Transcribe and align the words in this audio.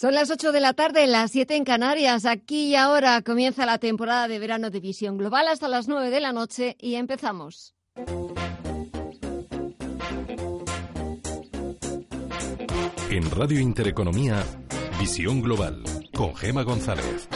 Son 0.00 0.14
las 0.14 0.30
8 0.30 0.52
de 0.52 0.60
la 0.60 0.72
tarde, 0.72 1.06
las 1.06 1.30
7 1.30 1.56
en 1.56 1.64
Canarias. 1.64 2.24
Aquí 2.24 2.68
y 2.68 2.74
ahora 2.74 3.20
comienza 3.20 3.66
la 3.66 3.76
temporada 3.76 4.28
de 4.28 4.38
verano 4.38 4.70
de 4.70 4.80
Visión 4.80 5.18
Global 5.18 5.46
hasta 5.46 5.68
las 5.68 5.88
9 5.88 6.08
de 6.08 6.20
la 6.20 6.32
noche 6.32 6.74
y 6.80 6.94
empezamos. 6.94 7.74
En 13.10 13.30
Radio 13.30 13.60
Intereconomía, 13.60 14.42
Visión 14.98 15.42
Global, 15.42 15.82
con 16.14 16.34
Gema 16.34 16.62
González. 16.62 17.28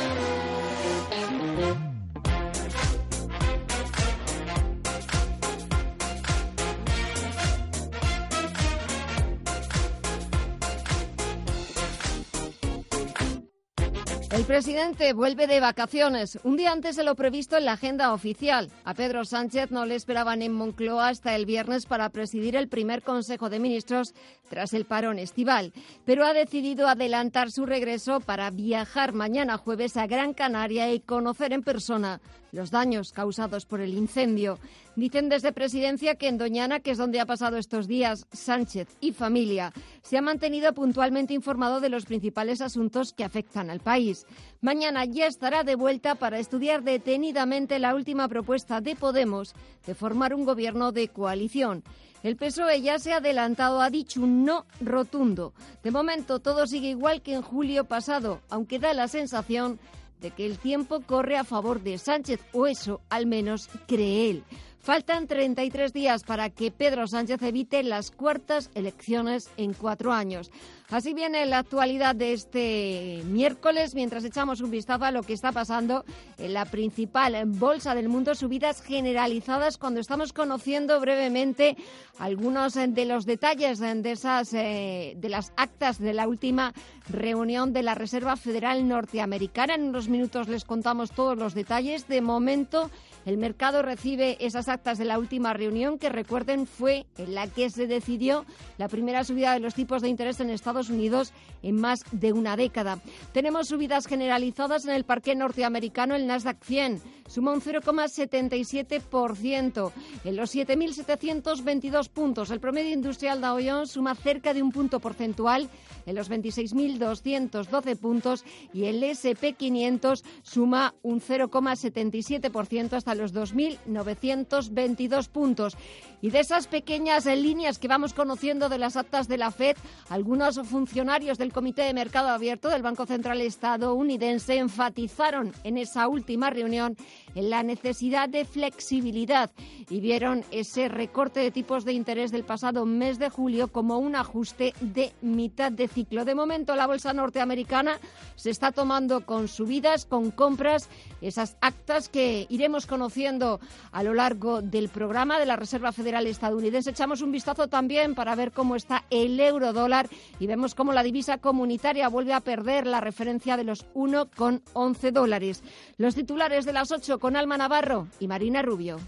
El 14.44 14.48
presidente 14.48 15.14
vuelve 15.14 15.46
de 15.46 15.58
vacaciones, 15.58 16.38
un 16.44 16.58
día 16.58 16.70
antes 16.70 16.96
de 16.96 17.02
lo 17.02 17.14
previsto 17.14 17.56
en 17.56 17.64
la 17.64 17.72
agenda 17.72 18.12
oficial. 18.12 18.70
A 18.84 18.92
Pedro 18.92 19.24
Sánchez 19.24 19.70
no 19.70 19.86
le 19.86 19.94
esperaban 19.94 20.42
en 20.42 20.52
Moncloa 20.52 21.08
hasta 21.08 21.34
el 21.34 21.46
viernes 21.46 21.86
para 21.86 22.10
presidir 22.10 22.54
el 22.54 22.68
primer 22.68 23.00
Consejo 23.00 23.48
de 23.48 23.58
Ministros 23.58 24.12
tras 24.50 24.74
el 24.74 24.84
parón 24.84 25.18
estival, 25.18 25.72
pero 26.04 26.26
ha 26.26 26.34
decidido 26.34 26.88
adelantar 26.88 27.50
su 27.50 27.64
regreso 27.64 28.20
para 28.20 28.50
viajar 28.50 29.14
mañana 29.14 29.56
jueves 29.56 29.96
a 29.96 30.06
Gran 30.06 30.34
Canaria 30.34 30.92
y 30.92 31.00
conocer 31.00 31.54
en 31.54 31.62
persona 31.62 32.20
los 32.54 32.70
daños 32.70 33.12
causados 33.12 33.66
por 33.66 33.80
el 33.80 33.94
incendio. 33.94 34.58
Dicen 34.96 35.28
desde 35.28 35.52
Presidencia 35.52 36.14
que 36.14 36.28
en 36.28 36.38
Doñana, 36.38 36.80
que 36.80 36.92
es 36.92 36.98
donde 36.98 37.20
ha 37.20 37.26
pasado 37.26 37.56
estos 37.56 37.88
días 37.88 38.26
Sánchez 38.32 38.88
y 39.00 39.12
familia, 39.12 39.72
se 40.02 40.16
ha 40.16 40.22
mantenido 40.22 40.72
puntualmente 40.72 41.34
informado 41.34 41.80
de 41.80 41.88
los 41.88 42.06
principales 42.06 42.60
asuntos 42.60 43.12
que 43.12 43.24
afectan 43.24 43.70
al 43.70 43.80
país. 43.80 44.24
Mañana 44.60 45.04
ya 45.04 45.26
estará 45.26 45.64
de 45.64 45.74
vuelta 45.74 46.14
para 46.14 46.38
estudiar 46.38 46.82
detenidamente 46.82 47.78
la 47.78 47.94
última 47.94 48.28
propuesta 48.28 48.80
de 48.80 48.94
Podemos 48.96 49.54
de 49.84 49.94
formar 49.94 50.32
un 50.32 50.44
gobierno 50.44 50.92
de 50.92 51.08
coalición. 51.08 51.82
El 52.22 52.36
PSOE 52.36 52.80
ya 52.80 52.98
se 52.98 53.12
ha 53.12 53.18
adelantado, 53.18 53.82
ha 53.82 53.90
dicho 53.90 54.22
un 54.22 54.46
no 54.46 54.64
rotundo. 54.80 55.52
De 55.82 55.90
momento 55.90 56.38
todo 56.38 56.66
sigue 56.66 56.88
igual 56.88 57.20
que 57.20 57.34
en 57.34 57.42
julio 57.42 57.84
pasado, 57.84 58.40
aunque 58.48 58.78
da 58.78 58.94
la 58.94 59.08
sensación 59.08 59.78
de 60.20 60.30
que 60.30 60.46
el 60.46 60.58
tiempo 60.58 61.00
corre 61.00 61.36
a 61.36 61.44
favor 61.44 61.82
de 61.82 61.98
Sánchez, 61.98 62.40
o 62.52 62.66
eso 62.66 63.00
al 63.10 63.26
menos 63.26 63.68
cree 63.86 64.30
él. 64.30 64.44
Faltan 64.84 65.26
33 65.26 65.94
días 65.94 66.24
para 66.24 66.50
que 66.50 66.70
Pedro 66.70 67.06
Sánchez 67.06 67.40
evite 67.40 67.82
las 67.82 68.10
cuartas 68.10 68.70
elecciones 68.74 69.50
en 69.56 69.72
cuatro 69.72 70.12
años. 70.12 70.50
Así 70.90 71.14
viene 71.14 71.46
la 71.46 71.58
actualidad 71.58 72.14
de 72.14 72.34
este 72.34 73.22
miércoles 73.24 73.94
mientras 73.94 74.22
echamos 74.22 74.60
un 74.60 74.70
vistazo 74.70 75.04
a 75.04 75.10
lo 75.10 75.22
que 75.22 75.32
está 75.32 75.50
pasando 75.50 76.04
en 76.36 76.52
la 76.52 76.66
principal 76.66 77.42
bolsa 77.46 77.94
del 77.94 78.10
mundo, 78.10 78.34
subidas 78.34 78.82
generalizadas 78.82 79.78
cuando 79.78 80.00
estamos 80.00 80.34
conociendo 80.34 81.00
brevemente 81.00 81.78
algunos 82.18 82.74
de 82.74 83.04
los 83.06 83.24
detalles 83.24 83.78
de 83.78 84.10
esas 84.12 84.52
eh, 84.52 85.14
de 85.16 85.28
las 85.30 85.52
actas 85.56 85.98
de 85.98 86.12
la 86.12 86.28
última 86.28 86.74
reunión 87.08 87.72
de 87.72 87.82
la 87.82 87.94
Reserva 87.94 88.36
Federal 88.36 88.86
Norteamericana. 88.86 89.74
En 89.74 89.84
unos 89.88 90.08
minutos 90.08 90.48
les 90.48 90.64
contamos 90.64 91.12
todos 91.12 91.36
los 91.36 91.54
detalles. 91.54 92.08
De 92.08 92.20
momento 92.20 92.90
el 93.24 93.38
mercado 93.38 93.80
recibe 93.80 94.36
esas 94.38 94.68
actas 94.68 94.98
de 94.98 95.06
la 95.06 95.18
última 95.18 95.54
reunión 95.54 95.98
que 95.98 96.10
recuerden 96.10 96.66
fue 96.66 97.06
en 97.16 97.34
la 97.34 97.46
que 97.46 97.70
se 97.70 97.86
decidió 97.86 98.44
la 98.76 98.88
primera 98.88 99.24
subida 99.24 99.54
de 99.54 99.60
los 99.60 99.74
tipos 99.74 100.02
de 100.02 100.08
interés 100.08 100.40
en 100.40 100.50
Estados 100.50 100.73
Unidos 100.74 101.32
en 101.62 101.76
más 101.76 102.04
de 102.12 102.32
una 102.32 102.56
década. 102.56 102.98
Tenemos 103.32 103.68
subidas 103.68 104.06
generalizadas 104.06 104.84
en 104.84 104.90
el 104.90 105.04
parque 105.04 105.34
norteamericano, 105.34 106.14
el 106.14 106.26
Nasdaq 106.26 106.62
100 106.62 107.00
suma 107.26 107.52
un 107.52 107.60
0,77%, 107.60 109.92
en 110.24 110.36
los 110.36 110.54
7.722 110.54 112.08
puntos. 112.08 112.50
El 112.50 112.60
promedio 112.60 112.92
industrial 112.92 113.40
Dow 113.40 113.58
Jones 113.64 113.92
suma 113.92 114.14
cerca 114.14 114.52
de 114.52 114.62
un 114.62 114.72
punto 114.72 115.00
porcentual 115.00 115.70
en 116.06 116.14
los 116.14 116.30
26.212 116.30 117.96
puntos 117.96 118.44
y 118.72 118.84
el 118.84 119.02
SP500 119.02 120.22
suma 120.42 120.94
un 121.02 121.20
0,77% 121.20 122.92
hasta 122.92 123.14
los 123.14 123.34
2.922 123.34 125.28
puntos. 125.28 125.76
Y 126.20 126.30
de 126.30 126.40
esas 126.40 126.66
pequeñas 126.66 127.26
líneas 127.26 127.78
que 127.78 127.88
vamos 127.88 128.14
conociendo 128.14 128.68
de 128.68 128.78
las 128.78 128.96
actas 128.96 129.28
de 129.28 129.38
la 129.38 129.50
FED, 129.50 129.76
algunos 130.08 130.63
funcionarios 130.64 131.38
del 131.38 131.52
Comité 131.52 131.82
de 131.82 131.94
Mercado 131.94 132.28
Abierto 132.28 132.68
del 132.68 132.82
Banco 132.82 133.06
Central 133.06 133.40
estadounidense 133.40 134.56
enfatizaron 134.56 135.52
en 135.62 135.78
esa 135.78 136.08
última 136.08 136.50
reunión 136.50 136.96
en 137.34 137.50
la 137.50 137.62
necesidad 137.62 138.28
de 138.28 138.44
flexibilidad 138.44 139.50
y 139.90 140.00
vieron 140.00 140.44
ese 140.50 140.88
recorte 140.88 141.40
de 141.40 141.50
tipos 141.50 141.84
de 141.84 141.92
interés 141.92 142.32
del 142.32 142.44
pasado 142.44 142.86
mes 142.86 143.18
de 143.18 143.30
julio 143.30 143.68
como 143.68 143.98
un 143.98 144.16
ajuste 144.16 144.74
de 144.80 145.12
mitad 145.20 145.70
de 145.70 145.88
ciclo. 145.88 146.24
De 146.24 146.34
momento, 146.34 146.74
la 146.74 146.86
bolsa 146.86 147.12
norteamericana 147.12 147.98
se 148.36 148.50
está 148.50 148.72
tomando 148.72 149.26
con 149.26 149.48
subidas, 149.48 150.06
con 150.06 150.30
compras, 150.30 150.88
esas 151.20 151.56
actas 151.60 152.08
que 152.08 152.46
iremos 152.48 152.86
conociendo 152.86 153.60
a 153.92 154.02
lo 154.02 154.14
largo 154.14 154.62
del 154.62 154.88
programa 154.88 155.38
de 155.38 155.46
la 155.46 155.56
Reserva 155.56 155.92
Federal 155.92 156.26
estadounidense. 156.26 156.90
Echamos 156.90 157.22
un 157.22 157.32
vistazo 157.32 157.68
también 157.68 158.14
para 158.14 158.34
ver 158.34 158.52
cómo 158.52 158.76
está 158.76 159.04
el 159.10 159.38
euro 159.40 159.72
dólar 159.72 160.08
y 160.38 160.46
vemos 160.54 160.76
cómo 160.76 160.92
la 160.92 161.02
divisa 161.02 161.38
comunitaria 161.38 162.08
vuelve 162.08 162.32
a 162.32 162.38
perder 162.38 162.86
la 162.86 163.00
referencia 163.00 163.56
de 163.56 163.64
los 163.64 163.92
1,11 163.92 165.10
dólares. 165.10 165.64
Los 165.96 166.14
titulares 166.14 166.64
de 166.64 166.72
las 166.72 166.92
8 166.92 167.18
con 167.18 167.34
Alma 167.34 167.58
Navarro 167.58 168.06
y 168.20 168.28
Marina 168.28 168.62
Rubio. 168.62 169.00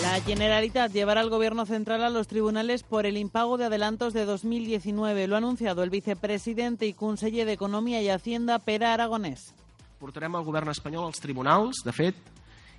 La 0.00 0.18
Generalitat 0.22 0.92
llevará 0.92 1.20
al 1.20 1.28
Gobierno 1.28 1.66
central 1.66 2.02
a 2.04 2.08
los 2.08 2.26
tribunales 2.26 2.82
por 2.82 3.04
el 3.04 3.18
impago 3.18 3.58
de 3.58 3.66
adelantos 3.66 4.14
de 4.14 4.24
2019. 4.24 5.26
Lo 5.26 5.34
ha 5.34 5.38
anunciado 5.38 5.82
el 5.82 5.90
vicepresidente 5.90 6.86
y 6.86 6.94
conseller 6.94 7.44
d'Economia 7.44 8.00
y 8.00 8.08
Hacienda, 8.08 8.60
Pere 8.60 8.86
Aragonès. 8.86 9.52
Portarem 10.00 10.34
al 10.34 10.44
govern 10.44 10.72
espanyol 10.72 11.04
als 11.04 11.20
tribunals, 11.20 11.84
de 11.84 11.92
fet, 11.92 12.16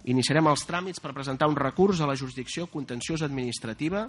Iniciarem 0.05 0.47
els 0.49 0.63
tràmits 0.65 1.01
per 1.01 1.13
presentar 1.13 1.47
un 1.49 1.55
recurs 1.55 2.01
a 2.01 2.07
la 2.09 2.15
jurisdicció 2.17 2.67
contenciosa 2.67 3.25
administrativa 3.25 4.07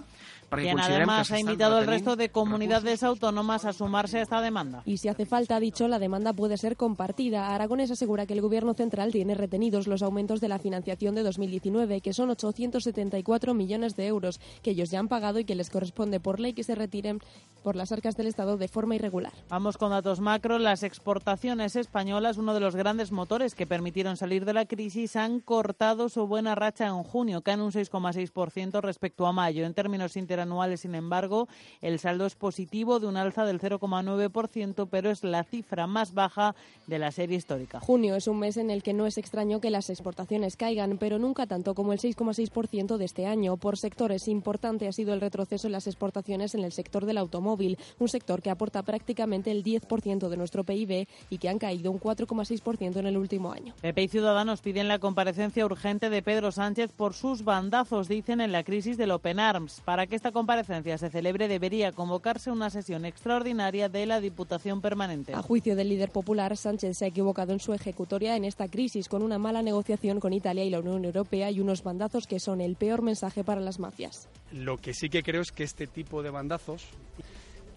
porque 0.49 0.65
Quien 0.65 0.79
además 0.79 1.31
ha 1.31 1.39
invitado 1.39 1.77
al 1.77 1.87
resto 1.87 2.15
de 2.15 2.29
comunidades 2.29 3.01
autónomas 3.03 3.65
a 3.65 3.73
sumarse 3.73 4.19
a 4.19 4.21
esta 4.21 4.41
demanda. 4.41 4.83
Y 4.85 4.97
si 4.97 5.07
hace 5.07 5.25
falta, 5.25 5.55
ha 5.55 5.59
dicho, 5.59 5.87
la 5.87 5.99
demanda 5.99 6.33
puede 6.33 6.57
ser 6.57 6.77
compartida. 6.77 7.53
Aragones 7.55 7.91
asegura 7.91 8.25
que 8.25 8.33
el 8.33 8.41
Gobierno 8.41 8.73
central 8.73 9.11
tiene 9.11 9.33
retenidos 9.33 9.87
los 9.87 10.03
aumentos 10.03 10.41
de 10.41 10.49
la 10.49 10.59
financiación 10.59 11.15
de 11.15 11.23
2019, 11.23 12.01
que 12.01 12.13
son 12.13 12.29
874 12.29 13.53
millones 13.53 13.95
de 13.95 14.07
euros, 14.07 14.39
que 14.61 14.71
ellos 14.71 14.91
ya 14.91 14.99
han 14.99 15.07
pagado 15.07 15.39
y 15.39 15.45
que 15.45 15.55
les 15.55 15.69
corresponde 15.69 16.19
por 16.19 16.39
ley 16.39 16.53
que 16.53 16.63
se 16.63 16.75
retiren 16.75 17.19
por 17.63 17.75
las 17.75 17.91
arcas 17.91 18.15
del 18.15 18.27
Estado 18.27 18.57
de 18.57 18.67
forma 18.67 18.95
irregular. 18.95 19.33
Vamos 19.49 19.77
con 19.77 19.89
datos 19.89 20.19
macro. 20.19 20.59
Las 20.59 20.83
exportaciones 20.83 21.75
españolas, 21.75 22.37
uno 22.37 22.53
de 22.53 22.59
los 22.59 22.75
grandes 22.75 23.11
motores 23.11 23.55
que 23.55 23.65
permitieron 23.65 24.17
salir 24.17 24.45
de 24.45 24.53
la 24.53 24.65
crisis, 24.65 25.15
han 25.15 25.39
cortado 25.39 26.09
su 26.09 26.27
buena 26.27 26.55
racha 26.55 26.87
en 26.87 27.01
junio, 27.03 27.41
caen 27.41 27.61
un 27.61 27.71
6,6% 27.71 28.81
respecto 28.81 29.25
a 29.25 29.31
mayo. 29.31 29.65
En 29.65 29.73
términos 29.73 30.17
interanuales, 30.17 30.81
sin 30.81 30.95
embargo, 30.95 31.47
el 31.81 31.99
saldo 31.99 32.25
es 32.25 32.35
positivo 32.35 32.99
de 32.99 33.07
un 33.07 33.17
alza 33.17 33.45
del 33.45 33.59
0,9%, 33.59 34.87
pero 34.91 35.09
es 35.09 35.23
la 35.23 35.43
cifra 35.43 35.87
más 35.87 36.13
baja 36.13 36.55
de 36.87 36.99
la 36.99 37.11
serie 37.11 37.37
histórica. 37.37 37.79
Junio 37.79 38.15
es 38.15 38.27
un 38.27 38.39
mes 38.39 38.57
en 38.57 38.69
el 38.69 38.83
que 38.83 38.93
no 38.93 39.05
es 39.05 39.17
extraño 39.17 39.61
que 39.61 39.69
las 39.69 39.89
exportaciones 39.89 40.57
caigan, 40.57 40.97
pero 40.97 41.19
nunca 41.19 41.47
tanto 41.47 41.75
como 41.75 41.93
el 41.93 41.99
6,6% 41.99 42.97
de 42.97 43.05
este 43.05 43.25
año. 43.25 43.57
Por 43.57 43.77
sectores, 43.77 44.27
importante 44.27 44.87
ha 44.87 44.91
sido 44.91 45.13
el 45.13 45.21
retroceso 45.21 45.67
en 45.67 45.73
las 45.73 45.87
exportaciones 45.87 46.55
en 46.55 46.63
el 46.63 46.71
sector 46.71 47.05
del 47.05 47.17
automóvil, 47.17 47.52
un 47.99 48.09
sector 48.09 48.41
que 48.41 48.49
aporta 48.49 48.83
prácticamente 48.83 49.51
el 49.51 49.63
10% 49.63 50.29
de 50.29 50.37
nuestro 50.37 50.63
PIB 50.63 51.07
y 51.29 51.37
que 51.37 51.49
han 51.49 51.59
caído 51.59 51.91
un 51.91 51.99
4,6% 51.99 52.97
en 52.97 53.05
el 53.05 53.17
último 53.17 53.51
año. 53.51 53.73
PP 53.81 54.03
y 54.03 54.07
Ciudadanos 54.07 54.61
piden 54.61 54.87
la 54.87 54.99
comparecencia 54.99 55.65
urgente 55.65 56.09
de 56.09 56.21
Pedro 56.21 56.51
Sánchez 56.51 56.91
por 56.91 57.13
sus 57.13 57.43
bandazos, 57.43 58.07
dicen 58.07 58.41
en 58.41 58.51
la 58.51 58.63
crisis 58.63 58.97
del 58.97 59.11
Open 59.11 59.39
Arms. 59.39 59.81
Para 59.85 60.07
que 60.07 60.15
esta 60.15 60.31
comparecencia 60.31 60.97
se 60.97 61.09
celebre 61.09 61.47
debería 61.47 61.91
convocarse 61.91 62.51
una 62.51 62.69
sesión 62.69 63.05
extraordinaria 63.05 63.89
de 63.89 64.05
la 64.05 64.19
Diputación 64.19 64.81
Permanente. 64.81 65.33
A 65.33 65.41
juicio 65.41 65.75
del 65.75 65.89
líder 65.89 66.11
popular, 66.11 66.55
Sánchez 66.57 66.97
se 66.97 67.05
ha 67.05 67.07
equivocado 67.07 67.53
en 67.53 67.59
su 67.59 67.73
ejecutoria 67.73 68.35
en 68.35 68.45
esta 68.45 68.67
crisis 68.67 69.07
con 69.07 69.23
una 69.23 69.37
mala 69.37 69.61
negociación 69.61 70.19
con 70.19 70.33
Italia 70.33 70.63
y 70.63 70.69
la 70.69 70.79
Unión 70.79 71.05
Europea 71.05 71.51
y 71.51 71.59
unos 71.59 71.83
bandazos 71.83 72.27
que 72.27 72.39
son 72.39 72.61
el 72.61 72.75
peor 72.75 73.01
mensaje 73.01 73.43
para 73.43 73.61
las 73.61 73.79
mafias. 73.79 74.29
Lo 74.51 74.77
que 74.77 74.93
sí 74.93 75.09
que 75.09 75.23
creo 75.23 75.41
es 75.41 75.51
que 75.51 75.63
este 75.63 75.87
tipo 75.87 76.23
de 76.23 76.29
bandazos 76.29 76.85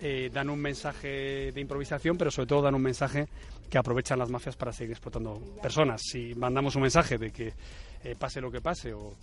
eh, 0.01 0.31
dan 0.33 0.51
un 0.51 0.61
mensaje 0.61 1.53
de 1.53 1.61
improvisación, 1.61 2.17
pero 2.17 2.31
sobre 2.31 2.47
todo 2.47 2.63
dan 2.63 2.75
un 2.75 2.83
mensaje 2.83 3.29
que 3.71 3.79
aprovechan 3.79 4.19
las 4.19 4.31
mafias 4.31 4.57
para 4.57 4.73
seguir 4.73 4.93
explotando 4.93 5.41
personas. 5.63 6.03
Si 6.03 6.35
mandamos 6.35 6.77
un 6.77 6.83
mensaje 6.83 7.19
de 7.19 7.31
que 7.31 7.53
eh, 8.05 8.15
pase 8.19 8.41
lo 8.41 8.51
que 8.51 8.61
pase 8.61 8.93
o, 8.93 9.15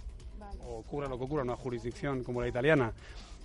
ocurra 0.68 1.08
lo 1.08 1.18
que 1.18 1.26
ocurra 1.26 1.44
en 1.44 1.50
una 1.50 1.58
jurisdicción 1.58 2.24
como 2.24 2.42
la 2.42 2.48
italiana, 2.48 2.92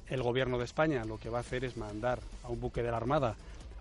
el 0.08 0.22
gobierno 0.22 0.58
de 0.58 0.64
España 0.64 1.04
lo 1.04 1.19
que 1.19 1.28
va 1.28 1.38
a 1.38 1.40
hacer 1.42 1.64
es 1.64 1.76
mandar 1.76 2.20
a 2.42 2.48
un 2.48 2.60
buque 2.60 2.82
de 2.82 2.90
la 2.90 2.96
Armada 2.96 3.36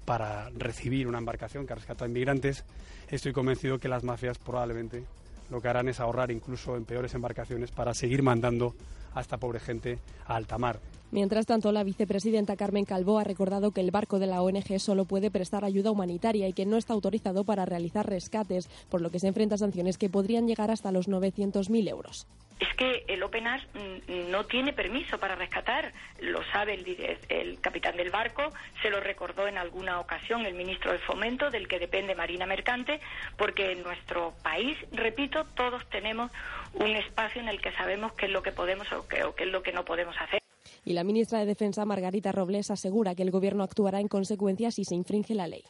para 0.06 0.50
recibir 0.52 1.08
una 1.08 1.18
embarcación 1.18 1.68
que 1.68 1.76
rescata 1.76 2.06
a 2.06 2.08
inmigrantes, 2.08 2.64
estoy 3.10 3.34
convencido 3.34 3.78
que 3.80 3.90
las 3.90 4.04
mafias 4.04 4.38
probablemente 4.38 5.04
lo 5.50 5.62
que 5.62 5.68
harán 5.68 5.90
es 5.90 6.00
ahorrar 6.00 6.32
incluso 6.32 6.76
en 6.76 6.86
peores 6.86 7.14
embarcaciones 7.14 7.72
para 7.72 7.94
seguir 7.94 8.24
mandando 8.24 8.74
a 9.18 9.22
esta 9.22 9.38
pobre 9.38 9.60
gente 9.60 10.00
a 10.26 10.36
alta 10.36 10.58
mar. 10.58 10.80
Mientras 11.12 11.46
tanto, 11.46 11.72
la 11.72 11.84
vicepresidenta 11.84 12.58
Carmen 12.58 12.84
Calvo 12.84 13.18
ha 13.18 13.24
recordado 13.24 13.72
que 13.72 13.82
el 13.82 13.92
barco 13.92 14.20
de 14.20 14.28
la 14.28 14.42
ONG 14.42 14.80
solo 14.80 15.06
puede 15.06 15.32
prestar 15.32 15.64
ayuda 15.64 15.92
humanitaria 15.92 16.48
y 16.48 16.54
que 16.54 16.66
no 16.66 16.76
está 16.76 16.94
autorizado 16.94 17.46
para 17.46 17.66
realizar 17.66 18.08
rescates, 18.08 18.70
por 18.90 19.02
lo 19.02 19.10
que 19.10 19.20
se 19.20 19.28
enfrenta 19.28 19.56
a 19.56 19.58
sanciones 19.60 19.98
que 19.98 20.10
podrían 20.10 20.48
llegar 20.48 20.70
hasta 20.70 20.92
los 20.92 21.08
900.000 21.08 21.90
euros 21.90 22.28
es 22.60 22.74
que 22.76 23.04
el 23.08 23.22
Open 23.24 23.46
no 24.30 24.46
tiene 24.46 24.74
permiso 24.74 25.20
para 25.20 25.36
rescatar, 25.36 25.94
lo 26.20 26.44
sabe 26.52 26.74
el, 26.74 27.18
el, 27.30 27.62
capitán 27.62 27.96
del 27.98 28.10
barco, 28.10 28.52
se 28.82 28.90
lo 28.90 29.00
recordó 29.00 29.48
en 29.48 29.58
alguna 29.58 30.00
ocasión 30.00 30.46
el 30.46 30.56
ministro 30.56 30.92
de 30.92 31.00
Fomento, 31.00 31.50
del 31.50 31.68
que 31.68 31.80
depende 31.80 32.16
Marina 32.16 32.46
Mercante, 32.46 33.00
porque 33.38 33.72
en 33.72 33.84
nuestro 33.84 34.34
país, 34.42 34.78
repito, 34.92 35.46
todos 35.56 35.88
tenemos 35.90 36.32
un 36.74 36.96
espacio 36.96 37.42
en 37.42 37.48
el 37.48 37.62
que 37.62 37.72
sabemos 37.74 38.14
qué 38.14 38.26
es 38.26 38.32
lo 38.32 38.42
que 38.42 38.52
podemos 38.52 38.92
o 38.92 39.08
qué, 39.08 39.24
o 39.24 39.36
qué 39.36 39.44
es 39.44 39.52
lo 39.52 39.62
que 39.62 39.72
no 39.72 39.86
podemos 39.86 40.16
hacer. 40.20 40.42
Y 40.84 40.94
la 40.94 41.04
ministra 41.04 41.40
de 41.40 41.46
Defensa, 41.46 41.86
Margarita 41.86 42.32
Robles, 42.32 42.72
asegura 42.72 43.14
que 43.14 43.24
el 43.24 43.32
Gobierno 43.32 43.64
actuará 43.64 44.00
en 44.00 44.08
consecuencia 44.08 44.72
si 44.72 44.84
se 44.84 44.96
infringe 44.96 45.36
la 45.36 45.48
ley. 45.48 45.64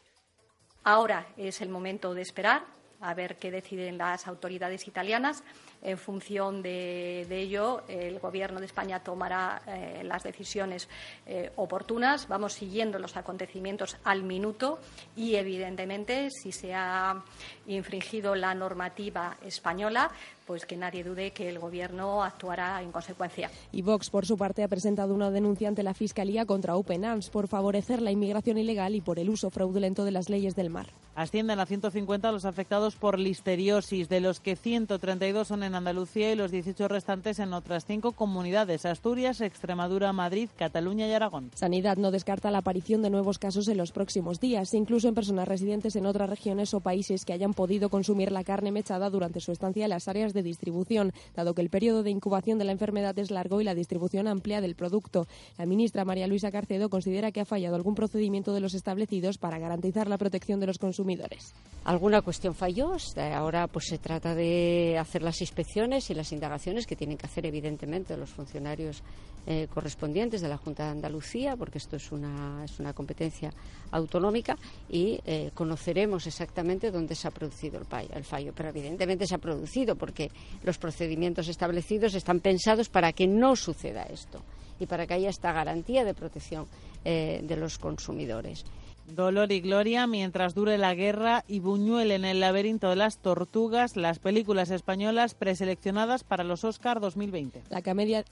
Ahora 0.83 1.27
es 1.37 1.59
el 1.61 1.69
momento 1.69 2.13
de 2.13 2.21
esperar 2.21 2.77
a 3.01 3.13
ver 3.13 3.37
qué 3.37 3.51
deciden 3.51 3.97
las 3.97 4.27
autoridades 4.27 4.87
italianas. 4.87 5.43
En 5.87 5.97
función 5.97 6.61
de, 6.61 7.25
ello, 7.29 7.81
el 7.87 8.19
Gobierno 8.19 8.59
de 8.59 8.65
España 8.65 8.99
tomará 8.99 9.61
eh, 9.65 10.01
las 10.03 10.21
decisiones 10.21 10.89
eh, 11.25 11.49
oportunas. 11.55 12.27
Vamos 12.27 12.51
siguiendo 12.51 12.99
los 12.99 13.15
acontecimientos 13.15 13.95
al 14.03 14.23
minuto 14.23 14.79
y, 15.15 15.35
evidentemente, 15.35 16.29
si 16.29 16.51
se 16.51 16.73
ha 16.73 17.23
infringido 17.67 18.35
la 18.35 18.53
normativa 18.53 19.37
española, 19.41 20.11
pues 20.47 20.65
que 20.65 20.77
nadie 20.77 21.03
dude 21.03 21.31
que 21.31 21.49
el 21.49 21.59
Gobierno 21.59 22.23
actuará 22.23 22.81
en 22.81 22.91
consecuencia. 22.91 23.51
Y 23.71 23.81
Vox, 23.81 24.09
por 24.09 24.25
su 24.25 24.37
parte, 24.37 24.63
ha 24.63 24.67
presentado 24.67 25.13
una 25.13 25.29
denuncia 25.29 25.67
ante 25.67 25.83
la 25.83 25.93
Fiscalía 25.93 26.45
contra 26.45 26.75
Open 26.77 27.05
Arms 27.05 27.29
por 27.29 27.47
favorecer 27.47 28.01
la 28.01 28.11
inmigración 28.11 28.57
ilegal 28.57 28.95
y 28.95 29.01
por 29.01 29.19
el 29.19 29.29
uso 29.29 29.49
fraudulento 29.49 30.05
de 30.05 30.11
las 30.11 30.29
leyes 30.29 30.55
del 30.55 30.69
mar. 30.69 30.87
Ascienden 31.15 31.59
a 31.59 31.65
150 31.65 32.31
los 32.31 32.45
afectados 32.45 32.95
por 32.95 33.19
listeriosis, 33.19 34.07
de 34.07 34.21
los 34.21 34.39
que 34.39 34.55
132 34.55 35.47
son 35.47 35.63
en 35.63 35.75
Andalucía 35.77 36.31
y 36.31 36.35
los 36.35 36.51
18 36.51 36.87
restantes 36.87 37.39
en 37.39 37.53
otras 37.53 37.85
cinco 37.85 38.11
comunidades, 38.11 38.85
Asturias, 38.85 39.41
Extremadura, 39.41 40.11
Madrid, 40.13 40.49
Cataluña 40.57 41.07
y 41.07 41.13
Aragón. 41.13 41.51
Sanidad 41.53 41.97
no 41.97 42.11
descarta 42.11 42.51
la 42.51 42.59
aparición 42.59 43.01
de 43.01 43.09
nuevos 43.09 43.39
casos 43.39 43.67
en 43.67 43.77
los 43.77 43.91
próximos 43.91 44.39
días, 44.39 44.73
incluso 44.73 45.07
en 45.07 45.15
personas 45.15 45.47
residentes 45.47 45.95
en 45.95 46.05
otras 46.05 46.29
regiones 46.29 46.73
o 46.73 46.79
países 46.79 47.25
que 47.25 47.33
hayan 47.33 47.53
podido 47.53 47.89
consumir 47.89 48.31
la 48.31 48.43
carne 48.43 48.71
mechada 48.71 49.09
durante 49.09 49.39
su 49.39 49.51
estancia 49.51 49.83
en 49.85 49.89
las 49.89 50.07
áreas 50.07 50.33
de 50.33 50.43
distribución, 50.43 51.13
dado 51.35 51.53
que 51.53 51.61
el 51.61 51.69
periodo 51.69 52.03
de 52.03 52.09
incubación 52.09 52.57
de 52.57 52.65
la 52.65 52.71
enfermedad 52.71 53.17
es 53.19 53.29
largo 53.29 53.61
y 53.61 53.63
la 53.63 53.75
distribución 53.75 54.27
amplia 54.27 54.61
del 54.61 54.75
producto. 54.75 55.27
La 55.57 55.65
ministra 55.65 56.05
María 56.05 56.27
Luisa 56.27 56.51
Carcedo 56.51 56.89
considera 56.89 57.31
que 57.31 57.41
ha 57.41 57.45
fallado 57.45 57.75
algún 57.75 57.95
procedimiento 57.95 58.53
de 58.53 58.61
los 58.61 58.73
establecidos 58.73 59.37
para 59.37 59.59
garantizar 59.59 60.07
la 60.07 60.17
protección 60.17 60.59
de 60.59 60.67
los 60.67 60.77
consumidores. 60.79 61.53
Alguna 61.83 62.21
cuestión 62.21 62.53
falló, 62.53 62.95
ahora 63.35 63.67
pues 63.67 63.85
se 63.85 63.97
trata 63.97 64.35
de 64.35 64.97
hacer 64.99 65.21
las 65.21 65.39
inspecciones 65.41 65.56
y 65.57 66.13
las 66.13 66.31
indagaciones 66.31 66.85
que 66.85 66.95
tienen 66.95 67.17
que 67.17 67.25
hacer 67.25 67.45
evidentemente 67.45 68.15
los 68.15 68.29
funcionarios 68.29 69.01
eh, 69.47 69.67
correspondientes 69.73 70.41
de 70.41 70.49
la 70.49 70.57
Junta 70.57 70.83
de 70.85 70.91
Andalucía, 70.91 71.55
porque 71.55 71.79
esto 71.79 71.95
es 71.95 72.11
una, 72.11 72.63
es 72.63 72.79
una 72.79 72.93
competencia 72.93 73.51
autonómica 73.91 74.55
y 74.89 75.19
eh, 75.25 75.51
conoceremos 75.53 76.27
exactamente 76.27 76.91
dónde 76.91 77.15
se 77.15 77.27
ha 77.27 77.31
producido 77.31 77.79
el, 77.79 77.87
el 78.13 78.23
fallo. 78.23 78.53
Pero 78.55 78.69
evidentemente 78.69 79.25
se 79.25 79.35
ha 79.35 79.39
producido 79.39 79.95
porque 79.95 80.29
los 80.63 80.77
procedimientos 80.77 81.47
establecidos 81.47 82.13
están 82.13 82.39
pensados 82.39 82.89
para 82.89 83.13
que 83.13 83.25
no 83.25 83.55
suceda 83.55 84.03
esto 84.03 84.43
y 84.79 84.85
para 84.85 85.07
que 85.07 85.15
haya 85.15 85.29
esta 85.29 85.51
garantía 85.51 86.03
de 86.03 86.13
protección 86.13 86.67
eh, 87.03 87.41
de 87.43 87.55
los 87.55 87.77
consumidores. 87.77 88.63
Dolor 89.07 89.51
y 89.53 89.61
Gloria 89.61 90.05
mientras 90.05 90.53
dure 90.53 90.77
la 90.77 90.93
guerra 90.93 91.45
y 91.47 91.59
Buñuel 91.59 92.11
en 92.11 92.25
el 92.25 92.41
laberinto 92.41 92.89
de 92.89 92.97
las 92.97 93.19
tortugas, 93.19 93.95
las 93.95 94.19
películas 94.19 94.69
españolas 94.69 95.33
preseleccionadas 95.33 96.25
para 96.25 96.43
los 96.43 96.65
Oscar 96.65 96.99
2020. 96.99 97.63
La, 97.69 97.81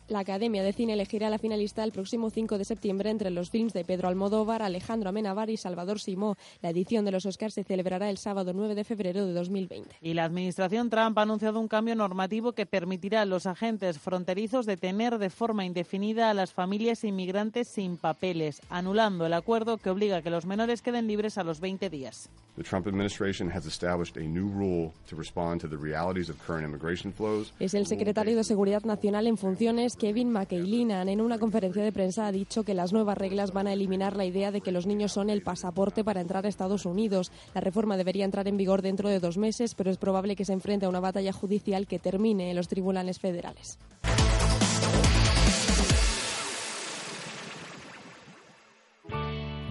la 0.09 0.19
Academia 0.19 0.63
de 0.63 0.73
Cine 0.73 0.93
elegirá 0.93 1.29
la 1.29 1.39
finalista 1.39 1.83
el 1.83 1.93
próximo 1.93 2.29
5 2.29 2.57
de 2.57 2.65
septiembre 2.65 3.09
entre 3.09 3.29
los 3.29 3.49
films 3.49 3.71
de 3.71 3.85
Pedro 3.85 4.09
Almodóvar, 4.09 4.61
Alejandro 4.61 5.09
Amenábar 5.09 5.49
y 5.49 5.55
Salvador 5.55 5.99
Simó. 6.01 6.35
La 6.61 6.71
edición 6.71 7.05
de 7.05 7.11
los 7.11 7.25
Oscars 7.25 7.53
se 7.53 7.63
celebrará 7.63 8.09
el 8.09 8.17
sábado 8.17 8.51
9 8.53 8.75
de 8.75 8.83
febrero 8.83 9.25
de 9.25 9.31
2020. 9.31 9.95
Y 10.01 10.13
la 10.13 10.25
administración 10.25 10.89
Trump 10.89 11.17
ha 11.17 11.21
anunciado 11.21 11.59
un 11.59 11.69
cambio 11.69 11.95
normativo 11.95 12.51
que 12.51 12.65
permitirá 12.65 13.21
a 13.21 13.25
los 13.25 13.45
agentes 13.45 13.97
fronterizos 13.97 14.65
detener 14.65 15.19
de 15.19 15.29
forma 15.29 15.63
indefinida 15.63 16.29
a 16.29 16.33
las 16.33 16.51
familias 16.51 17.05
inmigrantes 17.05 17.69
sin 17.69 17.95
papeles, 17.95 18.61
anulando 18.69 19.25
el 19.25 19.33
acuerdo 19.33 19.77
que 19.77 19.89
obliga 19.89 20.17
a 20.17 20.21
que 20.21 20.29
los 20.29 20.45
menores 20.45 20.64
queden 20.81 21.07
libres 21.07 21.37
a 21.37 21.43
los 21.43 21.59
20 21.59 21.89
días. 21.89 22.29
Es 27.59 27.73
el 27.73 27.85
secretario 27.85 28.35
de 28.35 28.43
Seguridad 28.43 28.83
Nacional 28.83 29.27
en 29.27 29.37
funciones, 29.37 29.95
Kevin 29.95 30.31
McElinan, 30.31 31.09
en 31.09 31.21
una 31.21 31.37
conferencia 31.37 31.83
de 31.83 31.91
prensa 31.91 32.27
ha 32.27 32.31
dicho 32.31 32.63
que 32.63 32.73
las 32.73 32.93
nuevas 32.93 33.17
reglas 33.17 33.51
van 33.51 33.67
a 33.67 33.73
eliminar 33.73 34.15
la 34.15 34.25
idea 34.25 34.51
de 34.51 34.61
que 34.61 34.71
los 34.71 34.85
niños 34.87 35.11
son 35.11 35.29
el 35.29 35.41
pasaporte 35.41 36.03
para 36.03 36.21
entrar 36.21 36.45
a 36.45 36.49
Estados 36.49 36.85
Unidos. 36.85 37.31
La 37.53 37.61
reforma 37.61 37.97
debería 37.97 38.25
entrar 38.25 38.47
en 38.47 38.57
vigor 38.57 38.81
dentro 38.81 39.09
de 39.09 39.19
dos 39.19 39.37
meses, 39.37 39.75
pero 39.75 39.91
es 39.91 39.97
probable 39.97 40.35
que 40.35 40.45
se 40.45 40.53
enfrente 40.53 40.85
a 40.85 40.89
una 40.89 40.99
batalla 40.99 41.33
judicial 41.33 41.87
que 41.87 41.99
termine 41.99 42.49
en 42.49 42.55
los 42.55 42.69
tribunales 42.69 43.19
federales. 43.19 43.77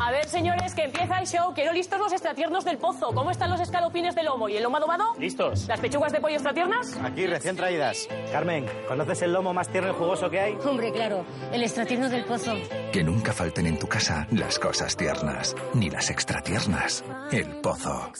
A 0.00 0.10
ver, 0.10 0.26
señores, 0.28 0.74
que 0.74 0.84
empieza 0.84 1.18
el 1.18 1.26
show. 1.26 1.52
Quiero 1.54 1.72
listos 1.72 1.98
los 1.98 2.12
extratiernos 2.12 2.64
del 2.64 2.78
pozo. 2.78 3.12
¿Cómo 3.12 3.30
están 3.30 3.50
los 3.50 3.60
escalopines 3.60 4.14
de 4.14 4.22
lomo 4.22 4.48
y 4.48 4.56
el 4.56 4.62
lomo 4.62 4.76
adobado? 4.76 5.04
Listos. 5.18 5.66
¿Las 5.66 5.80
pechugas 5.80 6.12
de 6.12 6.20
pollo 6.20 6.34
extratiernas? 6.34 6.96
Aquí, 7.02 7.26
recién 7.26 7.56
traídas. 7.56 8.08
Carmen, 8.32 8.66
¿conoces 8.86 9.22
el 9.22 9.32
lomo 9.32 9.52
más 9.52 9.68
tierno 9.68 9.90
y 9.90 9.94
jugoso 9.94 10.30
que 10.30 10.40
hay? 10.40 10.54
Hombre, 10.64 10.92
claro. 10.92 11.24
El 11.52 11.62
extratierno 11.62 12.08
del 12.08 12.24
pozo. 12.24 12.54
Que 12.92 13.02
nunca 13.02 13.32
falten 13.32 13.66
en 13.66 13.78
tu 13.78 13.86
casa 13.88 14.26
las 14.30 14.58
cosas 14.58 14.96
tiernas, 14.96 15.54
ni 15.74 15.90
las 15.90 16.10
extratiernas. 16.10 17.04
El 17.32 17.60
pozo. 17.60 18.12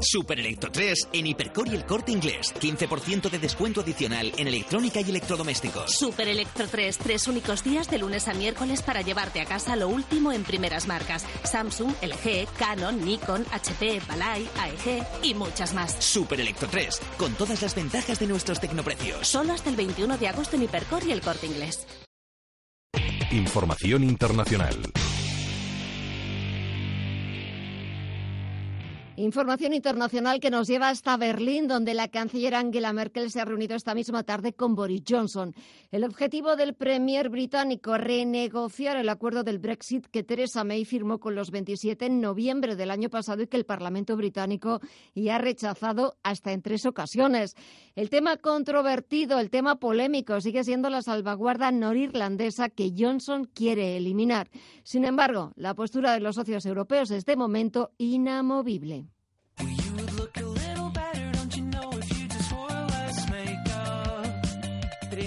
Super 0.00 0.38
Electro 0.40 0.70
3 0.70 1.08
en 1.12 1.26
Hipercor 1.26 1.68
y 1.68 1.74
el 1.74 1.86
corte 1.86 2.12
inglés. 2.12 2.54
15% 2.60 3.30
de 3.30 3.38
descuento 3.38 3.80
adicional 3.80 4.32
en 4.36 4.48
electrónica 4.48 5.00
y 5.00 5.10
electrodomésticos. 5.10 5.92
Super 5.92 6.28
Electro 6.28 6.66
3, 6.68 6.98
tres 6.98 7.28
únicos 7.28 7.64
días 7.64 7.90
de 7.90 7.98
lunes 7.98 8.28
a 8.28 8.34
miércoles 8.34 8.82
para 8.82 9.00
llevarte 9.00 9.40
a 9.40 9.46
casa 9.46 9.76
lo 9.76 9.88
último 9.88 10.32
en 10.32 10.44
primeras 10.44 10.86
marcas. 10.86 11.24
Samsung, 11.44 11.92
LG, 12.02 12.46
Canon, 12.58 13.04
Nikon, 13.04 13.44
HP, 13.52 14.00
Balay, 14.08 14.48
AEG 14.58 15.06
y 15.22 15.34
muchas 15.34 15.74
más. 15.74 15.96
Super 15.98 16.40
Electro 16.40 16.68
3, 16.70 17.00
con 17.16 17.32
todas 17.34 17.62
las 17.62 17.74
ventajas 17.74 18.18
de 18.18 18.26
nuestros 18.26 18.60
tecnoprecios. 18.60 19.26
Solo 19.26 19.52
hasta 19.52 19.70
el 19.70 19.76
21 19.76 20.18
de 20.18 20.28
agosto 20.28 20.56
en 20.56 20.64
Hipercor 20.64 21.04
y 21.06 21.12
el 21.12 21.20
corte 21.20 21.46
inglés. 21.46 21.86
Información 23.30 24.04
internacional. 24.04 24.76
Información 29.18 29.72
internacional 29.72 30.40
que 30.40 30.50
nos 30.50 30.68
lleva 30.68 30.90
hasta 30.90 31.16
Berlín, 31.16 31.68
donde 31.68 31.94
la 31.94 32.08
canciller 32.08 32.54
Angela 32.54 32.92
Merkel 32.92 33.30
se 33.30 33.40
ha 33.40 33.46
reunido 33.46 33.74
esta 33.74 33.94
misma 33.94 34.24
tarde 34.24 34.52
con 34.52 34.74
Boris 34.74 35.04
Johnson. 35.08 35.54
El 35.90 36.04
objetivo 36.04 36.54
del 36.54 36.74
premier 36.74 37.30
británico, 37.30 37.96
renegociar 37.96 38.98
el 38.98 39.08
acuerdo 39.08 39.42
del 39.42 39.58
Brexit 39.58 40.06
que 40.08 40.22
Theresa 40.22 40.64
May 40.64 40.84
firmó 40.84 41.18
con 41.18 41.34
los 41.34 41.50
27 41.50 42.04
en 42.04 42.20
noviembre 42.20 42.76
del 42.76 42.90
año 42.90 43.08
pasado 43.08 43.42
y 43.42 43.46
que 43.46 43.56
el 43.56 43.64
Parlamento 43.64 44.18
británico 44.18 44.80
ya 45.14 45.36
ha 45.36 45.38
rechazado 45.38 46.18
hasta 46.22 46.52
en 46.52 46.60
tres 46.60 46.84
ocasiones. 46.84 47.54
El 47.94 48.10
tema 48.10 48.36
controvertido, 48.36 49.38
el 49.38 49.48
tema 49.48 49.76
polémico, 49.76 50.42
sigue 50.42 50.62
siendo 50.62 50.90
la 50.90 51.00
salvaguarda 51.00 51.72
norirlandesa 51.72 52.68
que 52.68 52.92
Johnson 52.94 53.48
quiere 53.54 53.96
eliminar. 53.96 54.50
Sin 54.82 55.06
embargo, 55.06 55.52
la 55.56 55.72
postura 55.72 56.12
de 56.12 56.20
los 56.20 56.34
socios 56.34 56.66
europeos 56.66 57.10
es 57.10 57.24
de 57.24 57.36
momento 57.36 57.92
inamovible. 57.96 59.05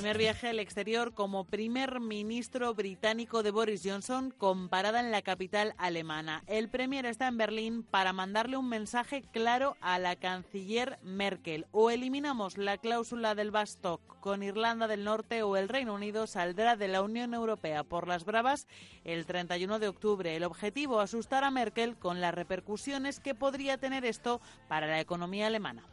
Primer 0.10 0.24
viaje 0.24 0.48
al 0.48 0.58
exterior 0.58 1.14
como 1.14 1.46
primer 1.46 2.00
ministro 2.00 2.74
británico 2.74 3.44
de 3.44 3.52
Boris 3.52 3.84
Johnson 3.86 4.34
comparada 4.36 5.02
en 5.02 5.12
la 5.12 5.22
capital 5.22 5.76
alemana. 5.78 6.44
El 6.48 6.68
premier 6.68 7.06
está 7.06 7.28
en 7.28 7.38
Berlín 7.38 7.84
para 7.84 8.12
mandarle 8.12 8.58
un 8.58 8.68
mensaje 8.68 9.22
claro 9.32 9.78
a 9.82 10.00
la 10.00 10.16
canciller 10.16 10.98
Merkel. 11.04 11.68
O 11.72 11.92
eliminamos 11.92 12.58
la 12.58 12.80
cláusula 12.80 13.36
del 13.36 13.52
Bastock 13.52 14.02
con 14.20 14.42
Irlanda 14.42 14.88
del 14.88 15.04
Norte 15.04 15.44
o 15.44 15.56
el 15.58 15.70
Reino 15.70 15.94
Unido 15.94 16.26
saldrá 16.26 16.76
de 16.76 16.88
la 16.88 17.04
Unión 17.04 17.36
Europea 17.36 17.84
por 17.84 18.08
las 18.08 18.26
bravas 18.26 18.66
el 19.04 19.28
31 19.28 19.78
de 19.78 19.90
octubre. 19.90 20.36
El 20.36 20.44
objetivo, 20.44 21.02
asustar 21.02 21.44
a 21.44 21.52
Merkel 21.52 21.98
con 21.98 22.20
las 22.20 22.34
repercusiones 22.34 23.20
que 23.20 23.36
podría 23.36 23.78
tener 23.78 24.06
esto 24.06 24.42
para 24.68 24.88
la 24.88 25.00
economía 25.00 25.46
alemana. 25.46 25.84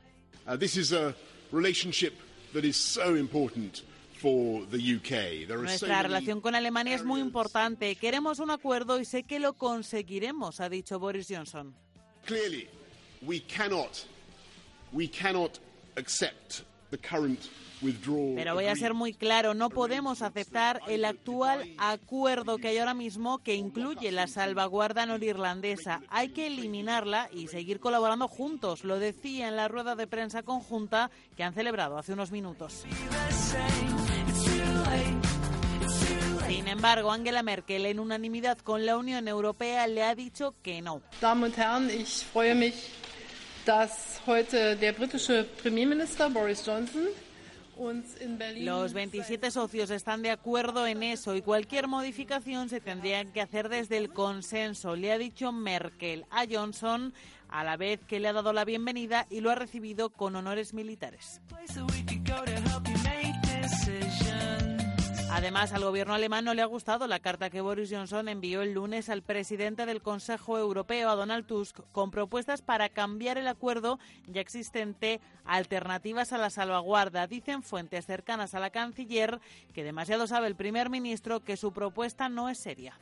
Uh, 0.46 0.56
Nuestra 4.26 6.02
relación 6.02 6.40
con 6.40 6.54
Alemania 6.54 6.94
es 6.94 7.04
muy 7.04 7.20
importante. 7.20 7.94
Queremos 7.96 8.38
un 8.38 8.50
acuerdo 8.50 8.98
y 8.98 9.04
sé 9.04 9.22
que 9.22 9.38
lo 9.38 9.54
conseguiremos, 9.54 10.60
ha 10.60 10.68
dicho 10.68 10.98
Boris 10.98 11.26
Johnson. 11.28 11.74
Clearly, 12.24 12.68
we 13.22 13.40
cannot, 13.40 14.06
we 14.92 15.08
cannot 15.08 15.60
accept 15.96 16.62
the 16.90 16.98
current 16.98 17.40
withdrawal. 17.82 18.34
Pero 18.34 18.54
voy 18.54 18.66
a 18.66 18.76
ser 18.76 18.94
muy 18.94 19.12
claro, 19.12 19.54
no 19.54 19.70
podemos 19.70 20.22
aceptar 20.22 20.80
el 20.88 21.04
actual 21.04 21.74
acuerdo 21.78 22.58
que 22.58 22.68
hay 22.68 22.78
ahora 22.78 22.94
mismo 22.94 23.38
que 23.38 23.54
incluye 23.54 24.10
la 24.12 24.26
salvaguarda 24.26 25.06
norirlandesa. 25.06 26.02
Hay 26.08 26.30
que 26.30 26.46
eliminarla 26.46 27.28
y 27.32 27.48
seguir 27.48 27.80
colaborando 27.80 28.28
juntos, 28.28 28.84
lo 28.84 28.98
decía 28.98 29.48
en 29.48 29.56
la 29.56 29.68
rueda 29.68 29.94
de 29.94 30.06
prensa 30.06 30.42
conjunta 30.42 31.10
que 31.36 31.44
han 31.44 31.54
celebrado 31.54 31.98
hace 31.98 32.12
unos 32.12 32.30
minutos. 32.30 32.84
Sin 36.46 36.68
embargo, 36.68 37.10
Angela 37.10 37.42
Merkel, 37.42 37.86
en 37.86 37.98
unanimidad 38.00 38.58
con 38.58 38.86
la 38.86 38.96
Unión 38.96 39.28
Europea, 39.28 39.86
le 39.86 40.02
ha 40.02 40.14
dicho 40.14 40.54
que 40.62 40.80
no. 40.82 41.02
Damen 41.20 41.44
und 41.44 41.58
Herren, 41.58 41.90
ich 41.90 42.24
freue 42.24 42.54
mich, 42.54 42.74
dass 43.64 44.20
heute 44.26 44.76
der 44.76 44.92
britische 44.92 45.44
Premierminister 45.62 46.30
Boris 46.30 46.62
Johnson 46.64 47.08
uns 47.76 48.16
in 48.20 48.38
Berlin 48.38 48.64
Los 48.64 48.92
27 48.92 49.50
socios 49.50 49.90
están 49.90 50.22
de 50.22 50.30
acuerdo 50.30 50.86
en 50.86 51.02
eso 51.02 51.34
y 51.34 51.42
cualquier 51.42 51.88
modificación 51.88 52.68
se 52.68 52.80
tendría 52.80 53.24
que 53.24 53.40
hacer 53.40 53.68
desde 53.68 53.98
el 53.98 54.10
consenso, 54.10 54.96
le 54.96 55.12
ha 55.12 55.18
dicho 55.18 55.52
Merkel 55.52 56.24
a 56.30 56.44
Johnson, 56.50 57.12
a 57.48 57.64
la 57.64 57.76
vez 57.76 58.00
que 58.06 58.20
le 58.20 58.28
ha 58.28 58.32
dado 58.32 58.52
la 58.52 58.64
bienvenida 58.64 59.26
y 59.30 59.40
lo 59.40 59.50
ha 59.50 59.54
recibido 59.54 60.10
con 60.10 60.36
honores 60.36 60.74
militares. 60.74 61.40
Además, 65.36 65.74
al 65.74 65.84
gobierno 65.84 66.14
alemán 66.14 66.46
no 66.46 66.54
le 66.54 66.62
ha 66.62 66.64
gustado 66.64 67.06
la 67.06 67.18
carta 67.18 67.50
que 67.50 67.60
Boris 67.60 67.90
Johnson 67.92 68.30
envió 68.30 68.62
el 68.62 68.72
lunes 68.72 69.10
al 69.10 69.20
presidente 69.20 69.84
del 69.84 70.00
Consejo 70.00 70.56
Europeo, 70.56 71.10
a 71.10 71.14
Donald 71.14 71.44
Tusk, 71.44 71.80
con 71.92 72.10
propuestas 72.10 72.62
para 72.62 72.88
cambiar 72.88 73.36
el 73.36 73.46
acuerdo 73.46 73.98
ya 74.28 74.40
existente, 74.40 75.20
alternativas 75.44 76.32
a 76.32 76.38
la 76.38 76.48
salvaguarda. 76.48 77.26
Dicen 77.26 77.62
fuentes 77.62 78.06
cercanas 78.06 78.54
a 78.54 78.60
la 78.60 78.70
canciller 78.70 79.38
que 79.74 79.84
demasiado 79.84 80.26
sabe 80.26 80.46
el 80.46 80.56
primer 80.56 80.88
ministro 80.88 81.44
que 81.44 81.58
su 81.58 81.70
propuesta 81.70 82.30
no 82.30 82.48
es 82.48 82.56
seria. 82.56 82.98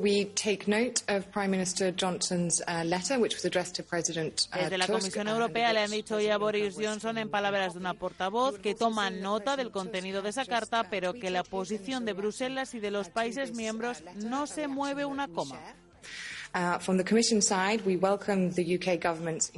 We 0.00 0.26
take 0.34 0.66
note 0.66 1.02
of 1.08 1.30
Prime 1.30 1.50
Minister 1.50 1.92
Johnson's 1.92 2.62
letter, 2.84 3.18
which 3.18 3.34
was 3.34 3.44
addressed 3.44 3.76
to 3.76 3.82
President 3.82 4.48
Desde 4.52 4.76
la 4.76 4.86
Comisión 4.86 5.28
uh, 5.28 5.30
Europea 5.30 5.72
le 5.72 5.80
han 5.80 5.90
dicho 5.90 6.16
hoy 6.16 6.28
a 6.28 6.36
Boris 6.36 6.76
Johnson 6.76 7.16
en 7.18 7.30
palabras 7.30 7.74
de 7.74 7.80
una 7.80 7.94
portavoz 7.94 8.58
que 8.58 8.74
toman 8.74 9.20
nota 9.20 9.56
del 9.56 9.70
contenido 9.70 10.20
de 10.22 10.30
esa 10.30 10.44
carta, 10.44 10.88
pero 10.90 11.14
que 11.14 11.30
la 11.30 11.42
posición 11.42 12.04
de 12.04 12.12
Bruselas 12.12 12.74
y 12.74 12.80
de 12.80 12.90
los 12.90 13.08
países 13.08 13.54
miembros 13.54 14.02
no 14.16 14.46
se 14.46 14.68
mueve 14.68 15.04
una 15.04 15.28
coma. 15.28 15.58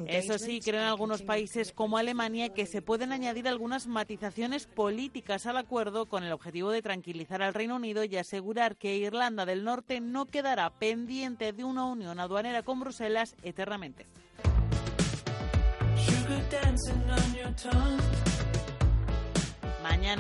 Eso 0.07 0.39
sí, 0.39 0.61
creo 0.61 0.81
en 0.81 0.87
algunos 0.87 1.21
países 1.21 1.73
como 1.73 1.99
Alemania 1.99 2.55
que 2.55 2.65
se 2.65 2.81
pueden 2.81 3.13
añadir 3.13 3.49
algunas 3.49 3.87
matizaciones 3.87 4.67
políticas 4.67 5.45
al 5.45 5.59
acuerdo 5.59 6.07
con 6.07 6.25
el 6.25 6.33
objetivo 6.33 6.71
de 6.71 6.81
tranquilizar 6.81 7.43
al 7.43 7.53
Reino 7.53 7.77
Unido 7.77 8.03
y 8.05 8.17
asegurar 8.17 8.77
que 8.77 8.97
Irlanda 8.97 9.45
del 9.45 9.63
Norte 9.63 10.01
no 10.01 10.25
quedará 10.25 10.71
pendiente 10.71 11.53
de 11.53 11.65
una 11.65 11.85
unión 11.85 12.19
aduanera 12.19 12.63
con 12.63 12.81
Bruselas 12.81 13.37
eternamente. 13.43 14.07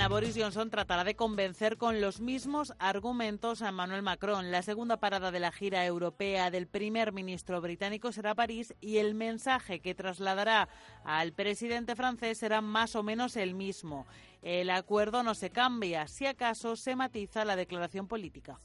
Boris 0.08 0.36
Johnson 0.38 0.70
tratará 0.70 1.02
de 1.02 1.16
convencer 1.16 1.76
con 1.78 2.00
los 2.00 2.20
mismos 2.20 2.72
argumentos 2.78 3.60
a 3.60 3.70
Emmanuel 3.70 4.02
Macron. 4.02 4.52
La 4.52 4.62
segunda 4.62 4.98
parada 4.98 5.32
de 5.32 5.40
la 5.40 5.50
gira 5.50 5.84
europea 5.84 6.50
del 6.52 6.68
primer 6.68 7.12
ministro 7.12 7.60
británico 7.60 8.12
será 8.12 8.34
París 8.36 8.72
y 8.80 8.98
el 8.98 9.14
mensaje 9.14 9.80
que 9.80 9.96
trasladará 9.96 10.68
al 11.04 11.32
presidente 11.32 11.96
francés 11.96 12.38
será 12.38 12.60
más 12.60 12.94
o 12.94 13.02
menos 13.02 13.36
el 13.36 13.54
mismo. 13.54 14.06
El 14.42 14.70
acuerdo 14.70 15.24
no 15.24 15.34
se 15.34 15.50
cambia, 15.50 16.06
si 16.06 16.26
acaso 16.26 16.76
se 16.76 16.94
matiza 16.94 17.44
la 17.44 17.56
declaración 17.56 18.06
política. 18.06 18.60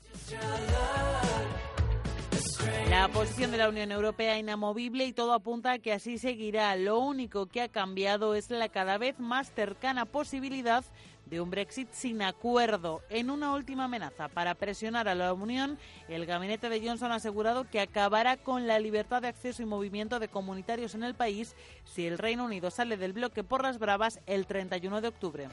La 2.90 3.08
posición 3.08 3.52
de 3.52 3.58
la 3.58 3.70
Unión 3.70 3.92
Europea 3.92 4.38
inamovible 4.38 5.06
y 5.06 5.14
todo 5.14 5.34
apunta 5.34 5.72
a 5.72 5.80
que 5.80 5.94
así 5.94 6.18
seguirá. 6.18 6.76
Lo 6.76 7.00
único 7.00 7.46
que 7.46 7.62
ha 7.62 7.70
cambiado 7.70 8.36
es 8.36 8.50
la 8.50 8.70
cada 8.70 8.98
vez 8.98 9.18
más 9.18 9.52
cercana 9.54 10.06
posibilidad 10.06 10.84
de 11.26 11.42
un 11.42 11.50
Brexit 11.50 11.90
sin 11.92 12.22
acuerdo. 12.22 13.02
En 13.10 13.30
una 13.30 13.54
última 13.54 13.86
amenaza 13.86 14.28
para 14.28 14.56
presionar 14.56 15.08
a 15.08 15.16
la 15.16 15.34
Unión, 15.34 15.78
el 16.08 16.26
gabinete 16.26 16.70
de 16.70 16.86
Johnson 16.86 17.12
ha 17.12 17.16
asegurado 17.16 17.70
que 17.70 17.80
acabará 17.80 18.38
con 18.38 18.68
la 18.68 18.80
libertad 18.80 19.22
de 19.22 19.30
acceso 19.30 19.62
y 19.62 19.66
movimiento 19.66 20.20
de 20.20 20.28
comunitarios 20.28 20.96
en 20.96 21.04
el 21.04 21.16
país 21.16 21.56
si 21.86 22.06
el 22.08 22.18
Reino 22.18 22.46
Unido 22.46 22.72
sale 22.72 22.98
del 22.98 23.14
bloque 23.14 23.44
por 23.44 23.64
las 23.64 23.80
bravas 23.80 24.20
el 24.26 24.46
31 24.46 25.02
de 25.02 25.08
octubre. 25.08 25.48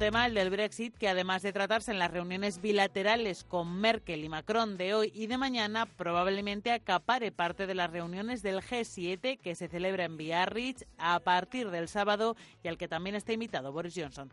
Tema, 0.00 0.24
el 0.24 0.32
del 0.32 0.48
Brexit, 0.48 0.96
que 0.96 1.10
además 1.10 1.42
de 1.42 1.52
tratarse 1.52 1.90
en 1.90 1.98
las 1.98 2.10
reuniones 2.10 2.62
bilaterales 2.62 3.44
con 3.44 3.82
Merkel 3.82 4.24
y 4.24 4.30
Macron 4.30 4.78
de 4.78 4.94
hoy 4.94 5.12
y 5.14 5.26
de 5.26 5.36
mañana, 5.36 5.84
probablemente 5.84 6.72
acapare 6.72 7.32
parte 7.32 7.66
de 7.66 7.74
las 7.74 7.90
reuniones 7.90 8.42
del 8.42 8.62
G7 8.62 9.38
que 9.38 9.54
se 9.54 9.68
celebra 9.68 10.06
en 10.06 10.16
Biarritz 10.16 10.86
a 10.96 11.20
partir 11.20 11.70
del 11.70 11.86
sábado 11.86 12.34
y 12.62 12.68
al 12.68 12.78
que 12.78 12.88
también 12.88 13.14
está 13.14 13.34
invitado 13.34 13.72
Boris 13.72 13.92
Johnson. 13.94 14.32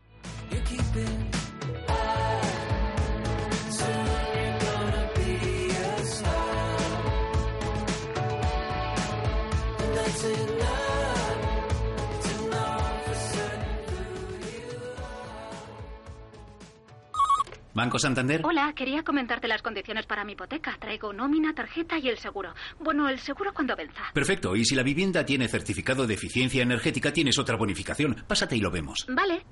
Banco 17.78 18.00
Santander. 18.00 18.42
Hola, 18.44 18.74
quería 18.76 19.04
comentarte 19.04 19.48
las 19.48 19.62
condiciones 19.62 20.08
para 20.08 20.26
mi 20.26 20.32
hipoteca. 20.34 20.76
Traigo 20.80 21.14
nómina, 21.14 21.54
tarjeta 21.54 22.00
y 22.00 22.10
el 22.10 22.18
seguro. 22.18 22.56
Bueno, 22.80 23.08
el 23.08 23.20
seguro 23.20 23.54
cuando 23.54 23.76
venza. 23.76 24.02
Perfecto. 24.16 24.56
Y 24.56 24.66
si 24.66 24.74
la 24.74 24.82
vivienda 24.82 25.24
tiene 25.24 25.48
certificado 25.48 26.08
de 26.08 26.16
eficiencia 26.16 26.64
energética, 26.64 27.14
tienes 27.14 27.38
otra 27.38 27.56
bonificación. 27.56 28.16
Pásate 28.28 28.58
y 28.58 28.62
lo 28.62 28.72
vemos. 28.72 29.06
Vale. 29.08 29.44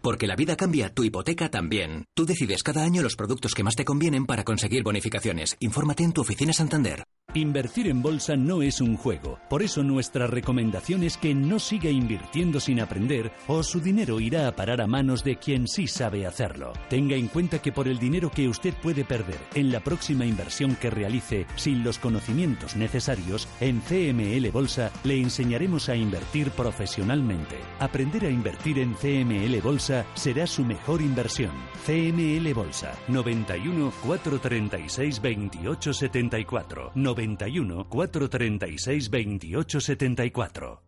Porque 0.00 0.28
la 0.28 0.36
vida 0.36 0.54
cambia, 0.54 0.94
tu 0.94 1.02
hipoteca 1.02 1.50
también. 1.50 2.04
Tú 2.14 2.24
decides 2.24 2.62
cada 2.62 2.84
año 2.84 3.02
los 3.02 3.16
productos 3.16 3.54
que 3.54 3.64
más 3.64 3.74
te 3.74 3.84
convienen 3.84 4.24
para 4.24 4.44
conseguir 4.44 4.84
bonificaciones. 4.84 5.56
Infórmate 5.58 6.04
en 6.04 6.12
tu 6.12 6.20
oficina 6.20 6.52
Santander. 6.52 7.02
Invertir 7.34 7.88
en 7.88 8.00
bolsa 8.00 8.36
no 8.36 8.62
es 8.62 8.80
un 8.80 8.96
juego, 8.96 9.40
por 9.50 9.64
eso 9.64 9.82
nuestra 9.82 10.28
recomendación 10.28 11.02
es 11.02 11.16
que 11.16 11.34
no 11.34 11.58
siga 11.58 11.90
invirtiendo 11.90 12.60
sin 12.60 12.78
aprender 12.78 13.32
o 13.48 13.64
su 13.64 13.80
dinero 13.80 14.20
irá 14.20 14.46
a 14.46 14.54
parar 14.54 14.80
a 14.80 14.86
manos 14.86 15.24
de 15.24 15.36
quien 15.36 15.66
sí 15.66 15.88
sabe 15.88 16.28
hacerlo. 16.28 16.72
Tenga 16.88 17.16
en 17.16 17.26
cuenta 17.26 17.60
que 17.60 17.72
por 17.72 17.88
el 17.88 17.98
dinero 17.98 18.30
que 18.30 18.48
usted 18.48 18.72
puede 18.74 19.04
perder 19.04 19.40
en 19.56 19.72
la 19.72 19.80
próxima 19.80 20.24
inversión 20.24 20.76
que 20.76 20.90
realice 20.90 21.46
sin 21.56 21.82
los 21.82 21.98
conocimientos 21.98 22.76
necesarios, 22.76 23.48
en 23.60 23.80
CML 23.80 24.48
Bolsa 24.52 24.92
le 25.02 25.20
enseñaremos 25.20 25.88
a 25.88 25.96
invertir 25.96 26.52
profesionalmente. 26.52 27.56
Aprender 27.80 28.26
a 28.26 28.30
invertir 28.30 28.78
en 28.78 28.94
CML 28.94 29.60
Bolsa 29.60 30.06
será 30.14 30.46
su 30.46 30.64
mejor 30.64 31.02
inversión. 31.02 31.50
CML 31.84 32.54
Bolsa 32.54 32.96
91 33.08 33.92
436 34.04 35.20
28 35.20 35.92
74 35.92 36.92
91 37.14 37.88
436 37.88 39.10
28 39.10 39.80
74. 39.80 40.82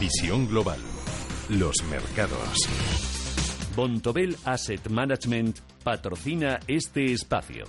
Visión 0.00 0.48
global. 0.48 0.80
Los 1.48 1.76
mercados. 1.88 2.68
Bontobel 3.76 4.36
Asset 4.44 4.88
Management 4.88 5.58
patrocina 5.84 6.58
este 6.66 7.12
espacio. 7.12 7.66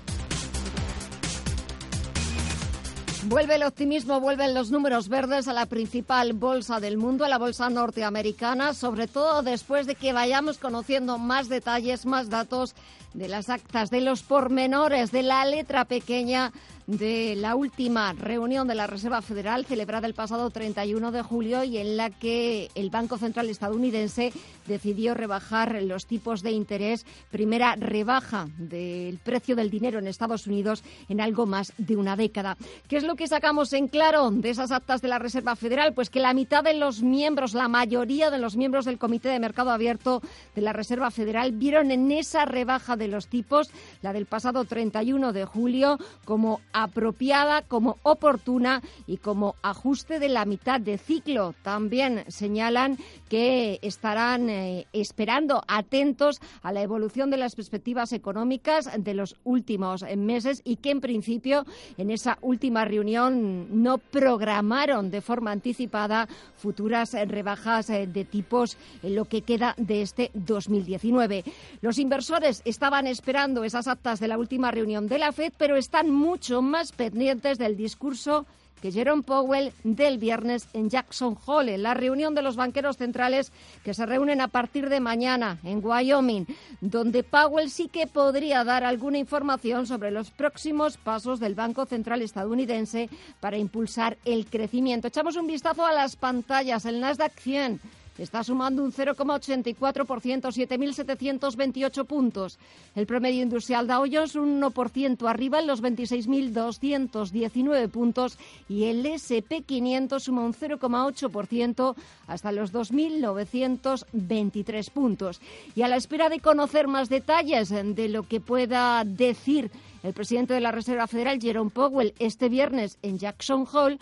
Vuelve 3.25 3.55
el 3.55 3.63
optimismo, 3.63 4.21
vuelven 4.21 4.53
los 4.53 4.71
números 4.71 5.09
verdes 5.09 5.47
a 5.47 5.53
la 5.53 5.65
principal 5.65 6.33
bolsa 6.33 6.79
del 6.79 6.97
mundo, 6.97 7.25
a 7.25 7.29
la 7.29 7.37
bolsa 7.37 7.69
norteamericana, 7.69 8.73
sobre 8.73 9.07
todo 9.07 9.43
después 9.43 9.85
de 9.85 9.95
que 9.95 10.13
vayamos 10.13 10.57
conociendo 10.57 11.17
más 11.17 11.49
detalles, 11.49 12.05
más 12.05 12.29
datos 12.29 12.73
de 13.13 13.27
las 13.27 13.49
actas, 13.49 13.89
de 13.89 14.01
los 14.01 14.23
pormenores, 14.23 15.11
de 15.11 15.23
la 15.23 15.45
letra 15.45 15.85
pequeña 15.85 16.51
de 16.87 17.35
la 17.35 17.55
última 17.55 18.13
reunión 18.13 18.65
de 18.65 18.73
la 18.73 18.87
Reserva 18.87 19.21
Federal 19.21 19.65
celebrada 19.65 20.07
el 20.07 20.13
pasado 20.13 20.49
31 20.49 21.11
de 21.11 21.21
julio 21.21 21.65
y 21.65 21.77
en 21.77 21.97
la 21.97 22.09
que 22.09 22.69
el 22.75 22.89
Banco 22.89 23.17
Central 23.17 23.49
estadounidense 23.49 24.31
decidió 24.67 25.13
rebajar 25.13 25.83
los 25.83 26.05
tipos 26.05 26.41
de 26.43 26.51
interés, 26.51 27.05
primera 27.29 27.75
rebaja 27.75 28.47
del 28.57 29.17
precio 29.17 29.57
del 29.57 29.69
dinero 29.69 29.99
en 29.99 30.07
Estados 30.07 30.47
Unidos 30.47 30.81
en 31.09 31.19
algo 31.19 31.45
más 31.45 31.73
de 31.77 31.97
una 31.97 32.15
década. 32.15 32.55
¿Qué 32.87 32.95
es 32.95 33.03
lo 33.03 33.15
que 33.15 33.27
sacamos 33.27 33.73
en 33.73 33.89
claro 33.89 34.31
de 34.31 34.49
esas 34.49 34.71
actas 34.71 35.01
de 35.01 35.09
la 35.09 35.19
Reserva 35.19 35.57
Federal? 35.57 35.93
Pues 35.93 36.09
que 36.09 36.21
la 36.21 36.33
mitad 36.33 36.63
de 36.63 36.73
los 36.73 37.01
miembros, 37.01 37.53
la 37.53 37.67
mayoría 37.67 38.31
de 38.31 38.37
los 38.37 38.55
miembros 38.55 38.85
del 38.85 38.97
Comité 38.97 39.27
de 39.27 39.39
Mercado 39.39 39.71
Abierto 39.71 40.21
de 40.55 40.61
la 40.61 40.71
Reserva 40.71 41.11
Federal 41.11 41.51
vieron 41.51 41.91
en 41.91 42.11
esa 42.13 42.45
rebaja 42.45 42.95
de 42.97 43.07
los 43.07 43.27
tipos, 43.27 43.69
la 44.01 44.13
del 44.13 44.25
pasado 44.25 44.65
31 44.65 45.33
de 45.33 45.45
julio, 45.45 45.97
como 46.25 46.61
apropiada, 46.73 47.61
como 47.61 47.97
oportuna 48.03 48.81
y 49.05 49.17
como 49.17 49.55
ajuste 49.61 50.19
de 50.19 50.29
la 50.29 50.45
mitad 50.45 50.79
de 50.79 50.97
ciclo. 50.97 51.53
También 51.63 52.23
señalan 52.27 52.97
que 53.29 53.79
estarán 53.81 54.49
eh, 54.49 54.87
esperando 54.93 55.61
atentos 55.67 56.39
a 56.61 56.71
la 56.71 56.81
evolución 56.81 57.29
de 57.29 57.37
las 57.37 57.55
perspectivas 57.55 58.13
económicas 58.13 58.89
de 58.97 59.13
los 59.13 59.35
últimos 59.43 60.03
meses 60.15 60.61
y 60.63 60.77
que 60.77 60.91
en 60.91 61.01
principio 61.01 61.65
en 61.97 62.11
esa 62.11 62.37
última 62.41 62.85
reunión 62.85 63.83
no 63.83 63.97
programaron 63.97 65.11
de 65.11 65.21
forma 65.21 65.51
anticipada 65.51 66.27
futuras 66.55 67.13
rebajas 67.13 67.89
eh, 67.89 68.07
de 68.07 68.25
tipos 68.25 68.77
en 69.03 69.15
lo 69.15 69.25
que 69.25 69.41
queda 69.41 69.73
de 69.77 70.01
este 70.01 70.31
2019. 70.33 71.43
Los 71.81 71.99
inversores 71.99 72.61
estaban 72.65 73.07
esperando 73.07 73.63
esas 73.63 73.87
actas 73.87 74.19
de 74.19 74.27
la 74.27 74.37
última 74.37 74.71
reunión 74.71 75.07
de 75.07 75.19
la 75.19 75.31
FED, 75.31 75.53
pero 75.57 75.75
están 75.75 76.09
mucho 76.09 76.61
más 76.61 76.91
pendientes 76.91 77.57
del 77.57 77.77
discurso 77.77 78.45
que 78.81 78.91
Jerome 78.91 79.23
Powell 79.23 79.73
del 79.83 80.17
viernes 80.17 80.67
en 80.73 80.89
Jackson 80.89 81.37
Hole, 81.45 81.75
en 81.75 81.83
la 81.83 81.93
reunión 81.93 82.35
de 82.35 82.41
los 82.41 82.55
banqueros 82.55 82.97
centrales 82.97 83.51
que 83.83 83.93
se 83.93 84.05
reúnen 84.05 84.41
a 84.41 84.47
partir 84.47 84.89
de 84.89 84.99
mañana 84.99 85.59
en 85.63 85.83
Wyoming, 85.83 86.45
donde 86.81 87.23
Powell 87.23 87.69
sí 87.69 87.87
que 87.87 88.07
podría 88.07 88.63
dar 88.63 88.83
alguna 88.83 89.17
información 89.17 89.87
sobre 89.87 90.11
los 90.11 90.31
próximos 90.31 90.97
pasos 90.97 91.39
del 91.39 91.55
Banco 91.55 91.85
Central 91.85 92.21
estadounidense 92.21 93.09
para 93.39 93.57
impulsar 93.57 94.17
el 94.25 94.45
crecimiento. 94.45 95.07
Echamos 95.07 95.35
un 95.35 95.47
vistazo 95.47 95.85
a 95.85 95.93
las 95.93 96.15
pantallas. 96.15 96.85
El 96.85 96.99
Nasdaq 96.99 97.33
100 97.39 97.79
está 98.17 98.43
sumando 98.43 98.83
un 98.83 98.91
0,84%, 98.91 99.95
7.728 99.95 102.05
puntos. 102.05 102.59
El 102.95 103.05
promedio 103.05 103.43
industrial 103.43 103.85
Dow 103.87 104.05
Jones 104.11 104.35
un 104.35 104.59
1% 104.61 105.29
arriba 105.29 105.59
en 105.59 105.67
los 105.67 105.83
26.219 105.83 107.89
puntos 107.89 108.39
y 108.67 108.85
el 108.85 109.05
SP500 109.05 110.19
suma 110.19 110.43
un 110.43 110.53
0,8% 110.53 111.95
hasta 112.27 112.51
los 112.51 112.73
2.923 112.73 114.91
puntos. 114.91 115.39
Y 115.75 115.83
a 115.83 115.87
la 115.87 115.97
espera 115.97 116.29
de 116.29 116.39
conocer 116.39 116.87
más 116.87 117.09
detalles 117.09 117.69
de 117.69 118.09
lo 118.09 118.23
que 118.23 118.39
pueda 118.39 119.03
decir 119.03 119.69
el 120.03 120.13
presidente 120.13 120.53
de 120.53 120.61
la 120.61 120.71
Reserva 120.71 121.07
Federal, 121.07 121.41
Jerome 121.41 121.71
Powell, 121.71 122.13
este 122.19 122.49
viernes 122.49 122.97
en 123.01 123.17
Jackson 123.19 123.65
Hole, 123.71 123.99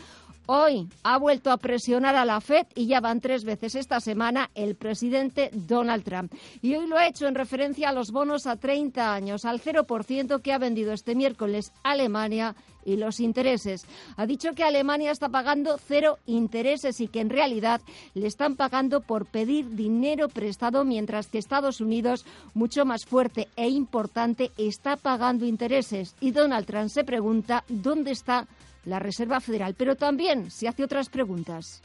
Hoy 0.47 0.87
ha 1.01 1.17
vuelto 1.17 1.51
a 1.51 1.57
presionar 1.57 2.15
a 2.15 2.23
la 2.23 2.39
Fed 2.39 2.67
y 2.75 2.85
ya 2.85 2.99
van 2.99 3.19
tres 3.19 3.43
veces 3.45 3.73
esta 3.73 3.99
semana 3.99 4.51
el 4.53 4.75
presidente 4.75 5.49
Donald 5.51 6.03
Trump. 6.03 6.31
Y 6.61 6.75
hoy 6.75 6.85
lo 6.85 6.97
ha 6.97 7.07
hecho 7.07 7.25
en 7.25 7.33
referencia 7.33 7.89
a 7.89 7.93
los 7.93 8.11
bonos 8.11 8.45
a 8.45 8.55
30 8.55 9.11
años, 9.11 9.45
al 9.45 9.59
0% 9.59 10.41
que 10.43 10.53
ha 10.53 10.59
vendido 10.59 10.93
este 10.93 11.15
miércoles 11.15 11.71
Alemania 11.81 12.55
y 12.85 12.95
los 12.97 13.19
intereses. 13.19 13.87
Ha 14.17 14.27
dicho 14.27 14.53
que 14.53 14.63
Alemania 14.63 15.09
está 15.09 15.29
pagando 15.29 15.79
cero 15.83 16.19
intereses 16.27 17.01
y 17.01 17.07
que 17.07 17.21
en 17.21 17.31
realidad 17.31 17.81
le 18.13 18.27
están 18.27 18.55
pagando 18.55 19.01
por 19.01 19.25
pedir 19.25 19.71
dinero 19.71 20.29
prestado, 20.29 20.85
mientras 20.85 21.25
que 21.25 21.39
Estados 21.39 21.81
Unidos, 21.81 22.23
mucho 22.53 22.85
más 22.85 23.05
fuerte 23.05 23.47
e 23.55 23.67
importante, 23.69 24.51
está 24.59 24.95
pagando 24.95 25.47
intereses. 25.47 26.15
Y 26.21 26.29
Donald 26.29 26.67
Trump 26.67 26.89
se 26.89 27.03
pregunta 27.03 27.63
dónde 27.67 28.11
está 28.11 28.47
la 28.85 28.99
Reserva 28.99 29.39
Federal, 29.39 29.75
pero 29.77 29.95
también 29.95 30.49
se 30.51 30.67
hace 30.67 30.83
otras 30.83 31.09
preguntas. 31.09 31.81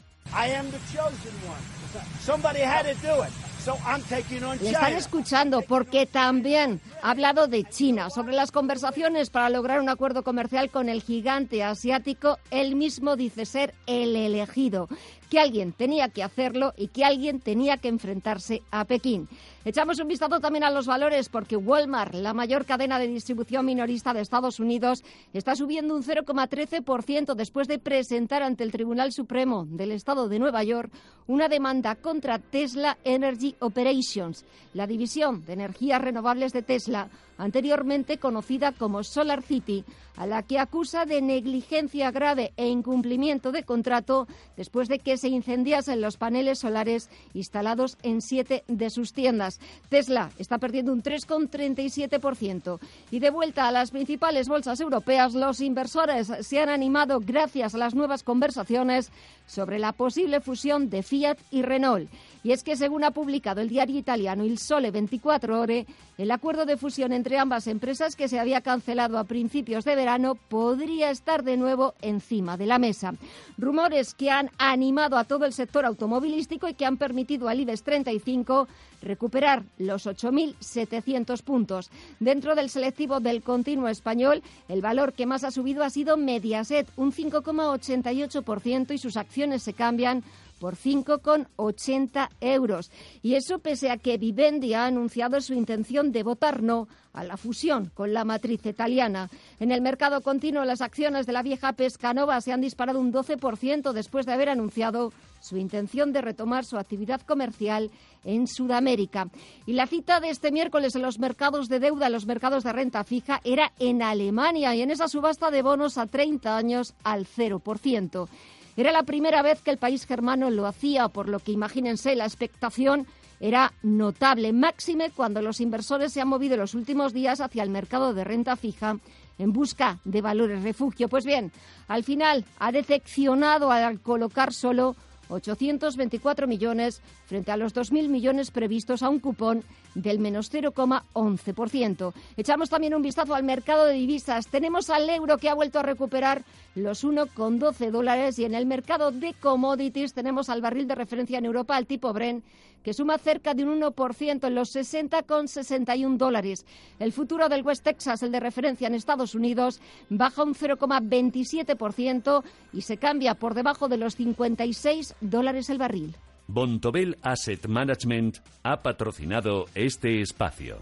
Le 4.59 4.71
están 4.71 4.93
escuchando 4.93 5.61
porque 5.61 6.07
también 6.07 6.81
ha 7.03 7.11
hablado 7.11 7.47
de 7.47 7.63
China, 7.63 8.09
sobre 8.09 8.33
las 8.33 8.51
conversaciones 8.51 9.29
para 9.29 9.49
lograr 9.49 9.79
un 9.79 9.89
acuerdo 9.89 10.23
comercial 10.23 10.71
con 10.71 10.89
el 10.89 11.03
gigante 11.03 11.63
asiático. 11.63 12.39
Él 12.49 12.75
mismo 12.75 13.15
dice 13.15 13.45
ser 13.45 13.75
el 13.85 14.15
elegido, 14.15 14.87
que 15.29 15.39
alguien 15.39 15.73
tenía 15.73 16.09
que 16.09 16.23
hacerlo 16.23 16.73
y 16.75 16.87
que 16.87 17.05
alguien 17.05 17.39
tenía 17.39 17.77
que 17.77 17.87
enfrentarse 17.87 18.63
a 18.71 18.85
Pekín. 18.85 19.29
Echamos 19.63 19.99
un 19.99 20.07
vistazo 20.07 20.39
también 20.39 20.63
a 20.63 20.71
los 20.71 20.87
valores 20.87 21.29
porque 21.29 21.55
Walmart, 21.55 22.15
la 22.15 22.33
mayor 22.33 22.65
cadena 22.65 22.99
de 22.99 23.07
distribución 23.07 23.65
minorista 23.65 24.13
de 24.13 24.21
Estados 24.21 24.59
Unidos, 24.59 25.03
está 25.33 25.55
subiendo 25.55 25.95
un 25.95 26.03
0,13% 26.03 27.35
después 27.35 27.67
de 27.67 27.77
presentar 27.79 28.43
ante 28.43 28.63
el 28.63 28.71
Tribunal 28.71 29.11
Supremo 29.11 29.65
del 29.69 29.91
Estado 29.91 30.27
de 30.27 30.39
Nueva 30.39 30.63
York 30.63 30.91
una 31.27 31.47
demanda 31.47 31.80
contra 32.01 32.39
Tesla 32.39 32.97
Energy 33.03 33.55
Operations, 33.59 34.45
la 34.73 34.87
división 34.87 35.45
de 35.45 35.53
energías 35.53 36.01
renovables 36.01 36.53
de 36.53 36.61
Tesla, 36.61 37.09
anteriormente 37.41 38.19
conocida 38.19 38.71
como 38.71 39.03
Solar 39.03 39.41
City, 39.41 39.83
a 40.15 40.27
la 40.27 40.43
que 40.43 40.59
acusa 40.59 41.05
de 41.05 41.21
negligencia 41.21 42.11
grave 42.11 42.53
e 42.55 42.67
incumplimiento 42.67 43.51
de 43.51 43.63
contrato 43.63 44.27
después 44.57 44.87
de 44.87 44.99
que 44.99 45.17
se 45.17 45.29
incendiasen 45.29 46.01
los 46.01 46.17
paneles 46.17 46.59
solares 46.59 47.09
instalados 47.33 47.97
en 48.03 48.21
siete 48.21 48.63
de 48.67 48.89
sus 48.89 49.13
tiendas. 49.13 49.59
Tesla 49.89 50.29
está 50.37 50.59
perdiendo 50.59 50.93
un 50.93 51.01
3,37%. 51.01 52.79
Y 53.09 53.19
de 53.19 53.29
vuelta 53.31 53.67
a 53.67 53.71
las 53.71 53.89
principales 53.89 54.47
bolsas 54.47 54.79
europeas, 54.79 55.33
los 55.33 55.61
inversores 55.61 56.31
se 56.41 56.59
han 56.59 56.69
animado 56.69 57.19
gracias 57.19 57.73
a 57.73 57.79
las 57.79 57.95
nuevas 57.95 58.21
conversaciones 58.21 59.11
sobre 59.47 59.79
la 59.79 59.93
posible 59.93 60.41
fusión 60.41 60.89
de 60.89 61.01
Fiat 61.01 61.37
y 61.49 61.63
Renault. 61.63 62.09
Y 62.43 62.51
es 62.51 62.63
que, 62.63 62.75
según 62.75 63.03
ha 63.03 63.11
publicado 63.11 63.61
el 63.61 63.69
diario 63.69 63.99
italiano 63.99 64.45
Il 64.45 64.57
Sole 64.57 64.91
24 64.91 65.59
Ore, 65.59 65.85
el 66.17 66.31
acuerdo 66.31 66.65
de 66.65 66.77
fusión 66.77 67.13
entre 67.13 67.30
ambas 67.37 67.67
empresas, 67.67 68.15
que 68.15 68.27
se 68.27 68.39
había 68.39 68.61
cancelado 68.61 69.17
a 69.17 69.23
principios 69.23 69.85
de 69.85 69.95
verano, 69.95 70.35
podría 70.35 71.11
estar 71.11 71.43
de 71.43 71.57
nuevo 71.57 71.93
encima 72.01 72.57
de 72.57 72.65
la 72.65 72.79
mesa. 72.79 73.13
Rumores 73.57 74.13
que 74.13 74.31
han 74.31 74.49
animado 74.57 75.17
a 75.17 75.23
todo 75.23 75.45
el 75.45 75.53
sector 75.53 75.85
automovilístico 75.85 76.67
y 76.67 76.73
que 76.73 76.85
han 76.85 76.97
permitido 76.97 77.47
al 77.47 77.59
IBEX 77.59 77.83
35 77.83 78.67
recuperar 79.01 79.63
los 79.77 80.05
8.700 80.05 81.41
puntos. 81.43 81.89
Dentro 82.19 82.55
del 82.55 82.69
selectivo 82.69 83.19
del 83.19 83.41
continuo 83.41 83.87
español, 83.87 84.43
el 84.67 84.81
valor 84.81 85.13
que 85.13 85.25
más 85.25 85.43
ha 85.43 85.51
subido 85.51 85.83
ha 85.83 85.89
sido 85.89 86.17
Mediaset, 86.17 86.87
un 86.95 87.11
5,88% 87.11 88.93
y 88.93 88.97
sus 88.97 89.17
acciones 89.17 89.63
se 89.63 89.73
cambian 89.73 90.23
por 90.61 90.75
5,80 90.75 92.29
euros. 92.39 92.91
Y 93.23 93.33
eso 93.33 93.57
pese 93.57 93.89
a 93.89 93.97
que 93.97 94.19
Vivendi 94.19 94.75
ha 94.75 94.85
anunciado 94.85 95.41
su 95.41 95.55
intención 95.55 96.11
de 96.11 96.21
votar 96.21 96.61
no 96.61 96.87
a 97.13 97.23
la 97.23 97.35
fusión 97.35 97.91
con 97.95 98.13
la 98.13 98.23
matriz 98.25 98.63
italiana. 98.67 99.27
En 99.59 99.71
el 99.71 99.81
mercado 99.81 100.21
continuo, 100.21 100.63
las 100.63 100.81
acciones 100.81 101.25
de 101.25 101.33
la 101.33 101.41
vieja 101.41 101.73
Pescanova 101.73 102.39
se 102.41 102.53
han 102.53 102.61
disparado 102.61 102.99
un 102.99 103.11
12% 103.11 103.91
después 103.91 104.27
de 104.27 104.33
haber 104.33 104.49
anunciado 104.49 105.11
su 105.41 105.57
intención 105.57 106.13
de 106.13 106.21
retomar 106.21 106.63
su 106.63 106.77
actividad 106.77 107.21
comercial 107.21 107.89
en 108.23 108.45
Sudamérica. 108.45 109.29
Y 109.65 109.73
la 109.73 109.87
cita 109.87 110.19
de 110.19 110.29
este 110.29 110.51
miércoles 110.51 110.95
en 110.95 111.01
los 111.01 111.17
mercados 111.17 111.69
de 111.69 111.79
deuda, 111.79 112.05
en 112.05 112.13
los 112.13 112.27
mercados 112.27 112.63
de 112.63 112.71
renta 112.71 113.03
fija, 113.03 113.41
era 113.43 113.73
en 113.79 114.03
Alemania 114.03 114.75
y 114.75 114.83
en 114.83 114.91
esa 114.91 115.07
subasta 115.07 115.49
de 115.49 115.63
bonos 115.63 115.97
a 115.97 116.05
30 116.05 116.55
años 116.55 116.93
al 117.03 117.25
0%. 117.25 118.29
Era 118.77 118.91
la 118.91 119.03
primera 119.03 119.41
vez 119.41 119.61
que 119.61 119.71
el 119.71 119.77
país 119.77 120.05
germano 120.05 120.49
lo 120.49 120.65
hacía, 120.65 121.09
por 121.09 121.27
lo 121.27 121.39
que 121.39 121.51
imagínense, 121.51 122.15
la 122.15 122.25
expectación 122.25 123.05
era 123.39 123.73
notable, 123.81 124.53
máxime 124.53 125.09
cuando 125.09 125.41
los 125.41 125.59
inversores 125.61 126.13
se 126.13 126.21
han 126.21 126.27
movido 126.27 126.55
los 126.57 126.75
últimos 126.75 127.11
días 127.11 127.41
hacia 127.41 127.63
el 127.63 127.71
mercado 127.71 128.13
de 128.13 128.23
renta 128.23 128.55
fija 128.55 128.97
en 129.39 129.51
busca 129.51 129.97
de 130.05 130.21
valores 130.21 130.61
refugio. 130.61 131.09
Pues 131.09 131.25
bien, 131.25 131.51
al 131.87 132.03
final 132.03 132.45
ha 132.59 132.71
decepcionado 132.71 133.71
al 133.71 133.99
colocar 133.99 134.53
solo 134.53 134.95
824 135.29 136.47
millones 136.47 137.01
frente 137.25 137.51
a 137.51 137.57
los 137.57 137.73
2.000 137.73 138.09
millones 138.09 138.51
previstos 138.51 139.01
a 139.01 139.09
un 139.09 139.19
cupón 139.19 139.63
del 139.95 140.19
menos 140.19 140.51
0,11%. 140.51 142.13
Echamos 142.37 142.69
también 142.69 142.95
un 142.95 143.01
vistazo 143.01 143.35
al 143.35 143.43
mercado 143.43 143.85
de 143.85 143.93
divisas. 143.93 144.47
Tenemos 144.47 144.89
al 144.89 145.09
euro 145.09 145.37
que 145.37 145.49
ha 145.49 145.53
vuelto 145.53 145.79
a 145.79 145.83
recuperar 145.83 146.43
los 146.75 147.03
1,12 147.03 147.91
dólares 147.91 148.39
y 148.39 148.45
en 148.45 148.55
el 148.55 148.65
mercado 148.65 149.11
de 149.11 149.33
commodities 149.33 150.13
tenemos 150.13 150.49
al 150.49 150.61
barril 150.61 150.87
de 150.87 150.95
referencia 150.95 151.37
en 151.37 151.45
Europa, 151.45 151.75
al 151.75 151.85
tipo 151.85 152.13
Bren, 152.13 152.43
que 152.83 152.93
suma 152.93 153.17
cerca 153.17 153.53
de 153.53 153.63
un 153.63 153.81
1% 153.81 154.47
en 154.47 154.55
los 154.55 154.75
60,61 154.75 156.17
dólares. 156.17 156.65
El 156.99 157.11
futuro 157.11 157.49
del 157.49 157.63
West 157.63 157.83
Texas, 157.83 158.23
el 158.23 158.31
de 158.31 158.39
referencia 158.39 158.87
en 158.87 158.95
Estados 158.95 159.35
Unidos, 159.35 159.81
baja 160.09 160.43
un 160.43 160.55
0,27% 160.55 162.43
y 162.73 162.81
se 162.81 162.97
cambia 162.97 163.35
por 163.35 163.53
debajo 163.53 163.87
de 163.87 163.97
los 163.97 164.15
56 164.15 165.15
dólares 165.21 165.69
el 165.69 165.77
barril. 165.77 166.15
Bontobel 166.53 167.17
Asset 167.21 167.65
Management 167.69 168.39
ha 168.63 168.81
patrocinado 168.81 169.67
este 169.73 170.19
espacio. 170.21 170.79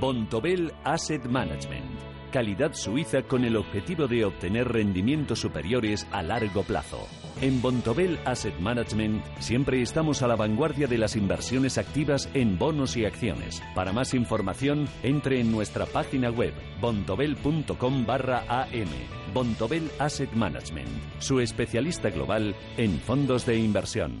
Bontobel 0.00 0.72
Asset 0.82 1.24
Management. 1.26 2.00
Calidad 2.32 2.72
suiza 2.74 3.22
con 3.22 3.44
el 3.44 3.54
objetivo 3.54 4.08
de 4.08 4.24
obtener 4.24 4.66
rendimientos 4.66 5.38
superiores 5.38 6.04
a 6.10 6.20
largo 6.20 6.64
plazo. 6.64 7.06
En 7.42 7.62
Bontobel 7.62 8.18
Asset 8.26 8.58
Management 8.60 9.24
siempre 9.38 9.80
estamos 9.80 10.20
a 10.20 10.28
la 10.28 10.36
vanguardia 10.36 10.86
de 10.86 10.98
las 10.98 11.16
inversiones 11.16 11.78
activas 11.78 12.28
en 12.34 12.58
bonos 12.58 12.98
y 12.98 13.06
acciones. 13.06 13.62
Para 13.74 13.94
más 13.94 14.12
información, 14.12 14.86
entre 15.02 15.40
en 15.40 15.50
nuestra 15.50 15.86
página 15.86 16.30
web 16.30 16.52
bontobel.com 16.82 18.04
barra 18.04 18.44
am. 18.46 18.88
Bontobel 19.32 19.90
Asset 19.98 20.30
Management, 20.32 20.88
su 21.18 21.40
especialista 21.40 22.10
global 22.10 22.54
en 22.76 23.00
fondos 23.00 23.46
de 23.46 23.56
inversión. 23.56 24.20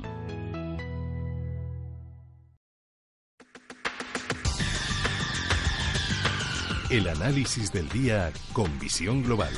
El 6.88 7.06
análisis 7.06 7.70
del 7.70 7.88
día 7.90 8.32
con 8.54 8.78
visión 8.78 9.22
global. 9.22 9.52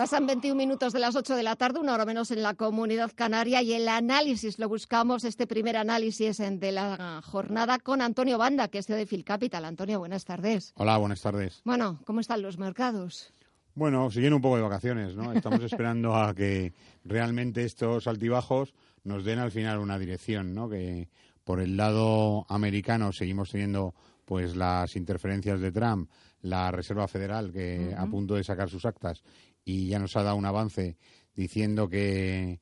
Pasan 0.00 0.26
21 0.26 0.56
minutos 0.56 0.94
de 0.94 0.98
las 0.98 1.14
8 1.14 1.36
de 1.36 1.42
la 1.42 1.56
tarde, 1.56 1.78
una 1.78 1.92
hora 1.92 2.06
menos 2.06 2.30
en 2.30 2.42
la 2.42 2.54
comunidad 2.54 3.12
canaria 3.14 3.60
y 3.60 3.74
el 3.74 3.86
análisis 3.86 4.58
lo 4.58 4.66
buscamos, 4.66 5.24
este 5.24 5.46
primer 5.46 5.76
análisis 5.76 6.38
de 6.38 6.72
la 6.72 7.20
jornada 7.22 7.78
con 7.78 8.00
Antonio 8.00 8.38
Banda, 8.38 8.68
que 8.68 8.78
es 8.78 8.86
de 8.86 9.04
Phil 9.04 9.24
Capital. 9.24 9.66
Antonio, 9.66 9.98
buenas 9.98 10.24
tardes. 10.24 10.72
Hola, 10.76 10.96
buenas 10.96 11.20
tardes. 11.20 11.60
Bueno, 11.66 12.00
¿cómo 12.06 12.20
están 12.20 12.40
los 12.40 12.56
mercados? 12.56 13.34
Bueno, 13.74 14.10
siguen 14.10 14.32
un 14.32 14.40
poco 14.40 14.56
de 14.56 14.62
vacaciones, 14.62 15.14
¿no? 15.16 15.34
Estamos 15.34 15.62
esperando 15.70 16.16
a 16.16 16.34
que 16.34 16.72
realmente 17.04 17.66
estos 17.66 18.06
altibajos 18.06 18.72
nos 19.04 19.22
den 19.22 19.38
al 19.38 19.50
final 19.50 19.80
una 19.80 19.98
dirección, 19.98 20.54
¿no? 20.54 20.70
Que 20.70 21.10
por 21.44 21.60
el 21.60 21.76
lado 21.76 22.46
americano 22.48 23.12
seguimos 23.12 23.50
teniendo 23.50 23.94
pues 24.24 24.56
las 24.56 24.96
interferencias 24.96 25.60
de 25.60 25.72
Trump, 25.72 26.08
la 26.42 26.70
Reserva 26.70 27.08
Federal 27.08 27.52
que 27.52 27.94
a 27.98 28.06
punto 28.06 28.36
de 28.36 28.44
sacar 28.44 28.70
sus 28.70 28.86
actas 28.86 29.22
y 29.64 29.88
ya 29.88 29.98
nos 29.98 30.16
ha 30.16 30.22
dado 30.22 30.36
un 30.36 30.46
avance 30.46 30.96
diciendo 31.34 31.88
que 31.88 32.60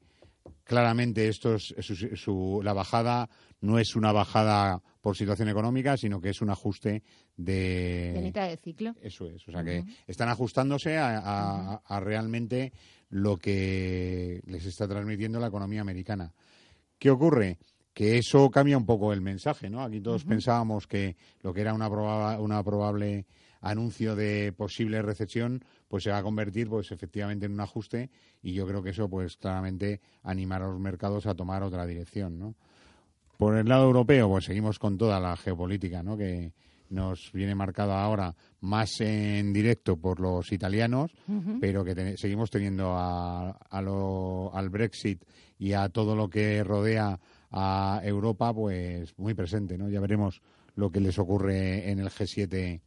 claramente 0.65 1.29
esto 1.29 1.55
es 1.55 1.75
su, 2.15 2.61
la 2.63 2.73
bajada 2.73 3.29
no 3.61 3.79
es 3.79 3.97
una 3.97 4.13
bajada 4.13 4.83
por 5.01 5.17
situación 5.17 5.49
económica, 5.49 5.97
sino 5.97 6.21
que 6.21 6.31
es 6.31 6.41
un 6.43 6.51
ajuste 6.51 7.03
de... 7.37 8.13
De 8.15 8.21
mitad 8.23 8.49
de 8.49 8.57
ciclo. 8.57 8.95
Eso 9.01 9.27
es, 9.27 9.49
o 9.49 9.53
sea 9.53 9.65
que 9.65 9.85
están 10.07 10.29
ajustándose 10.29 10.97
a, 10.99 12.01
realmente 12.01 12.73
lo 13.09 13.39
que 13.39 14.41
les 14.45 14.67
está 14.67 14.87
transmitiendo 14.87 15.41
la 15.41 15.49
economía 15.49 15.81
americana. 15.81 16.33
¿Qué 16.99 17.11
ocurre? 17.11 17.59
Que 17.93 18.19
eso 18.19 18.51
cambia 18.51 18.77
un 18.77 18.87
poco 18.87 19.13
el 19.13 19.23
mensaje, 19.23 19.71
¿no? 19.71 19.83
Aquí 19.83 20.01
todos 20.01 20.25
pensábamos 20.25 20.87
que 20.87 21.17
lo 21.41 21.53
que 21.53 21.63
era 21.63 21.75
una, 21.75 21.89
una 22.39 22.63
probable 22.63 23.27
anuncio 23.61 24.15
de 24.15 24.53
posible 24.53 25.03
recesión, 25.03 25.65
pues 25.89 26.05
se 26.05 26.11
va 26.11 26.19
a 26.19 26.23
convertir, 26.23 26.69
pues 26.69 26.93
efectivamente, 26.93 27.47
en 27.47 27.53
un 27.53 27.61
ajuste 27.61 28.11
y 28.43 28.53
yo 28.53 28.67
creo 28.67 28.83
que 28.83 28.91
eso, 28.91 29.09
pues 29.09 29.37
claramente 29.37 30.01
animará 30.23 30.67
a 30.67 30.69
los 30.69 30.81
mercados 30.81 31.27
a 31.27 31.35
tomar 31.35 31.63
otra 31.63 31.87
dirección, 31.87 32.39
¿no? 32.39 32.55
Por 33.37 33.57
el 33.57 33.69
lado 33.69 33.85
europeo, 33.85 34.29
pues 34.29 34.45
seguimos 34.45 34.79
con 34.79 34.99
toda 34.99 35.21
la 35.21 35.37
geopolítica, 35.37 36.03
¿no? 36.03 36.17
Que 36.17 36.53
nos 36.91 37.31
viene 37.33 37.55
marcada 37.55 38.03
ahora 38.03 38.35
más 38.61 39.01
en 39.01 39.53
directo 39.53 39.97
por 39.97 40.21
los 40.21 40.51
italianos, 40.53 41.13
pero 41.61 41.85
que 41.85 42.17
seguimos 42.17 42.51
teniendo 42.51 42.95
a, 42.97 43.51
al 43.71 44.69
Brexit 44.71 45.23
y 45.59 45.73
a 45.73 45.89
todo 45.89 46.17
lo 46.17 46.29
que 46.29 46.65
rodea 46.65 47.19
a 47.51 48.01
Europa, 48.03 48.53
pues 48.53 49.17
muy 49.19 49.35
presente, 49.35 49.79
¿no? 49.79 49.89
Ya 49.89 50.01
veremos 50.01 50.43
lo 50.75 50.91
que 50.91 51.01
les 51.01 51.19
ocurre 51.19 51.91
en 51.91 51.99
el 51.99 52.09
G7 52.09 52.81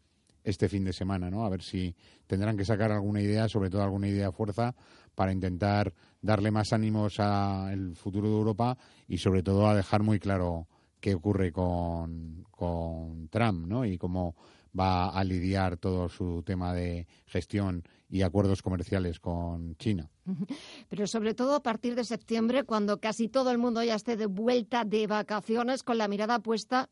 este 0.44 0.70
fin 0.70 0.84
de 0.84 0.94
semana, 0.94 1.30
¿no? 1.30 1.46
A 1.46 1.50
ver 1.50 1.62
si 1.62 1.96
tendrán 2.28 2.58
que 2.58 2.66
sacar 2.66 2.92
alguna 2.92 3.22
idea, 3.22 3.48
sobre 3.48 3.70
todo 3.70 3.84
alguna 3.84 4.08
idea 4.08 4.28
de 4.28 4.32
fuerza, 4.32 4.76
para 5.16 5.32
intentar 5.32 5.94
darle 6.22 6.52
más 6.52 6.74
ánimos 6.74 7.20
al 7.20 7.96
futuro 7.96 8.30
de 8.30 8.36
Europa 8.36 8.78
y 9.08 9.18
sobre 9.18 9.44
todo 9.44 9.68
a 9.68 9.76
dejar 9.76 10.04
muy 10.04 10.20
claro 10.20 10.68
qué 11.00 11.16
ocurre 11.16 11.52
con, 11.52 12.46
con 12.52 13.28
Trump, 13.30 13.68
¿no? 13.68 13.86
Y 13.86 13.98
cómo 13.98 14.36
va 14.78 15.10
a 15.10 15.24
lidiar 15.24 15.78
todo 15.78 16.08
su 16.10 16.44
tema 16.44 16.74
de 16.74 17.08
gestión 17.26 17.84
y 18.10 18.22
acuerdos 18.22 18.62
comerciales 18.62 19.20
con 19.20 19.76
China. 19.76 20.10
Pero 20.90 21.08
sobre 21.08 21.34
todo 21.34 21.56
a 21.56 21.64
partir 21.64 21.96
de 21.96 22.06
septiembre, 22.06 22.64
cuando 22.64 23.00
casi 23.00 23.28
todo 23.28 23.52
el 23.52 23.58
mundo 23.58 23.84
ya 23.84 23.96
esté 23.96 24.16
de 24.16 24.28
vuelta 24.28 24.86
de 24.86 25.08
vacaciones 25.08 25.84
con 25.84 25.98
la 25.98 26.08
mirada 26.08 26.40
puesta 26.40 26.90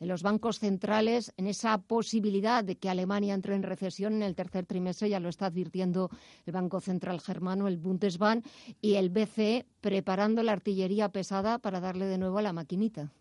en 0.00 0.08
los 0.08 0.22
bancos 0.22 0.58
centrales, 0.58 1.32
en 1.36 1.46
esa 1.46 1.78
posibilidad 1.78 2.64
de 2.64 2.76
que 2.76 2.88
Alemania 2.88 3.34
entre 3.34 3.54
en 3.54 3.62
recesión 3.62 4.14
en 4.14 4.22
el 4.22 4.34
tercer 4.34 4.66
trimestre, 4.66 5.08
ya 5.08 5.20
lo 5.20 5.28
está 5.28 5.46
advirtiendo 5.46 6.10
el 6.46 6.52
Banco 6.52 6.80
Central 6.80 7.20
Germano, 7.20 7.68
el 7.68 7.78
Bundesbank, 7.78 8.44
y 8.80 8.94
el 8.94 9.10
BCE 9.10 9.66
preparando 9.80 10.42
la 10.42 10.52
artillería 10.52 11.08
pesada 11.08 11.58
para 11.58 11.80
darle 11.80 12.06
de 12.06 12.18
nuevo 12.18 12.38
a 12.38 12.42
la 12.42 12.52
maquinita. 12.52 13.12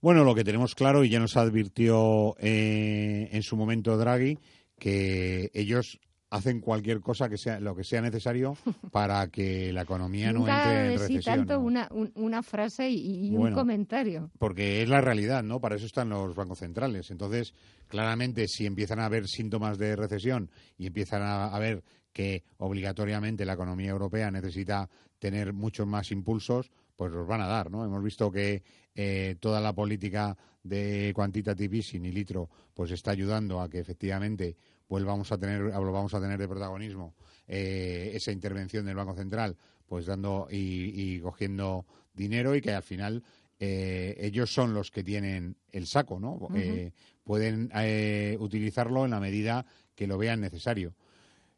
Bueno, 0.00 0.22
lo 0.22 0.34
que 0.34 0.44
tenemos 0.44 0.74
claro, 0.74 1.02
y 1.02 1.08
ya 1.08 1.18
nos 1.18 1.36
advirtió 1.36 2.36
eh, 2.38 3.30
en 3.32 3.42
su 3.42 3.56
momento 3.56 3.96
Draghi, 3.96 4.38
que 4.78 5.50
ellos 5.54 5.98
hacen 6.34 6.60
cualquier 6.60 7.00
cosa 7.00 7.28
que 7.28 7.38
sea 7.38 7.60
lo 7.60 7.76
que 7.76 7.84
sea 7.84 8.02
necesario 8.02 8.56
para 8.90 9.28
que 9.28 9.72
la 9.72 9.82
economía 9.82 10.32
no 10.32 10.40
entre 10.40 10.86
en 10.86 10.98
recesión. 10.98 11.22
Sí, 11.22 11.24
tanto 11.24 11.60
una, 11.60 11.88
una, 12.14 12.42
frase 12.42 12.90
y, 12.90 13.34
un 13.36 13.52
comentario. 13.52 14.30
Porque 14.38 14.82
es 14.82 14.88
la 14.88 15.00
realidad, 15.00 15.44
¿no? 15.44 15.60
Para 15.60 15.76
eso 15.76 15.86
están 15.86 16.08
los 16.08 16.34
bancos 16.34 16.58
centrales. 16.58 17.10
Entonces, 17.12 17.54
claramente, 17.86 18.48
si 18.48 18.66
empiezan 18.66 18.98
a 18.98 19.06
haber 19.06 19.28
síntomas 19.28 19.78
de 19.78 19.94
recesión 19.94 20.50
y 20.76 20.86
empiezan 20.86 21.22
a, 21.22 21.56
ver 21.58 21.84
que 22.12 22.42
obligatoriamente 22.58 23.44
la 23.44 23.54
economía 23.54 23.90
europea 23.90 24.30
necesita 24.30 24.88
tener 25.20 25.52
muchos 25.52 25.86
más 25.86 26.10
impulsos, 26.10 26.70
pues 26.96 27.12
los 27.12 27.26
van 27.26 27.42
a 27.42 27.46
dar, 27.46 27.70
¿no? 27.70 27.84
Hemos 27.84 28.02
visto 28.02 28.30
que 28.30 28.62
eh, 28.94 29.36
toda 29.40 29.60
la 29.60 29.72
política 29.72 30.36
de 30.64 31.12
quantitative 31.14 31.76
easing 31.76 32.04
y 32.06 32.12
litro 32.12 32.48
pues 32.72 32.90
está 32.90 33.10
ayudando 33.10 33.60
a 33.60 33.68
que 33.68 33.78
efectivamente 33.78 34.56
pues 34.86 35.04
vamos 35.04 35.30
a 35.32 35.38
tener, 35.38 35.62
vamos 35.62 36.14
a 36.14 36.20
tener 36.20 36.38
de 36.38 36.48
protagonismo 36.48 37.14
eh, 37.46 38.12
esa 38.14 38.32
intervención 38.32 38.86
del 38.86 38.96
Banco 38.96 39.14
Central, 39.14 39.56
pues 39.86 40.06
dando 40.06 40.48
y, 40.50 41.18
cogiendo 41.20 41.86
dinero 42.14 42.54
y 42.54 42.60
que 42.60 42.72
al 42.72 42.82
final 42.82 43.22
eh, 43.58 44.16
ellos 44.20 44.52
son 44.52 44.74
los 44.74 44.90
que 44.90 45.04
tienen 45.04 45.56
el 45.70 45.86
saco, 45.86 46.18
¿no? 46.18 46.48
Eh, 46.54 46.92
pueden 47.22 47.70
eh, 47.74 48.36
utilizarlo 48.40 49.04
en 49.04 49.12
la 49.12 49.20
medida 49.20 49.64
que 49.94 50.06
lo 50.06 50.18
vean 50.18 50.40
necesario. 50.40 50.94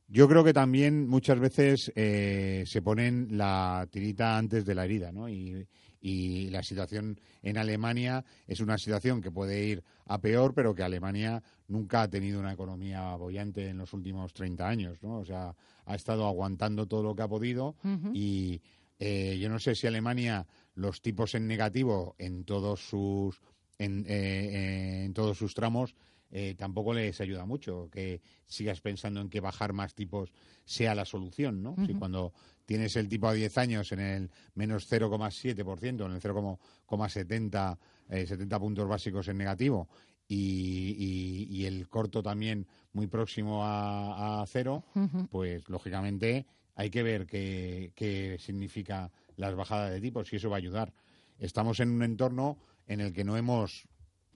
Yo 0.09 0.29
creo 0.29 0.45
que 0.45 0.53
también 0.53 1.09
muchas 1.09 1.41
veces 1.41 1.93
se 1.95 2.83
ponen 2.83 3.27
la 3.33 3.89
tirita 3.91 4.39
antes 4.39 4.65
de 4.65 4.75
la 4.75 4.85
herida, 4.85 5.11
¿no? 5.11 5.29
Y, 5.29 5.67
y 6.07 6.51
la 6.51 6.63
situación 6.63 7.19
en 7.43 7.59
Alemania 7.59 8.25
es 8.47 8.61
una 8.61 8.79
situación 8.79 9.21
que 9.21 9.33
puede 9.33 9.65
ir 9.65 9.83
a 10.05 10.21
peor, 10.21 10.55
pero 10.55 10.73
que 10.73 10.85
Alemania 10.85 11.43
nunca 11.67 12.03
ha 12.03 12.09
tenido 12.09 12.39
una 12.39 12.53
economía 12.53 13.17
bollante 13.17 13.71
en 13.71 13.79
los 13.79 13.93
últimos 13.93 14.33
30 14.33 14.69
años, 14.69 15.03
¿no? 15.03 15.19
O 15.19 15.25
sea, 15.25 15.57
ha 15.85 15.95
estado 15.97 16.29
aguantando 16.29 16.87
todo 16.87 17.03
lo 17.03 17.17
que 17.17 17.23
ha 17.23 17.29
podido 17.29 17.75
y 18.15 18.63
eh, 19.01 19.37
yo 19.41 19.49
no 19.49 19.59
sé 19.59 19.75
si 19.75 19.89
Alemania 19.89 20.47
los 20.77 21.03
tipos 21.03 21.35
en 21.35 21.49
negativo 21.49 22.15
en 22.19 22.45
todos 22.45 22.89
sus 22.89 23.41
en, 23.79 24.05
eh, 24.07 25.03
en 25.07 25.13
todos 25.13 25.37
sus 25.37 25.55
tramos 25.55 25.97
eh, 26.31 26.55
tampoco 26.57 26.93
les 26.93 27.21
ayuda 27.21 27.47
mucho 27.47 27.89
que 27.91 28.21
sigas 28.47 28.81
pensando 28.81 29.21
en 29.21 29.29
que 29.29 29.41
bajar 29.41 29.73
más 29.73 29.95
tipos 29.95 30.33
sea 30.65 30.95
la 30.95 31.05
solución, 31.05 31.63
¿no? 31.63 31.77
Si 31.87 31.95
cuando 31.95 32.33
tienes 32.67 32.97
el 32.97 33.09
tipo 33.09 33.29
a 33.29 33.33
10 33.33 33.57
años 33.59 33.93
en 33.93 34.01
el 34.01 34.31
menos 34.55 34.91
0,7%, 34.91 36.05
en 36.05 36.13
el 36.13 36.21
0,70 36.21 37.79
70 38.09 38.61
puntos 38.61 38.87
básicos 38.89 39.27
en 39.29 39.39
negativo 39.39 39.89
y, 40.29 41.47
y, 41.51 41.67
el 41.67 41.89
corto 41.89 42.23
también 42.23 42.67
muy 42.93 43.07
próximo 43.07 43.65
a, 43.65 44.43
a 44.43 44.47
cero, 44.47 44.85
pues 45.31 45.69
lógicamente 45.69 46.47
hay 46.75 46.91
que 46.91 47.03
ver 47.03 47.27
qué, 47.27 47.93
qué 47.95 48.37
significa 48.39 49.11
las 49.37 49.55
bajadas 49.55 49.93
de 49.93 50.01
tipos 50.01 50.33
y 50.33 50.37
eso 50.37 50.51
va 50.51 50.57
a 50.57 50.59
ayudar. 50.59 50.93
Estamos 51.39 51.81
en 51.81 51.91
un 51.91 52.03
entorno 52.03 52.59
en 52.87 53.01
el 53.01 53.13
que 53.13 53.25
no 53.25 53.37
hemos 53.37 53.89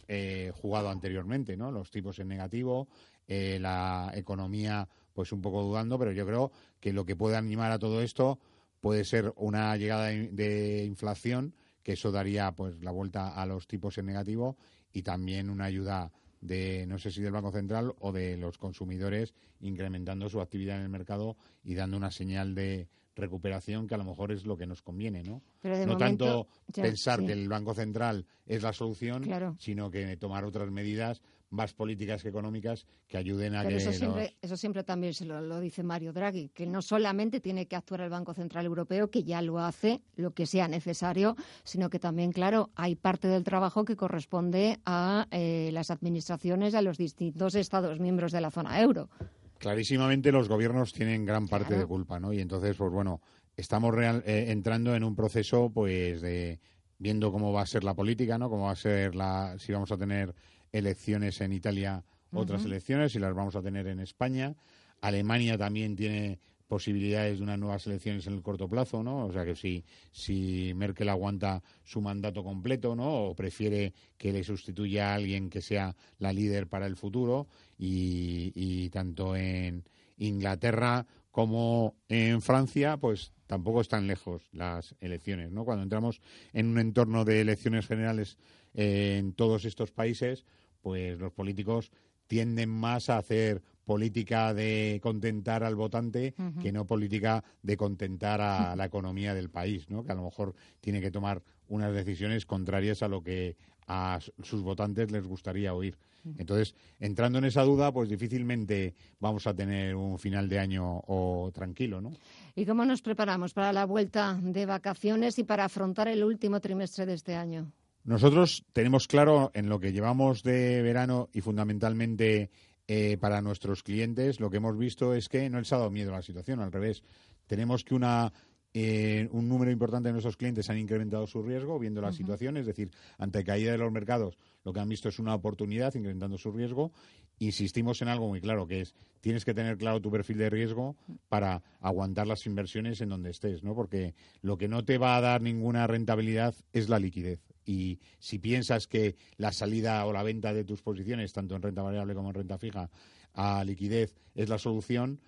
eh, 0.06 0.52
jugado 0.54 0.90
anteriormente, 0.90 1.56
¿no? 1.56 1.70
Los 1.70 1.90
tipos 1.90 2.18
en 2.18 2.28
negativo, 2.28 2.88
eh, 3.26 3.58
la 3.60 4.12
economía 4.14 4.88
pues 5.12 5.32
un 5.32 5.40
poco 5.40 5.62
dudando, 5.62 5.98
pero 5.98 6.12
yo 6.12 6.26
creo 6.26 6.52
que 6.80 6.92
lo 6.92 7.04
que 7.04 7.16
puede 7.16 7.36
animar 7.36 7.72
a 7.72 7.78
todo 7.78 8.02
esto 8.02 8.38
puede 8.80 9.04
ser 9.04 9.32
una 9.36 9.76
llegada 9.76 10.06
de 10.06 10.84
inflación, 10.86 11.54
que 11.82 11.92
eso 11.92 12.10
daría 12.12 12.52
pues 12.52 12.82
la 12.82 12.90
vuelta 12.90 13.34
a 13.34 13.46
los 13.46 13.66
tipos 13.66 13.98
en 13.98 14.06
negativo 14.06 14.56
y 14.92 15.02
también 15.02 15.50
una 15.50 15.64
ayuda 15.64 16.12
de 16.40 16.86
no 16.86 16.98
sé 16.98 17.10
si 17.10 17.20
del 17.20 17.32
Banco 17.32 17.52
Central 17.52 17.94
o 18.00 18.12
de 18.12 18.36
los 18.36 18.58
consumidores 18.58 19.34
incrementando 19.60 20.28
su 20.28 20.40
actividad 20.40 20.76
en 20.76 20.84
el 20.84 20.88
mercado 20.88 21.36
y 21.62 21.74
dando 21.74 21.96
una 21.96 22.10
señal 22.10 22.54
de 22.54 22.88
recuperación 23.14 23.86
que 23.86 23.94
a 23.94 23.98
lo 23.98 24.04
mejor 24.04 24.32
es 24.32 24.46
lo 24.46 24.56
que 24.56 24.66
nos 24.66 24.82
conviene, 24.82 25.22
¿no? 25.22 25.42
no 25.62 25.96
tanto 25.98 26.46
pensar 26.72 27.24
que 27.24 27.32
el 27.32 27.48
Banco 27.48 27.74
Central 27.74 28.24
es 28.46 28.62
la 28.62 28.72
solución, 28.72 29.28
sino 29.58 29.90
que 29.90 30.16
tomar 30.16 30.44
otras 30.44 30.70
medidas 30.70 31.20
más 31.50 31.74
políticas 31.74 32.22
que 32.22 32.28
económicas 32.28 32.86
que 33.08 33.18
ayuden 33.18 33.56
a 33.56 33.66
que 33.66 33.76
eso 33.76 33.92
siempre, 33.92 34.36
eso 34.40 34.56
siempre 34.56 34.84
también 34.84 35.14
se 35.14 35.24
lo, 35.24 35.60
dice 35.60 35.82
Mario 35.82 36.12
Draghi, 36.12 36.48
que 36.50 36.66
no 36.66 36.80
solamente 36.80 37.40
tiene 37.40 37.66
que 37.66 37.76
actuar 37.76 38.02
el 38.02 38.10
Banco 38.10 38.34
Central 38.34 38.66
Europeo, 38.66 39.10
que 39.10 39.24
ya 39.24 39.42
lo 39.42 39.58
hace, 39.58 40.00
lo 40.16 40.32
que 40.32 40.46
sea 40.46 40.68
necesario, 40.68 41.36
sino 41.64 41.90
que 41.90 41.98
también, 41.98 42.32
claro, 42.32 42.70
hay 42.76 42.94
parte 42.94 43.28
del 43.28 43.42
trabajo 43.42 43.84
que 43.84 43.96
corresponde 43.96 44.78
a 44.86 45.26
eh, 45.32 45.70
las 45.72 45.90
administraciones, 45.90 46.74
a 46.74 46.82
los 46.82 46.96
distintos 46.98 47.54
Estados 47.54 47.98
miembros 47.98 48.32
de 48.32 48.40
la 48.40 48.50
zona 48.50 48.80
euro. 48.80 49.10
Clarísimamente 49.58 50.32
los 50.32 50.48
gobiernos 50.48 50.92
tienen 50.92 51.26
gran 51.26 51.48
parte 51.48 51.76
de 51.76 51.84
culpa, 51.84 52.18
¿no? 52.18 52.32
Y 52.32 52.40
entonces, 52.40 52.76
pues 52.76 52.90
bueno, 52.90 53.20
estamos 53.56 53.94
real, 53.94 54.22
eh, 54.24 54.46
entrando 54.48 54.94
en 54.94 55.04
un 55.04 55.14
proceso, 55.14 55.70
pues, 55.70 56.22
de 56.22 56.60
viendo 56.98 57.32
cómo 57.32 57.52
va 57.52 57.62
a 57.62 57.66
ser 57.66 57.82
la 57.82 57.94
política, 57.94 58.38
¿no? 58.38 58.48
Cómo 58.48 58.64
va 58.64 58.72
a 58.72 58.76
ser 58.76 59.14
la, 59.14 59.56
si 59.58 59.72
vamos 59.72 59.90
a 59.90 59.96
tener 59.96 60.34
elecciones 60.72 61.40
en 61.40 61.52
Italia, 61.52 62.04
otras 62.32 62.64
elecciones, 62.64 63.14
y 63.14 63.18
las 63.18 63.34
vamos 63.34 63.56
a 63.56 63.62
tener 63.62 63.86
en 63.86 64.00
España. 64.00 64.54
Alemania 65.00 65.58
también 65.58 65.96
tiene 65.96 66.38
posibilidades 66.68 67.38
de 67.38 67.42
unas 67.42 67.58
nuevas 67.58 67.84
elecciones 67.88 68.28
en 68.28 68.34
el 68.34 68.42
corto 68.42 68.68
plazo, 68.68 69.02
¿no? 69.02 69.26
O 69.26 69.32
sea 69.32 69.44
que 69.44 69.56
si, 69.56 69.84
si 70.12 70.72
Merkel 70.76 71.08
aguanta 71.08 71.60
su 71.82 72.00
mandato 72.00 72.44
completo, 72.44 72.94
¿no? 72.94 73.24
O 73.24 73.34
prefiere 73.34 73.92
que 74.16 74.32
le 74.32 74.44
sustituya 74.44 75.10
a 75.10 75.14
alguien 75.16 75.50
que 75.50 75.62
sea 75.62 75.96
la 76.18 76.32
líder 76.32 76.68
para 76.68 76.86
el 76.86 76.94
futuro 76.94 77.48
y, 77.76 78.52
y 78.54 78.88
tanto 78.90 79.34
en 79.34 79.82
Inglaterra 80.18 81.06
como 81.32 81.96
en 82.08 82.40
Francia, 82.40 82.96
pues 82.98 83.32
tampoco 83.46 83.80
están 83.80 84.06
lejos 84.06 84.48
las 84.52 84.94
elecciones, 85.00 85.50
¿no? 85.50 85.64
Cuando 85.64 85.82
entramos 85.82 86.20
en 86.52 86.68
un 86.68 86.78
entorno 86.78 87.24
de 87.24 87.40
elecciones 87.40 87.86
generales 87.88 88.38
eh, 88.74 89.16
en 89.18 89.32
todos 89.32 89.64
estos 89.64 89.90
países, 89.90 90.44
pues 90.80 91.18
los 91.18 91.32
políticos 91.32 91.90
tienden 92.26 92.68
más 92.68 93.10
a 93.10 93.18
hacer 93.18 93.60
política 93.84 94.54
de 94.54 95.00
contentar 95.02 95.64
al 95.64 95.74
votante 95.74 96.32
que 96.62 96.70
no 96.70 96.86
política 96.86 97.42
de 97.62 97.76
contentar 97.76 98.40
a 98.40 98.76
la 98.76 98.84
economía 98.84 99.34
del 99.34 99.50
país, 99.50 99.90
¿no? 99.90 100.04
Que 100.04 100.12
a 100.12 100.14
lo 100.14 100.22
mejor 100.22 100.54
tiene 100.80 101.00
que 101.00 101.10
tomar 101.10 101.42
unas 101.66 101.92
decisiones 101.92 102.46
contrarias 102.46 103.02
a 103.02 103.08
lo 103.08 103.22
que 103.22 103.56
a 103.88 104.20
sus 104.44 104.62
votantes 104.62 105.10
les 105.10 105.26
gustaría 105.26 105.74
oír. 105.74 105.98
Entonces, 106.38 106.76
entrando 107.00 107.38
en 107.38 107.46
esa 107.46 107.62
duda, 107.62 107.92
pues 107.92 108.08
difícilmente 108.08 108.94
vamos 109.18 109.48
a 109.48 109.54
tener 109.54 109.96
un 109.96 110.18
final 110.18 110.48
de 110.48 110.60
año 110.60 111.02
o 111.08 111.50
tranquilo, 111.52 112.00
¿no? 112.00 112.12
¿Y 112.54 112.66
cómo 112.66 112.84
nos 112.84 113.02
preparamos 113.02 113.54
para 113.54 113.72
la 113.72 113.86
vuelta 113.86 114.38
de 114.40 114.66
vacaciones 114.66 115.38
y 115.38 115.44
para 115.44 115.64
afrontar 115.64 116.06
el 116.06 116.22
último 116.22 116.60
trimestre 116.60 117.06
de 117.06 117.14
este 117.14 117.34
año? 117.34 117.72
Nosotros 118.04 118.64
tenemos 118.72 119.06
claro 119.06 119.50
en 119.54 119.68
lo 119.68 119.78
que 119.78 119.92
llevamos 119.92 120.42
de 120.42 120.82
verano 120.82 121.28
y 121.32 121.42
fundamentalmente 121.42 122.50
eh, 122.88 123.18
para 123.18 123.42
nuestros 123.42 123.82
clientes, 123.82 124.40
lo 124.40 124.50
que 124.50 124.56
hemos 124.56 124.76
visto 124.76 125.14
es 125.14 125.28
que 125.28 125.48
no 125.50 125.58
les 125.58 125.72
ha 125.72 125.78
dado 125.78 125.90
miedo 125.90 126.12
a 126.12 126.16
la 126.16 126.22
situación, 126.22 126.60
al 126.60 126.72
revés. 126.72 127.02
Tenemos 127.46 127.84
que 127.84 127.94
una 127.94 128.32
eh, 128.72 129.28
un 129.32 129.48
número 129.48 129.72
importante 129.72 130.08
de 130.08 130.12
nuestros 130.12 130.36
clientes 130.36 130.70
han 130.70 130.78
incrementado 130.78 131.26
su 131.26 131.42
riesgo 131.42 131.78
viendo 131.78 132.00
la 132.00 132.12
situación, 132.12 132.56
es 132.56 132.66
decir, 132.66 132.92
ante 133.18 133.42
caída 133.42 133.72
de 133.72 133.78
los 133.78 133.90
mercados, 133.90 134.38
lo 134.64 134.72
que 134.72 134.78
han 134.78 134.88
visto 134.88 135.08
es 135.08 135.18
una 135.18 135.34
oportunidad 135.34 135.92
incrementando 135.96 136.38
su 136.38 136.52
riesgo. 136.52 136.92
Insistimos 137.40 138.00
en 138.02 138.08
algo 138.08 138.28
muy 138.28 138.40
claro, 138.40 138.68
que 138.68 138.82
es 138.82 138.94
tienes 139.20 139.44
que 139.44 139.54
tener 139.54 139.76
claro 139.76 140.00
tu 140.00 140.10
perfil 140.10 140.38
de 140.38 140.50
riesgo 140.50 140.96
para 141.28 141.62
aguantar 141.80 142.28
las 142.28 142.46
inversiones 142.46 143.00
en 143.00 143.08
donde 143.08 143.30
estés, 143.30 143.64
¿no? 143.64 143.74
Porque 143.74 144.14
lo 144.40 144.56
que 144.56 144.68
no 144.68 144.84
te 144.84 144.98
va 144.98 145.16
a 145.16 145.20
dar 145.20 145.42
ninguna 145.42 145.86
rentabilidad 145.86 146.54
es 146.72 146.88
la 146.88 147.00
liquidez. 147.00 147.40
Y 147.64 148.00
si 148.18 148.38
piensas 148.38 148.86
que 148.86 149.16
la 149.36 149.52
salida 149.52 150.04
o 150.06 150.12
la 150.12 150.22
venta 150.22 150.52
de 150.52 150.64
tus 150.64 150.82
posiciones, 150.82 151.32
tanto 151.32 151.54
en 151.56 151.62
renta 151.62 151.82
variable 151.82 152.14
como 152.14 152.28
en 152.28 152.34
renta 152.34 152.58
fija, 152.58 152.90
a 153.34 153.62
liquidez 153.64 154.14
es 154.34 154.48
la 154.48 154.58
solución, 154.58 155.20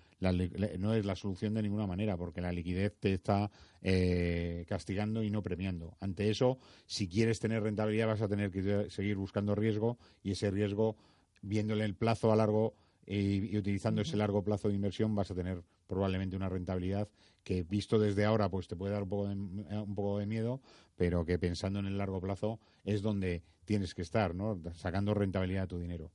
no 0.79 0.93
es 0.93 1.05
la 1.05 1.15
solución 1.15 1.53
de 1.53 1.61
ninguna 1.61 1.85
manera, 1.85 2.17
porque 2.17 2.41
la 2.41 2.51
liquidez 2.51 2.95
te 2.99 3.13
está 3.13 3.51
eh, 3.81 4.65
castigando 4.67 5.21
y 5.23 5.29
no 5.29 5.41
premiando. 5.41 5.97
Ante 5.99 6.29
eso, 6.29 6.59
si 6.85 7.07
quieres 7.07 7.39
tener 7.39 7.63
rentabilidad, 7.63 8.07
vas 8.07 8.21
a 8.21 8.29
tener 8.29 8.51
que 8.51 8.89
seguir 8.89 9.17
buscando 9.17 9.55
riesgo 9.55 9.97
y 10.21 10.31
ese 10.31 10.49
riesgo, 10.49 10.95
viéndole 11.41 11.83
el 11.85 11.95
plazo 11.95 12.31
a 12.31 12.35
largo 12.35 12.75
y, 13.05 13.57
utilizando 13.57 14.01
ese 14.01 14.17
largo 14.17 14.43
plazo 14.43 14.69
de 14.69 14.75
inversión, 14.75 15.13
vas 15.15 15.31
a 15.31 15.35
tener 15.35 15.61
probablemente 15.87 16.35
una 16.35 16.49
rentabilidad 16.49 17.09
que, 17.43 17.63
visto 17.63 17.99
desde 17.99 18.23
ahora, 18.23 18.49
pues 18.49 18.67
te 18.67 18.77
puede 18.77 18.93
dar 18.93 19.03
un 19.03 19.09
poco 19.09 19.27
de, 19.27 19.35
un 19.35 19.95
poco 19.95 20.19
de 20.19 20.25
miedo, 20.25 20.61
pero 20.95 21.25
que 21.25 21.39
pensando 21.39 21.79
en 21.79 21.85
el 21.85 21.97
largo 21.97 22.21
plazo 22.21 22.59
es 22.83 23.01
donde 23.01 23.43
tienes 23.65 23.93
que 23.93 24.01
estar, 24.01 24.35
¿no? 24.35 24.59
Sacando 24.73 25.13
rentabilidad 25.13 25.63
a 25.63 25.67
tu 25.67 25.79
dinero. 25.79 26.11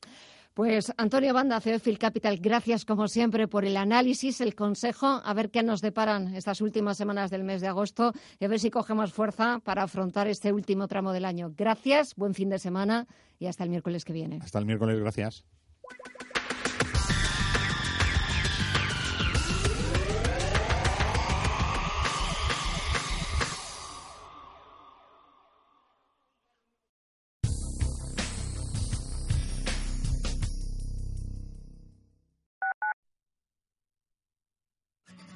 Pues 0.59 0.93
Antonio 0.97 1.33
Banda, 1.33 1.61
CEO 1.61 1.79
Capital, 2.01 2.38
gracias 2.38 2.85
como 2.85 3.07
siempre 3.07 3.47
por 3.47 3.64
el 3.64 3.77
análisis, 3.77 4.41
el 4.41 4.57
consejo, 4.57 5.07
a 5.07 5.33
ver 5.33 5.51
qué 5.51 5.62
nos 5.62 5.81
deparan 5.81 6.35
estas 6.35 6.61
últimas 6.61 6.97
semanas 6.97 7.31
del 7.31 7.45
mes 7.45 7.61
de 7.61 7.69
agosto 7.69 8.12
y 8.41 8.45
a 8.45 8.49
ver 8.49 8.59
si 8.59 8.69
cogemos 8.69 9.12
fuerza 9.12 9.61
para 9.61 9.85
afrontar 9.85 10.27
este 10.27 10.53
último 10.53 10.88
tramo 10.88 11.12
del 11.12 11.27
año. 11.27 11.55
Gracias, 11.57 12.17
buen 12.17 12.35
fin 12.35 12.49
de 12.49 12.59
semana 12.59 13.07
y 13.38 13.47
hasta 13.47 13.62
el 13.62 13.71
miércoles 13.71 14.05
que 14.05 14.12
viene. 14.12 14.41
Hasta 14.43 14.59
el 14.59 14.67
miércoles, 14.67 14.99
gracias. 14.99 15.45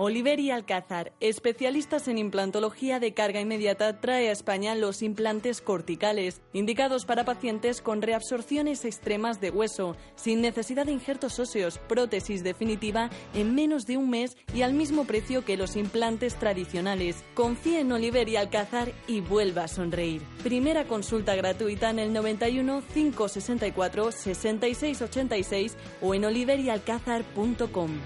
Oliveri 0.05 0.51
Alcázar, 0.51 1.13
especialistas 1.21 2.09
en 2.09 2.19
implantología 2.19 2.99
de 2.99 3.15
carga 3.15 3.41
inmediata, 3.41 4.01
trae 4.01 4.31
a 4.31 4.33
España 4.33 4.75
los 4.75 5.01
implantes 5.01 5.61
corticales, 5.61 6.43
indicados 6.53 7.05
para 7.05 7.25
pacientes 7.25 7.81
con 7.81 8.03
reabsorciones 8.03 8.85
extremas 8.85 9.41
de 9.41 9.51
hueso, 9.51 9.97
sin 10.17 10.41
necesidad 10.41 10.87
de 10.87 10.93
injertos 10.93 11.39
óseos, 11.39 11.79
prótesis 11.79 12.43
definitiva 12.43 13.11
en 13.33 13.55
menos 13.55 13.87
de 13.87 13.97
un 13.97 14.11
mes 14.11 14.37
y 14.53 14.63
al 14.63 14.75
mismo 14.75 15.05
precio 15.05 15.45
que 15.45 15.57
los 15.57 15.77
implantes 15.77 16.35
tradicionales. 16.35 17.23
Confíe 17.35 17.79
en 17.79 17.93
Oliveri 17.93 18.35
Alcázar 18.35 18.91
y 19.07 19.21
vuelva 19.21 19.63
a 19.63 19.69
sonreír. 19.69 20.23
Primera 20.43 20.83
consulta 20.89 21.37
gratuita 21.37 21.91
en 21.91 22.01
el 22.01 22.13
91 22.13 22.83
564 22.93 24.11
6686 24.11 25.77
o 26.01 26.13
en 26.13 26.25
oliverialcázar.com. 26.25 28.01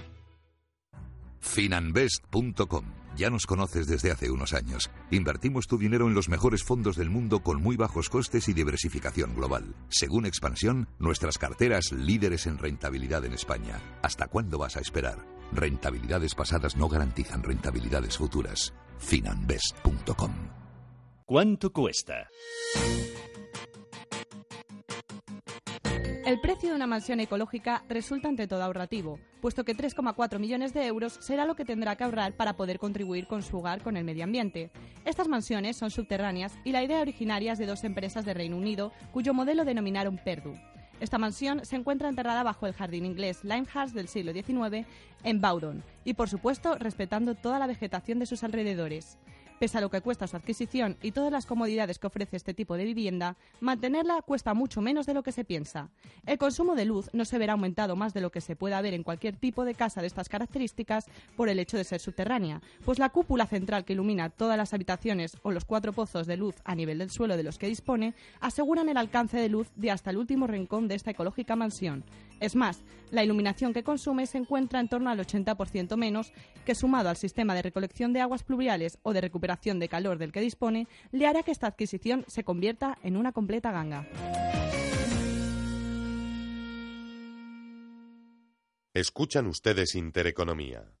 Finanbest.com. 1.47 2.85
Ya 3.15 3.31
nos 3.31 3.47
conoces 3.47 3.87
desde 3.87 4.11
hace 4.11 4.29
unos 4.29 4.53
años. 4.53 4.91
Invertimos 5.09 5.65
tu 5.65 5.77
dinero 5.77 6.07
en 6.07 6.13
los 6.13 6.29
mejores 6.29 6.63
fondos 6.63 6.95
del 6.95 7.09
mundo 7.09 7.41
con 7.41 7.61
muy 7.61 7.75
bajos 7.75 8.09
costes 8.09 8.47
y 8.47 8.53
diversificación 8.53 9.33
global. 9.33 9.73
Según 9.89 10.27
Expansión, 10.27 10.87
nuestras 10.99 11.39
carteras 11.39 11.91
líderes 11.91 12.45
en 12.45 12.59
rentabilidad 12.59 13.25
en 13.25 13.33
España. 13.33 13.81
¿Hasta 14.03 14.27
cuándo 14.27 14.59
vas 14.59 14.77
a 14.77 14.81
esperar? 14.81 15.25
Rentabilidades 15.51 16.35
pasadas 16.35 16.75
no 16.75 16.89
garantizan 16.89 17.41
rentabilidades 17.41 18.17
futuras. 18.17 18.73
Finanbest.com. 18.99 20.33
¿Cuánto 21.25 21.73
cuesta? 21.73 22.29
El 26.27 26.41
precio 26.41 26.67
de 26.67 26.75
una 26.75 26.87
mansión 26.87 27.21
ecológica 27.21 27.85
resulta 27.87 28.27
ante 28.27 28.49
todo 28.49 28.61
ahorrativo, 28.61 29.17
puesto 29.39 29.63
que 29.63 29.73
3,4 29.73 30.39
millones 30.39 30.73
de 30.73 30.85
euros 30.85 31.17
será 31.21 31.45
lo 31.45 31.55
que 31.55 31.63
tendrá 31.63 31.95
que 31.95 32.03
ahorrar 32.03 32.33
para 32.33 32.57
poder 32.57 32.79
contribuir 32.79 33.27
con 33.27 33.43
su 33.43 33.59
hogar 33.59 33.81
con 33.81 33.95
el 33.95 34.03
medio 34.03 34.25
ambiente. 34.25 34.69
Estas 35.05 35.29
mansiones 35.29 35.77
son 35.77 35.89
subterráneas 35.89 36.59
y 36.65 36.73
la 36.73 36.83
idea 36.83 36.99
originaria 36.99 37.53
es 37.53 37.59
de 37.59 37.65
dos 37.65 37.85
empresas 37.85 38.25
de 38.25 38.33
Reino 38.33 38.57
Unido, 38.57 38.91
cuyo 39.13 39.33
modelo 39.33 39.63
denominaron 39.63 40.17
Perdu. 40.17 40.53
Esta 40.99 41.17
mansión 41.17 41.63
se 41.63 41.77
encuentra 41.77 42.09
enterrada 42.09 42.43
bajo 42.43 42.67
el 42.67 42.73
jardín 42.73 43.05
inglés 43.05 43.45
Limehouse 43.45 43.93
del 43.93 44.09
siglo 44.09 44.33
XIX 44.33 44.85
en 45.23 45.39
Bowdon 45.39 45.81
y, 46.03 46.15
por 46.15 46.27
supuesto, 46.27 46.75
respetando 46.75 47.35
toda 47.35 47.57
la 47.57 47.67
vegetación 47.67 48.19
de 48.19 48.25
sus 48.25 48.43
alrededores. 48.43 49.17
Pese 49.59 49.79
a 49.79 49.81
lo 49.81 49.89
que 49.89 50.01
cuesta 50.01 50.27
su 50.27 50.37
adquisición 50.37 50.97
y 51.01 51.11
todas 51.11 51.31
las 51.31 51.47
comodidades 51.47 51.97
que 51.97 52.05
ofrece 52.05 52.37
este 52.37 52.53
tipo 52.53 52.77
de 52.77 52.85
vivienda, 52.85 53.37
mantenerla 53.59 54.21
cuesta 54.21 54.53
mucho 54.53 54.81
menos 54.81 55.07
de 55.07 55.15
lo 55.15 55.23
que 55.23 55.31
se 55.31 55.45
piensa. 55.45 55.89
El 56.27 56.37
consumo 56.37 56.75
de 56.75 56.85
luz 56.85 57.09
no 57.11 57.25
se 57.25 57.39
verá 57.39 57.53
aumentado 57.53 57.95
más 57.95 58.13
de 58.13 58.21
lo 58.21 58.31
que 58.31 58.39
se 58.39 58.55
pueda 58.55 58.79
ver 58.81 58.93
en 58.93 59.01
cualquier 59.01 59.35
tipo 59.35 59.65
de 59.65 59.73
casa 59.73 60.01
de 60.01 60.07
estas 60.07 60.29
características 60.29 61.05
por 61.35 61.49
el 61.49 61.57
hecho 61.57 61.75
de 61.75 61.85
ser 61.85 61.99
subterránea, 61.99 62.61
pues 62.85 62.99
la 62.99 63.09
cúpula 63.09 63.47
central 63.47 63.83
que 63.83 63.93
ilumina 63.93 64.29
todas 64.29 64.57
las 64.57 64.75
habitaciones 64.75 65.37
o 65.41 65.51
los 65.51 65.65
cuatro 65.65 65.91
pozos 65.91 66.27
de 66.27 66.37
luz 66.37 66.55
a 66.63 66.75
nivel 66.75 66.99
del 66.99 67.09
suelo 67.09 67.35
de 67.35 67.43
los 67.43 67.57
que 67.57 67.67
dispone 67.67 68.13
aseguran 68.39 68.89
el 68.89 68.97
alcance 68.97 69.37
de 69.37 69.49
luz 69.49 69.69
de 69.75 69.89
hasta 69.89 70.11
el 70.11 70.17
último 70.17 70.45
rincón 70.45 70.87
de 70.87 70.95
esta 70.95 71.11
ecológica 71.11 71.55
mansión. 71.55 72.03
Es 72.39 72.55
más, 72.55 72.83
la 73.09 73.23
iluminación 73.23 73.73
que 73.73 73.83
consume 73.83 74.27
se 74.27 74.37
encuentra 74.37 74.79
en 74.79 74.89
torno 74.89 75.09
al 75.09 75.19
80% 75.19 75.95
menos, 75.95 76.33
que 76.65 76.75
sumado 76.75 77.09
al 77.09 77.17
sistema 77.17 77.55
de 77.55 77.63
recolección 77.63 78.13
de 78.13 78.21
aguas 78.21 78.43
pluviales 78.43 78.99
o 79.01 79.13
de 79.13 79.21
de 79.79 79.89
calor 79.89 80.17
del 80.17 80.31
que 80.31 80.41
dispone, 80.41 80.87
le 81.11 81.25
hará 81.25 81.43
que 81.43 81.51
esta 81.51 81.67
adquisición 81.67 82.25
se 82.27 82.43
convierta 82.43 82.97
en 83.03 83.17
una 83.17 83.31
completa 83.31 83.71
ganga. 83.71 84.07
Escuchan 88.93 89.47
ustedes 89.47 89.95
Intereconomía. 89.95 90.91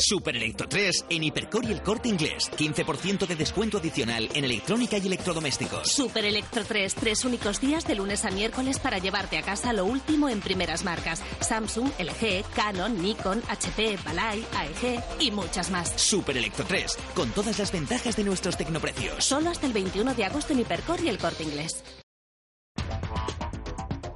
Super 0.00 0.36
Electro 0.36 0.66
3 0.68 1.06
en 1.10 1.24
Hipercor 1.24 1.64
y 1.64 1.72
el 1.72 1.82
corte 1.82 2.08
inglés. 2.08 2.50
15% 2.56 3.26
de 3.26 3.36
descuento 3.36 3.78
adicional 3.78 4.28
en 4.34 4.44
electrónica 4.44 4.96
y 4.98 5.06
electrodomésticos. 5.06 5.92
Super 5.92 6.24
Electro 6.24 6.64
3, 6.64 6.94
tres 6.94 7.24
únicos 7.24 7.60
días 7.60 7.86
de 7.86 7.94
lunes 7.94 8.24
a 8.24 8.30
miércoles 8.30 8.78
para 8.78 8.98
llevarte 8.98 9.36
a 9.38 9.42
casa 9.42 9.72
lo 9.72 9.84
último 9.84 10.28
en 10.28 10.40
primeras 10.40 10.84
marcas. 10.84 11.22
Samsung, 11.40 11.90
LG, 11.98 12.44
Canon, 12.54 13.00
Nikon, 13.00 13.42
HP, 13.48 13.98
Balay, 14.04 14.44
AEG 14.56 15.02
y 15.20 15.30
muchas 15.30 15.70
más. 15.70 15.92
Super 16.00 16.36
Electro 16.36 16.64
3, 16.66 16.96
con 17.14 17.30
todas 17.30 17.58
las 17.58 17.70
ventajas 17.70 18.16
de 18.16 18.24
nuestros 18.24 18.56
tecnoprecios. 18.56 19.24
Solo 19.24 19.50
hasta 19.50 19.66
el 19.66 19.72
21 19.72 20.14
de 20.14 20.24
agosto 20.24 20.52
en 20.52 20.60
Hipercor 20.60 21.00
y 21.04 21.08
el 21.08 21.18
corte 21.18 21.42
inglés. 21.42 21.84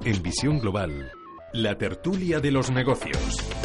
En 0.03 0.21
Visión 0.21 0.59
Global, 0.59 1.11
la 1.53 1.77
tertulia 1.77 2.39
de 2.39 2.51
los 2.51 2.69
negocios. 2.69 3.64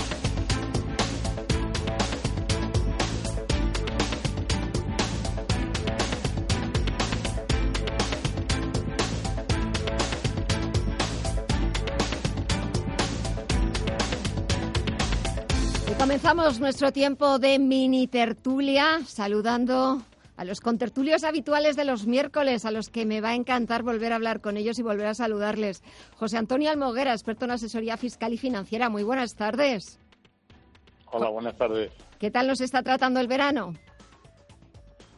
Comenzamos 16.30 16.60
nuestro 16.60 16.92
tiempo 16.92 17.40
de 17.40 17.58
mini 17.58 18.06
tertulia 18.06 19.00
saludando 19.04 20.00
a 20.36 20.44
los 20.44 20.60
contertulios 20.60 21.24
habituales 21.24 21.74
de 21.74 21.84
los 21.84 22.06
miércoles, 22.06 22.64
a 22.64 22.70
los 22.70 22.88
que 22.88 23.04
me 23.04 23.20
va 23.20 23.30
a 23.30 23.34
encantar 23.34 23.82
volver 23.82 24.12
a 24.12 24.14
hablar 24.16 24.40
con 24.40 24.56
ellos 24.56 24.78
y 24.78 24.82
volver 24.82 25.06
a 25.06 25.14
saludarles. 25.14 25.82
José 26.14 26.38
Antonio 26.38 26.70
Almoguera, 26.70 27.12
experto 27.12 27.46
en 27.46 27.50
asesoría 27.50 27.96
fiscal 27.96 28.32
y 28.32 28.38
financiera. 28.38 28.88
Muy 28.88 29.02
buenas 29.02 29.34
tardes. 29.34 29.98
Hola, 31.10 31.30
buenas 31.30 31.56
tardes. 31.56 31.90
¿Qué 32.20 32.30
tal 32.30 32.46
nos 32.46 32.60
está 32.60 32.84
tratando 32.84 33.18
el 33.18 33.26
verano? 33.26 33.74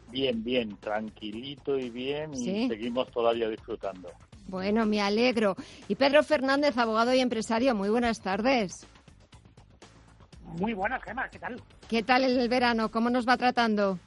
Bien, 0.09 0.43
bien, 0.43 0.75
tranquilito 0.77 1.77
y 1.77 1.91
bien 1.91 2.35
Sí. 2.35 2.63
y 2.63 2.67
seguimos 2.69 3.11
todavía 3.11 3.47
disfrutando. 3.49 4.09
Bueno, 4.47 4.87
me 4.87 4.99
alegro. 4.99 5.55
Y 5.87 5.93
Pedro 5.93 6.23
Fernández, 6.23 6.75
abogado 6.79 7.13
y 7.13 7.19
empresario. 7.19 7.75
Muy 7.75 7.89
buenas 7.89 8.19
tardes. 8.19 8.87
Muy 10.53 10.73
buenas, 10.73 11.01
Gemma, 11.03 11.27
¿qué 11.29 11.39
tal? 11.39 11.61
¿Qué 11.89 12.03
tal 12.03 12.23
el 12.23 12.47
verano? 12.47 12.91
¿Cómo 12.91 13.09
nos 13.09 13.27
va 13.27 13.37
tratando? 13.37 13.97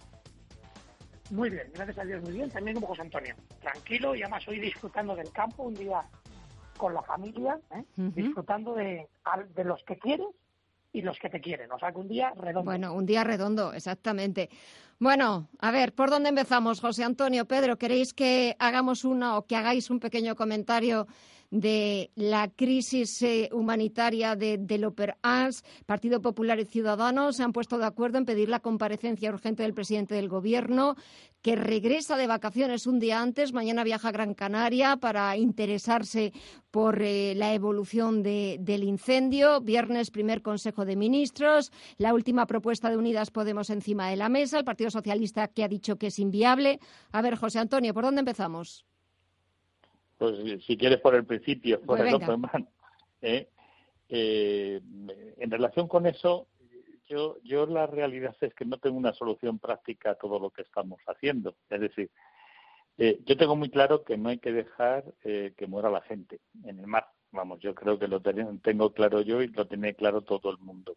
Muy 1.30 1.50
bien, 1.50 1.68
gracias 1.74 1.98
a 1.98 2.04
Dios, 2.04 2.22
muy 2.22 2.32
bien. 2.34 2.50
También 2.50 2.76
como 2.76 2.86
José 2.86 3.02
Antonio. 3.02 3.34
Tranquilo 3.60 4.14
y 4.14 4.22
además 4.22 4.46
hoy 4.46 4.60
disfrutando 4.60 5.16
del 5.16 5.30
campo, 5.32 5.64
un 5.64 5.74
día 5.74 6.02
con 6.76 6.94
la 6.94 7.02
familia, 7.02 7.58
¿eh? 7.74 7.82
Disfrutando 7.96 8.74
de, 8.74 9.08
de 9.54 9.64
los 9.64 9.82
que 9.82 9.96
quieres 9.98 10.28
y 10.92 11.02
los 11.02 11.18
que 11.18 11.28
te 11.28 11.40
quieren. 11.40 11.72
O 11.72 11.78
sea, 11.78 11.90
que 11.90 11.98
un 11.98 12.08
día 12.08 12.32
redondo. 12.36 12.70
Bueno, 12.70 12.94
un 12.94 13.06
día 13.06 13.24
redondo, 13.24 13.72
exactamente. 13.72 14.48
Bueno, 15.00 15.48
a 15.58 15.70
ver, 15.72 15.94
¿por 15.94 16.10
dónde 16.10 16.28
empezamos, 16.28 16.80
José 16.80 17.02
Antonio? 17.02 17.46
Pedro, 17.46 17.76
¿queréis 17.76 18.14
que 18.14 18.54
hagamos 18.58 19.04
una 19.04 19.36
o 19.36 19.46
que 19.46 19.56
hagáis 19.56 19.90
un 19.90 19.98
pequeño 19.98 20.36
comentario 20.36 21.06
de 21.60 22.10
la 22.14 22.48
crisis 22.48 23.22
eh, 23.22 23.48
humanitaria 23.52 24.36
de 24.36 24.58
Developer 24.58 25.16
Arts? 25.22 25.64
Partido 25.86 26.20
Popular 26.20 26.58
y 26.60 26.64
Ciudadanos 26.64 27.36
se 27.36 27.42
han 27.42 27.52
puesto 27.52 27.78
de 27.78 27.86
acuerdo 27.86 28.18
en 28.18 28.24
pedir 28.24 28.48
la 28.48 28.60
comparecencia 28.60 29.30
urgente 29.30 29.62
del 29.62 29.74
presidente 29.74 30.14
del 30.14 30.28
Gobierno, 30.28 30.96
que 31.42 31.54
regresa 31.54 32.16
de 32.16 32.26
vacaciones 32.26 32.86
un 32.86 32.98
día 32.98 33.20
antes. 33.22 33.52
Mañana 33.52 33.84
viaja 33.84 34.08
a 34.08 34.12
Gran 34.12 34.34
Canaria 34.34 34.96
para 34.96 35.36
interesarse 35.36 36.32
por 36.72 37.00
eh, 37.02 37.34
la 37.36 37.54
evolución 37.54 38.22
de- 38.22 38.56
del 38.60 38.82
incendio. 38.82 39.60
Viernes, 39.60 40.10
primer 40.10 40.42
Consejo 40.42 40.84
de 40.84 40.96
Ministros. 40.96 41.70
La 41.98 42.14
última 42.14 42.46
propuesta 42.46 42.90
de 42.90 42.96
Unidas 42.96 43.30
Podemos 43.30 43.70
encima 43.70 44.08
de 44.10 44.16
la 44.16 44.28
mesa. 44.28 44.58
El 44.58 44.64
Partido 44.64 44.90
Socialista 44.90 45.46
que 45.48 45.62
ha 45.62 45.68
dicho 45.68 45.96
que 45.96 46.08
es 46.08 46.18
inviable. 46.18 46.80
A 47.12 47.22
ver, 47.22 47.36
José 47.36 47.60
Antonio, 47.60 47.94
¿por 47.94 48.04
dónde 48.04 48.20
empezamos? 48.20 48.84
Pues 50.18 50.64
si 50.64 50.76
quieres 50.76 51.00
por 51.00 51.14
el 51.14 51.24
principio, 51.26 51.80
por 51.80 51.98
Pues 51.98 52.08
el. 52.08 52.14
Open 52.14 52.68
¿eh? 53.22 53.48
Eh, 54.08 54.80
en 55.38 55.50
relación 55.50 55.88
con 55.88 56.06
eso, 56.06 56.46
yo, 57.08 57.36
yo 57.42 57.66
la 57.66 57.86
realidad 57.86 58.36
es 58.40 58.54
que 58.54 58.64
no 58.64 58.78
tengo 58.78 58.96
una 58.96 59.12
solución 59.12 59.58
práctica 59.58 60.12
a 60.12 60.14
todo 60.14 60.38
lo 60.38 60.50
que 60.50 60.62
estamos 60.62 61.00
haciendo. 61.06 61.54
Es 61.70 61.80
decir, 61.80 62.10
eh, 62.98 63.20
yo 63.26 63.36
tengo 63.36 63.56
muy 63.56 63.68
claro 63.68 64.04
que 64.04 64.16
no 64.16 64.28
hay 64.30 64.38
que 64.38 64.52
dejar 64.52 65.04
eh, 65.24 65.52
que 65.56 65.66
muera 65.66 65.90
la 65.90 66.00
gente 66.02 66.40
en 66.64 66.78
el 66.78 66.86
mar. 66.86 67.06
Vamos, 67.32 67.60
yo 67.60 67.74
creo 67.74 67.98
que 67.98 68.08
lo 68.08 68.20
ten- 68.20 68.60
tengo 68.60 68.92
claro 68.92 69.20
yo 69.20 69.42
y 69.42 69.48
lo 69.48 69.66
tiene 69.66 69.94
claro 69.94 70.22
todo 70.22 70.50
el 70.50 70.58
mundo. 70.58 70.96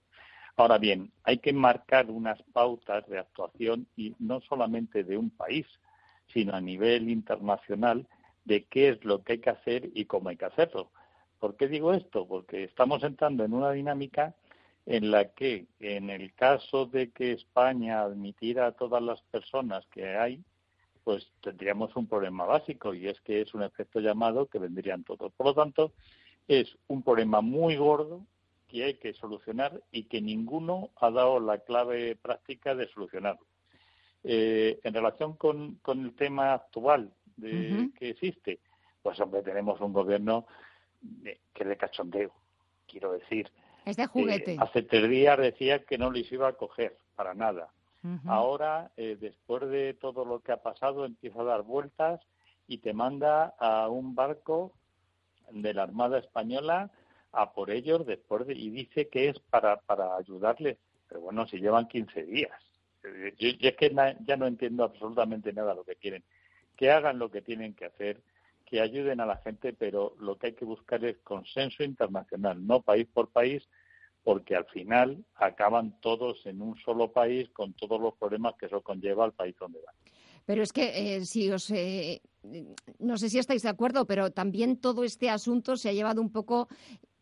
Ahora 0.55 0.77
bien, 0.77 1.12
hay 1.23 1.39
que 1.39 1.53
marcar 1.53 2.10
unas 2.10 2.41
pautas 2.53 3.05
de 3.08 3.19
actuación 3.19 3.88
y 3.95 4.15
no 4.19 4.39
solamente 4.41 5.03
de 5.03 5.17
un 5.17 5.29
país, 5.29 5.65
sino 6.27 6.53
a 6.53 6.62
nivel 6.62 7.10
internacional 7.10 8.08
de 8.45 8.65
qué 8.65 8.89
es 8.89 9.04
lo 9.06 9.23
que 9.23 9.34
hay 9.34 9.39
que 9.39 9.49
hacer 9.49 9.89
y 9.93 10.06
cómo 10.06 10.30
hay 10.30 10.38
que 10.38 10.45
hacerlo. 10.45 10.91
¿Por 11.39 11.56
qué 11.56 11.67
digo 11.67 11.93
esto? 11.93 12.28
Porque 12.28 12.63
estamos 12.63 13.04
entrando 13.04 13.43
en 13.43 13.54
una 13.54 13.71
dinámica 13.71 14.36
en 14.86 15.12
la 15.12 15.30
que, 15.34 15.67
en 15.80 16.10
el 16.10 16.34
caso 16.34 16.86
de 16.86 17.12
que 17.12 17.34
España 17.34 18.02
admitiera 18.02 18.67
a 18.67 18.71
todas 18.71 19.02
las 19.02 19.21
personas 19.23 19.86
que 19.88 20.17
hay, 20.17 20.43
pues 21.04 21.32
tendríamos 21.41 21.95
un 21.95 22.08
problema 22.08 22.45
básico 22.45 22.93
y 22.93 23.08
es 23.08 23.19
que 23.21 23.41
es 23.41 23.54
un 23.54 23.63
efecto 23.63 23.99
llamado 23.99 24.47
que 24.47 24.60
vendrían 24.60 25.04
todos. 25.04 25.32
Por 25.34 25.47
lo 25.47 25.54
tanto, 25.54 25.93
es 26.47 26.78
un 26.88 27.04
problema 27.04 27.41
muy 27.41 27.75
gordo 27.78 28.25
que 28.67 28.84
hay 28.84 28.93
que 28.95 29.13
solucionar 29.13 29.82
y 29.91 30.04
que 30.04 30.21
ninguno 30.21 30.89
ha 30.97 31.10
dado 31.10 31.39
la 31.39 31.60
clave 31.60 32.15
práctica 32.15 32.75
de 32.75 32.88
solucionarlo. 32.89 33.45
Eh, 34.23 34.80
en 34.84 34.93
relación 34.93 35.34
con, 35.34 35.80
el 35.88 36.15
tema 36.15 36.54
actual 36.54 37.12
de, 37.39 37.89
que 37.97 38.10
existe, 38.10 38.60
pues 39.02 39.19
hombre, 39.19 39.41
tenemos 39.41 39.80
un 39.82 39.93
gobierno 39.93 40.45
que 41.23 41.63
es 41.63 41.67
de 41.67 41.78
cachondeo, 41.78 42.32
quiero 42.88 43.13
decir. 43.13 43.52
Es 43.86 43.97
de 43.97 44.06
juguete. 44.08 44.54
Eh, 44.54 44.58
hace 44.60 44.84
tres 44.84 45.10
días 45.10 45.38
decía 45.38 45.84
que 45.84 45.97
no 45.97 46.12
les 46.12 46.32
iba 46.32 46.47
a 46.47 46.54
coger, 46.54 46.97
para 47.15 47.34
nada. 47.34 47.69
Ahora, 48.25 48.91
eh, 48.95 49.17
después 49.19 49.69
de 49.69 49.94
todo 49.94 50.23
lo 50.23 50.40
que 50.40 50.54
ha 50.54 50.63
pasado, 50.63 51.06
empieza 51.06 51.42
a 51.42 51.46
dar 51.46 51.63
vueltas 51.63 52.21
y 52.65 52.77
te 52.77 52.94
manda 52.94 53.56
a 53.60 53.90
un 53.90 54.15
barco 54.15 54.71
de 55.52 55.73
la 55.73 55.83
Armada 55.83 56.19
Española 56.19 56.92
a 57.33 57.52
por 57.52 57.69
ellos 57.71 58.06
después 58.06 58.48
de, 58.48 58.54
y 58.54 58.69
dice 58.69 59.10
que 59.10 59.27
es 59.27 59.40
para, 59.40 59.81
para 59.81 60.15
ayudarles. 60.15 60.77
Pero 61.10 61.21
bueno, 61.21 61.46
si 61.48 61.58
llevan 61.58 61.90
15 61.90 62.23
días. 62.23 62.62
Yo, 63.37 63.50
es 63.60 63.75
que 63.75 63.94
ya 64.25 64.37
no 64.37 64.48
entiendo 64.48 64.83
absolutamente 64.83 65.52
nada 65.52 65.73
lo 65.73 65.83
que 65.83 65.96
quieren. 65.96 66.23
Que 66.80 66.92
hagan 66.92 67.19
lo 67.19 67.30
que 67.30 67.42
tienen 67.42 67.73
que 67.73 67.84
hacer, 67.84 68.21
que 68.65 68.80
ayuden 68.80 69.19
a 69.19 69.25
la 69.25 69.36
gente, 69.36 69.73
pero 69.73 70.15
lo 70.21 70.38
que 70.38 70.48
hay 70.48 70.54
que 70.54 70.63
buscar 70.63 71.04
es 71.04 71.17
consenso 71.17 71.84
internacional, 71.84 72.65
no 72.65 72.82
país 72.82 73.06
por 73.13 73.27
país, 73.27 73.67
porque 74.23 74.56
al 74.56 74.65
final 74.67 75.25
acaban 75.36 76.00
todos 76.00 76.46
en 76.46 76.62
un 76.62 76.77
solo 76.77 77.12
país 77.12 77.50
con 77.50 77.73
todos 77.73 78.00
los 78.00 78.13
problemas 78.15 78.56
que 78.58 78.67
eso 78.67 78.80
conlleva 78.82 79.25
al 79.25 79.34
país 79.34 79.56
donde 79.60 79.82
van. 79.86 79.96
Pero 80.46 80.63
es 80.63 80.71
que 80.71 81.17
eh, 81.17 81.25
si 81.25 81.52
os 81.52 81.69
eh, 81.71 82.21
no 83.00 83.17
sé 83.17 83.30
si 83.30 83.40
estáis 83.40 83.63
de 83.63 83.69
acuerdo, 83.69 84.06
pero 84.06 84.32
también 84.32 84.80
todo 84.80 85.04
este 85.04 85.30
asunto 85.30 85.75
se 85.75 85.90
ha 85.90 85.94
llevado 85.94 86.21
un 86.21 86.32
poco 86.32 86.69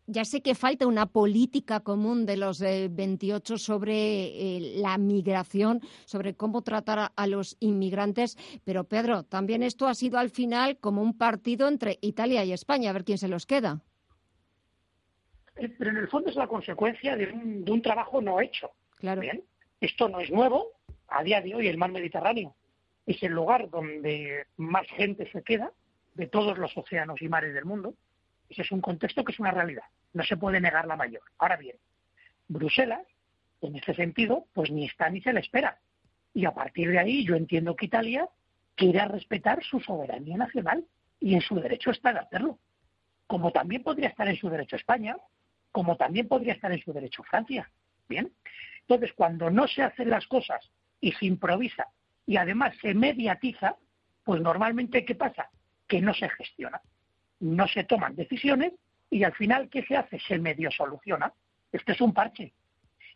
ya 0.08 0.24
sé 0.24 0.42
que 0.42 0.56
falta 0.56 0.88
una 0.88 1.06
política 1.06 1.82
común 1.82 2.26
de 2.26 2.38
los 2.38 2.60
28 2.60 3.54
eh, 3.54 3.58
sobre 3.58 3.96
eh, 4.58 4.60
la 4.78 4.98
migración, 4.98 5.82
sobre 6.06 6.34
cómo 6.34 6.62
tratar 6.62 7.12
a, 7.14 7.28
los 7.28 7.58
inmigrantes, 7.60 8.38
pero 8.64 8.86
Pedro, 8.86 9.24
también 9.24 9.64
esto 9.64 9.86
ha 9.88 9.94
sido 9.94 10.18
al 10.18 10.30
final 10.30 10.78
como 10.78 11.02
un 11.02 11.18
partido 11.18 11.68
entre 11.68 12.00
Italia 12.02 12.46
y 12.46 12.54
España, 12.54 12.90
a 12.90 12.94
ver 12.94 13.04
quién 13.04 13.18
se 13.18 13.28
los 13.28 13.46
queda. 13.46 13.82
Eh, 15.58 15.70
pero 15.78 15.92
en 15.92 15.98
el 15.98 16.08
fondo 16.08 16.30
es 16.30 16.36
la 16.38 16.48
consecuencia 16.48 17.18
de 17.18 17.28
un, 17.28 17.82
trabajo 17.82 18.22
no 18.22 18.40
hecho. 18.40 18.72
Claro. 18.98 19.22
Bien, 19.22 19.44
esto 19.82 20.08
no 20.08 20.22
es 20.22 20.32
nuevo. 20.32 20.72
A 21.10 21.24
día 21.24 21.42
de 21.42 21.54
hoy 21.54 21.68
el 21.68 21.78
mar 21.78 21.92
Mediterráneo 21.92 22.56
es 23.06 23.22
el 23.24 23.34
lugar 23.34 23.70
donde 23.70 24.46
más 24.56 24.88
gente 24.88 25.30
se 25.32 25.44
queda 25.44 25.72
de 26.16 26.28
todos 26.28 26.58
los 26.58 26.76
océanos 26.78 27.22
y 27.22 27.28
mares 27.28 27.54
del 27.54 27.66
mundo. 27.66 27.94
Ese 28.50 28.62
es 28.62 28.72
un 28.72 28.82
contexto 28.82 29.24
que 29.24 29.32
es 29.32 29.40
una 29.40 29.52
realidad 29.52 29.84
no 30.18 30.24
se 30.24 30.36
puede 30.36 30.60
negar 30.60 30.88
la 30.88 30.96
mayor. 30.96 31.22
Ahora 31.38 31.56
bien, 31.56 31.78
Bruselas, 32.48 33.06
en 33.62 33.76
ese 33.76 33.94
sentido, 33.94 34.48
pues 34.54 34.72
ni 34.72 34.86
está 34.86 35.10
ni 35.10 35.22
se 35.22 35.32
le 35.32 35.40
espera. 35.40 35.80
Y 36.34 36.46
a 36.46 36.52
partir 36.52 36.90
de 36.90 37.00
ahí 37.00 37.26
yo 37.26 37.36
entiendo 37.36 37.76
que 37.76 37.86
Italia 37.86 38.28
quiere 38.76 39.06
respetar 39.08 39.64
su 39.64 39.80
soberanía 39.80 40.38
nacional 40.38 40.86
y 41.20 41.36
en 41.36 41.42
su 41.42 41.56
derecho 41.56 41.92
está 41.92 42.14
de 42.14 42.20
hacerlo. 42.20 42.60
Como 43.28 43.52
también 43.52 43.84
podría 43.84 44.10
estar 44.10 44.28
en 44.28 44.38
su 44.38 44.50
derecho 44.50 44.76
España, 44.76 45.18
como 45.72 45.98
también 45.98 46.28
podría 46.28 46.54
estar 46.54 46.72
en 46.72 46.82
su 46.82 46.94
derecho 46.94 47.24
Francia. 47.24 47.70
Bien. 48.10 48.32
Entonces, 48.82 49.14
cuando 49.14 49.50
no 49.50 49.68
se 49.68 49.84
hacen 49.84 50.10
las 50.10 50.26
cosas 50.28 50.72
y 51.02 51.12
se 51.12 51.26
improvisa 51.26 51.88
y 52.26 52.38
además 52.38 52.76
se 52.82 52.94
mediatiza, 52.94 53.76
pues 54.24 54.42
normalmente 54.42 55.06
¿qué 55.06 55.16
pasa? 55.16 55.50
Que 55.88 56.02
no 56.02 56.14
se 56.14 56.30
gestiona. 56.30 56.82
No 57.40 57.68
se 57.68 57.84
toman 57.84 58.16
decisiones 58.16 58.74
y 59.10 59.24
al 59.24 59.34
final, 59.34 59.70
¿qué 59.70 59.84
se 59.84 59.96
hace? 59.96 60.20
Se 60.20 60.38
medio 60.38 60.72
soluciona. 60.72 61.34
Este 61.72 61.94
es 61.94 62.02
un 62.02 62.14
parche. 62.14 62.54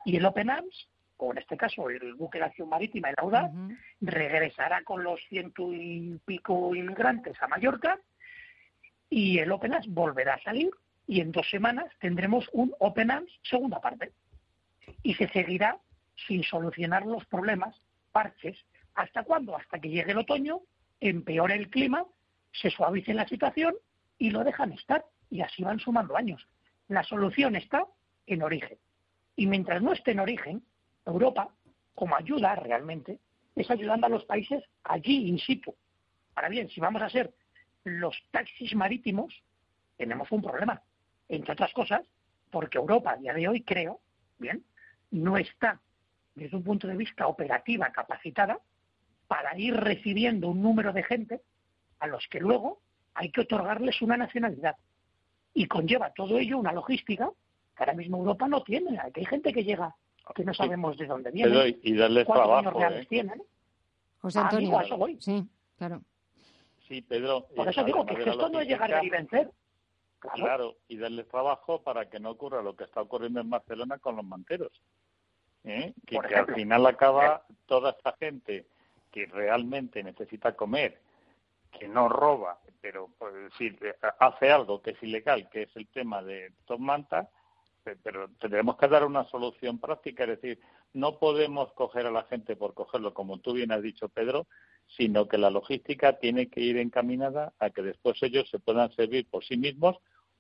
Y 0.06 0.16
el 0.18 0.26
Open 0.26 0.50
Arms, 0.50 0.90
o 1.18 1.32
en 1.32 1.40
este 1.40 1.58
caso 1.58 1.90
el 1.90 2.16
buque 2.16 2.40
de 2.40 2.46
acción 2.46 2.70
marítima, 2.70 3.10
el 3.10 3.16
Audaz, 3.18 3.52
regresará 4.00 4.84
con 4.84 5.04
los 5.04 5.20
ciento 5.28 5.72
y 5.74 6.20
pico 6.26 6.74
inmigrantes 6.76 7.42
a 7.42 7.48
Mallorca 7.48 8.00
y 9.10 9.40
el 9.40 9.52
Open 9.52 9.74
Arms 9.74 9.88
volverá 9.88 10.36
a 10.36 10.44
salir 10.44 10.72
y 11.08 11.20
en 11.20 11.32
dos 11.32 11.50
semanas 11.50 11.86
tendremos 12.00 12.48
un 12.54 12.74
Open 12.80 13.12
Arms 13.12 13.32
segunda 13.44 13.82
parte. 13.82 14.12
Y 15.04 15.14
se 15.16 15.28
seguirá 15.30 15.78
sin 16.28 16.44
solucionar 16.44 17.06
los 17.06 17.26
problemas, 17.26 17.76
parches. 18.12 18.58
¿Hasta 18.96 19.24
cuándo? 19.24 19.56
Hasta 19.56 19.80
que 19.80 19.90
llegue 19.90 20.12
el 20.12 20.20
otoño, 20.20 20.62
empeore 21.00 21.56
el 21.56 21.70
clima, 21.70 22.06
se 22.52 22.70
suavice 22.70 23.14
la 23.14 23.28
situación 23.28 23.74
y 24.22 24.30
lo 24.30 24.44
dejan 24.44 24.72
estar 24.72 25.04
y 25.32 25.42
así 25.42 25.64
van 25.64 25.80
sumando 25.80 26.16
años. 26.16 26.48
La 26.90 27.04
solución 27.04 27.56
está 27.56 27.88
en 28.28 28.44
origen. 28.44 28.78
Y 29.36 29.48
mientras 29.48 29.82
no 29.82 29.94
esté 29.94 30.12
en 30.12 30.20
origen, 30.20 30.64
Europa, 31.08 31.50
como 31.96 32.16
ayuda 32.16 32.54
realmente, 32.54 33.18
es 33.56 33.72
ayudando 33.72 34.06
a 34.06 34.10
los 34.10 34.24
países 34.26 34.64
allí 34.84 35.28
in 35.28 35.40
situ. 35.40 35.76
Ahora 36.36 36.50
bien, 36.50 36.70
si 36.70 36.80
vamos 36.80 37.02
a 37.02 37.10
ser 37.10 37.34
los 37.84 38.16
taxis 38.30 38.76
marítimos, 38.76 39.34
tenemos 39.98 40.32
un 40.32 40.44
problema. 40.44 40.84
Entre 41.28 41.54
otras 41.54 41.74
cosas, 41.74 42.02
porque 42.52 42.78
Europa 42.78 43.14
a 43.14 43.18
día 43.18 43.34
de 43.34 43.48
hoy, 43.48 43.64
creo, 43.64 44.02
bien, 44.38 44.64
no 45.10 45.36
está 45.36 45.82
desde 46.36 46.56
un 46.56 46.64
punto 46.64 46.88
de 46.88 46.96
vista 46.96 47.26
operativa 47.26 47.92
capacitada 47.92 48.60
para 49.28 49.58
ir 49.58 49.76
recibiendo 49.76 50.50
un 50.50 50.62
número 50.62 50.94
de 50.94 51.02
gente 51.02 51.42
a 51.98 52.06
los 52.06 52.28
que 52.28 52.40
luego 52.40 52.84
hay 53.14 53.32
que 53.32 53.42
otorgarles 53.42 54.02
una 54.02 54.18
nacionalidad 54.18 54.76
y 55.54 55.68
conlleva 55.68 56.12
todo 56.12 56.38
ello 56.38 56.58
una 56.58 56.72
logística 56.72 57.30
que 57.76 57.84
ahora 57.84 57.94
mismo 57.94 58.18
Europa 58.18 58.48
no 58.48 58.64
tiene. 58.64 58.98
hay 59.00 59.26
gente 59.26 59.52
que 59.52 59.64
llega 59.64 59.96
que 60.34 60.44
no 60.44 60.54
sabemos 60.54 60.98
de 60.98 61.06
dónde 61.06 61.32
viene. 61.32 61.78
y 61.82 61.96
darles 61.96 62.26
trabajo. 62.26 62.72
reales 62.72 63.04
¿eh? 63.04 63.08
tienen. 63.10 63.42
José 64.22 64.40
ah, 64.40 64.44
Antonio. 64.44 64.82
eso 64.82 64.98
voy. 64.98 65.18
Sí, 65.20 65.44
claro. 65.78 66.02
Sí, 66.88 67.02
Pedro. 67.02 67.48
Por 67.56 67.68
eso 67.68 67.84
digo 67.84 68.06
que, 68.06 68.14
esto 68.14 68.50
no 68.50 68.60
es 68.60 68.68
llegar 68.68 69.04
y 69.04 69.10
vencer. 69.10 69.50
Claro. 70.20 70.76
y 70.88 70.98
darles 70.98 71.28
trabajo 71.30 71.82
para 71.82 72.08
que 72.08 72.20
no 72.20 72.30
ocurra 72.30 72.62
lo 72.62 72.76
que 72.76 72.84
está 72.84 73.02
ocurriendo 73.02 73.40
en 73.40 73.50
Barcelona 73.50 73.98
con 73.98 74.16
los 74.16 74.26
manteros. 74.26 74.72
¿eh? 75.64 75.94
Que, 76.06 76.20
que 76.20 76.36
al 76.36 76.54
final 76.54 76.86
acaba 76.86 77.44
toda 77.66 77.92
esta 77.92 78.14
gente 78.20 78.68
que 79.10 79.26
realmente 79.26 80.04
necesita 80.04 80.56
comer, 80.56 81.00
que 81.72 81.88
no 81.88 82.10
roba, 82.10 82.60
pero 82.82 83.10
pues, 83.18 83.34
si 83.58 83.76
hace 84.20 84.52
algo 84.52 84.82
que 84.82 84.92
es 84.92 85.04
ilegal, 85.04 85.50
que 85.50 85.64
es 85.64 85.76
el 85.76 85.88
tema 85.88 86.22
de 86.22 86.52
Top 86.66 86.80
Manta, 86.80 87.30
pero 88.04 88.30
tendremos 88.40 88.78
que 88.78 88.88
dar 88.88 89.06
una 89.06 89.24
solución 89.26 89.80
práctica, 89.80 90.24
es 90.24 90.42
decir, 90.42 90.60
no 90.94 91.18
podemos 91.18 91.72
coger 91.74 92.06
a 92.06 92.12
la 92.12 92.24
gente 92.24 92.56
por 92.56 92.74
cogerlo, 92.74 93.14
como 93.14 93.40
tú 93.40 93.54
bien 93.54 93.72
has 93.72 93.82
dicho, 93.82 94.10
Pedro, 94.10 94.46
sino 94.88 95.28
que 95.28 95.38
la 95.38 95.50
logística 95.50 96.20
tiene 96.20 96.50
que 96.50 96.62
ir 96.62 96.78
encaminada 96.78 97.54
a 97.60 97.70
que 97.70 97.82
después 97.82 98.22
ellos 98.22 98.50
se 98.50 98.60
puedan 98.60 98.92
servir 98.94 99.28
por 99.30 99.44
sí 99.44 99.58
mismos 99.58 99.98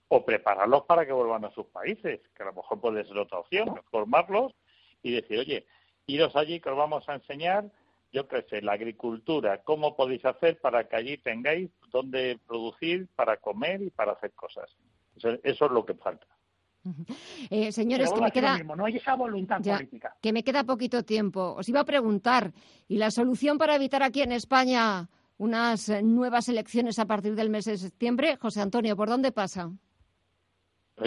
o 0.09 0.25
prepararlos 0.25 0.83
para 0.83 1.05
que 1.05 1.13
vuelvan 1.13 1.45
a 1.45 1.51
sus 1.51 1.67
países, 1.67 2.19
que 2.35 2.43
a 2.43 2.47
lo 2.47 2.53
mejor 2.53 2.81
puede 2.81 3.05
ser 3.05 3.17
otra 3.17 3.39
opción, 3.39 3.79
formarlos 3.89 4.53
y 5.01 5.11
decir, 5.11 5.39
oye, 5.39 5.65
iros 6.05 6.35
allí 6.35 6.59
que 6.59 6.69
os 6.69 6.77
vamos 6.77 7.07
a 7.07 7.15
enseñar 7.15 7.71
yo 8.11 8.27
qué 8.27 8.45
sé, 8.49 8.61
la 8.61 8.73
agricultura, 8.73 9.61
cómo 9.63 9.95
podéis 9.95 10.25
hacer 10.25 10.59
para 10.59 10.87
que 10.87 10.95
allí 10.95 11.17
tengáis 11.17 11.69
donde 11.91 12.39
producir, 12.45 13.07
para 13.15 13.37
comer 13.37 13.81
y 13.81 13.89
para 13.89 14.13
hacer 14.13 14.31
cosas. 14.33 14.69
Eso, 15.15 15.39
es 15.43 15.71
lo 15.71 15.85
que 15.85 15.93
falta. 15.93 16.27
Eh, 17.49 17.71
señores, 17.71 18.11
que 18.11 18.21
me 18.21 18.31
queda 18.31 18.57
no 18.57 18.85
hay 18.85 18.97
esa 18.97 19.15
voluntad 19.15 19.61
política. 19.61 20.15
Que 20.19 20.33
me 20.33 20.43
queda 20.43 20.63
poquito 20.63 21.03
tiempo. 21.03 21.53
Os 21.55 21.69
iba 21.69 21.81
a 21.81 21.85
preguntar, 21.85 22.53
¿y 22.87 22.97
la 22.97 23.11
solución 23.11 23.57
para 23.57 23.75
evitar 23.75 24.01
aquí 24.01 24.21
en 24.21 24.31
España 24.31 25.07
unas 25.37 25.89
nuevas 26.03 26.49
elecciones 26.49 26.97
a 26.97 27.05
partir 27.05 27.35
del 27.35 27.49
mes 27.49 27.65
de 27.65 27.77
septiembre? 27.77 28.35
José 28.37 28.61
Antonio, 28.61 28.95
¿por 28.95 29.09
dónde 29.09 29.31
pasa? 29.31 29.71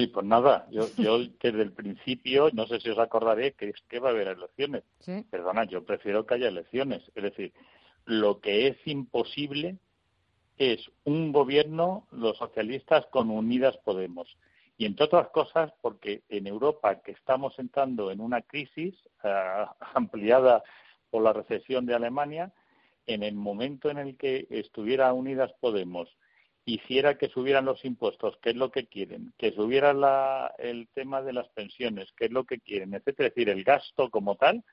Pues 0.08 0.26
nada, 0.26 0.66
yo, 0.70 0.86
yo 0.96 1.18
desde 1.18 1.62
el 1.62 1.72
principio, 1.72 2.50
no 2.52 2.66
sé 2.66 2.80
si 2.80 2.90
os 2.90 2.98
acordaré, 2.98 3.52
que 3.52 3.68
es 3.68 3.80
que 3.88 4.00
va 4.00 4.08
a 4.08 4.12
haber 4.12 4.28
elecciones. 4.28 4.82
Perdona, 5.30 5.64
yo 5.64 5.84
prefiero 5.84 6.26
que 6.26 6.34
haya 6.34 6.48
elecciones. 6.48 7.02
Es 7.14 7.22
decir, 7.22 7.52
lo 8.04 8.40
que 8.40 8.66
es 8.68 8.76
imposible 8.86 9.78
es 10.58 10.90
un 11.04 11.32
gobierno, 11.32 12.06
los 12.10 12.36
socialistas, 12.38 13.06
con 13.06 13.30
Unidas 13.30 13.76
Podemos. 13.84 14.36
Y 14.76 14.86
entre 14.86 15.06
otras 15.06 15.28
cosas, 15.28 15.72
porque 15.80 16.22
en 16.28 16.46
Europa, 16.46 17.00
que 17.00 17.12
estamos 17.12 17.56
entrando 17.58 18.10
en 18.10 18.20
una 18.20 18.42
crisis 18.42 18.94
eh, 19.22 19.64
ampliada 19.94 20.62
por 21.10 21.22
la 21.22 21.32
recesión 21.32 21.86
de 21.86 21.94
Alemania, 21.94 22.52
en 23.06 23.22
el 23.22 23.34
momento 23.34 23.90
en 23.90 23.98
el 23.98 24.16
que 24.16 24.46
estuviera 24.50 25.12
Unidas 25.12 25.52
Podemos 25.60 26.08
hiciera 26.66 27.18
que 27.18 27.28
subieran 27.28 27.66
los 27.66 27.84
impuestos, 27.84 28.36
que 28.38 28.50
es 28.50 28.56
lo 28.56 28.70
que 28.70 28.86
quieren, 28.86 29.32
que 29.36 29.52
subiera 29.52 30.54
el 30.58 30.88
tema 30.94 31.22
de 31.22 31.32
las 31.32 31.48
pensiones, 31.48 32.10
que 32.16 32.26
es 32.26 32.30
lo 32.30 32.44
que 32.44 32.60
quieren, 32.60 32.94
etcétera, 32.94 33.28
es 33.28 33.34
decir, 33.34 33.50
el 33.50 33.64
gasto 33.64 34.10
como 34.10 34.36
tal, 34.36 34.64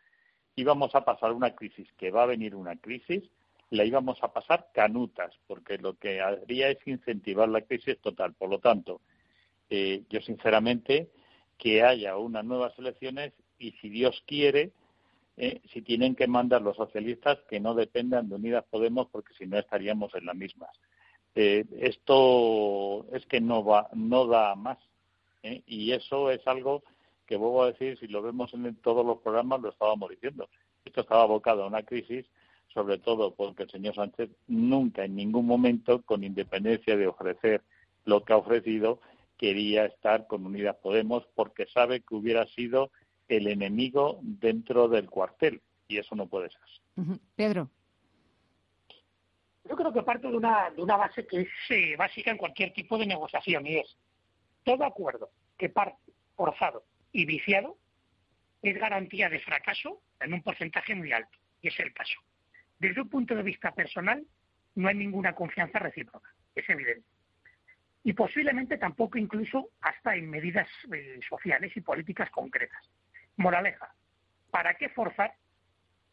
íbamos 0.56 0.96
a 0.96 1.04
pasar 1.04 1.34
una 1.34 1.54
crisis, 1.56 1.88
que 1.98 2.12
va 2.12 2.24
a 2.24 2.28
venir 2.28 2.56
una 2.56 2.78
crisis, 2.78 3.24
la 3.72 3.86
íbamos 3.86 4.22
a 4.22 4.32
pasar 4.32 4.68
canutas, 4.74 5.34
porque 5.48 5.78
lo 5.78 5.96
que 5.96 6.22
haría 6.22 6.70
es 6.70 6.78
incentivar 6.86 7.50
la 7.50 7.62
crisis 7.62 8.00
total. 8.00 8.34
Por 8.34 8.50
lo 8.50 8.60
tanto, 8.60 9.02
eh, 9.70 10.04
yo 10.10 10.22
sinceramente 10.22 11.10
que 11.58 11.84
haya 11.84 12.18
unas 12.18 12.44
nuevas 12.44 12.78
elecciones 12.78 13.34
y 13.58 13.72
si 13.74 13.90
Dios 13.90 14.24
quiere, 14.28 14.72
eh, 15.38 15.62
si 15.72 15.82
tienen 15.82 16.16
que 16.16 16.28
mandar 16.28 16.62
los 16.62 16.76
socialistas 16.76 17.40
que 17.50 17.60
no 17.60 17.74
dependan 17.74 18.28
de 18.28 18.36
Unidas 18.36 18.66
Podemos 18.70 19.08
porque 19.10 19.34
si 19.36 19.46
no 19.46 19.58
estaríamos 19.58 20.14
en 20.16 20.26
las 20.26 20.36
mismas. 20.36 20.70
Eh, 21.36 21.66
esto 21.80 23.06
es 23.14 23.26
que 23.26 23.40
no 23.40 23.64
va, 23.64 23.90
no 23.94 24.28
da 24.28 24.56
más 24.56 24.78
¿eh? 25.44 25.64
y 25.66 25.92
eso 25.92 26.30
es 26.30 26.46
algo 26.46 26.84
que 27.26 27.38
vuelvo 27.38 27.64
a 27.64 27.72
decir, 27.72 27.98
si 27.98 28.08
lo 28.08 28.22
vemos 28.22 28.54
en 28.54 28.76
todos 28.78 29.06
los 29.06 29.20
programas, 29.20 29.62
lo 29.62 29.70
estábamos 29.70 30.10
diciendo. 30.10 30.50
Esto 30.84 31.02
estaba 31.02 31.24
abocado 31.24 31.64
a 31.64 31.68
una 31.68 31.84
crisis, 31.84 32.26
sobre 32.74 32.98
todo 32.98 33.34
porque 33.34 33.64
el 33.64 33.70
señor 33.70 33.96
Sánchez 33.96 34.30
nunca, 34.48 35.06
en 35.06 35.16
ningún 35.16 35.46
momento, 35.46 36.02
con 36.02 36.24
independencia 36.24 36.98
de 36.98 37.08
ofrecer 37.08 37.62
lo 38.04 38.26
que 38.26 38.34
ha 38.34 38.38
ofrecido, 38.38 39.00
quería 39.38 39.86
estar 39.86 40.28
con 40.28 40.46
Unidas 40.46 40.76
Podemos 40.84 41.26
porque 41.34 41.68
sabe 41.68 42.02
que 42.02 42.16
hubiera 42.16 42.46
sido 42.48 42.92
el 43.30 43.48
enemigo 43.48 44.20
dentro 44.22 44.90
del 44.90 45.10
cuartel 45.10 45.62
y 45.88 45.98
eso 45.98 46.16
no 46.16 46.28
puede 46.28 46.50
ser. 46.50 47.18
Pedro. 47.36 47.70
Yo 49.64 49.76
creo 49.76 49.94
que 49.94 50.28
una, 50.28 50.70
de 50.72 50.82
una 50.82 50.98
base 50.98 51.26
que 51.28 51.42
es 51.42 51.50
eh, 51.70 51.96
básica 51.96 52.32
en 52.32 52.38
cualquier 52.38 52.74
tipo 52.74 52.98
de 52.98 53.06
negociación 53.06 53.66
y 53.68 53.78
es 53.78 53.98
todo 54.64 54.84
acuerdo 54.84 55.30
que 55.58 55.70
parte 55.70 56.12
forzado 56.36 56.84
y 57.12 57.26
viciado 57.26 57.78
es 58.62 58.78
garantía 58.78 59.30
de 59.30 59.40
fracaso 59.40 60.02
en 60.20 60.34
un 60.34 60.42
porcentaje 60.44 60.96
muy 60.96 61.12
alto, 61.12 61.38
y 61.62 61.68
es 61.68 61.80
el 61.80 61.94
caso. 61.94 62.20
Desde 62.80 63.02
un 63.02 63.10
punto 63.10 63.36
de 63.36 63.44
vista 63.44 63.72
personal, 63.74 64.24
no 64.76 64.88
hay 64.88 64.96
ninguna 64.96 65.34
confianza 65.34 65.80
recíproca, 65.80 66.30
es 66.56 66.68
evidente. 66.70 67.08
Y 68.04 68.14
posiblemente 68.14 68.78
tampoco 68.78 69.18
incluso 69.18 69.70
hasta 69.82 70.16
en 70.16 70.30
medidas 70.30 70.68
eh, 70.92 71.20
sociales 71.28 71.76
y 71.76 71.82
políticas 71.82 72.30
concretas. 72.32 72.90
Moraleja, 73.38 73.94
¿para 74.50 74.76
qué 74.76 74.90
forzar 74.90 75.36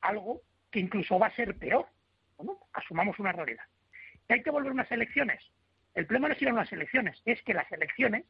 algo 0.00 0.42
que 0.70 0.80
incluso 0.80 1.18
va 1.18 1.28
a 1.28 1.36
ser 1.36 1.56
peor? 1.56 1.86
Asumamos 2.72 3.18
una 3.18 3.32
realidad. 3.32 3.64
¿Que 4.26 4.34
hay 4.34 4.42
que 4.42 4.50
volver 4.50 4.70
a 4.70 4.74
unas 4.74 4.90
elecciones? 4.90 5.42
El 5.94 6.06
problema 6.06 6.28
no 6.28 6.34
es 6.34 6.42
ir 6.42 6.48
a 6.48 6.52
unas 6.52 6.72
elecciones, 6.72 7.20
es 7.24 7.42
que 7.42 7.54
las 7.54 7.70
elecciones 7.72 8.24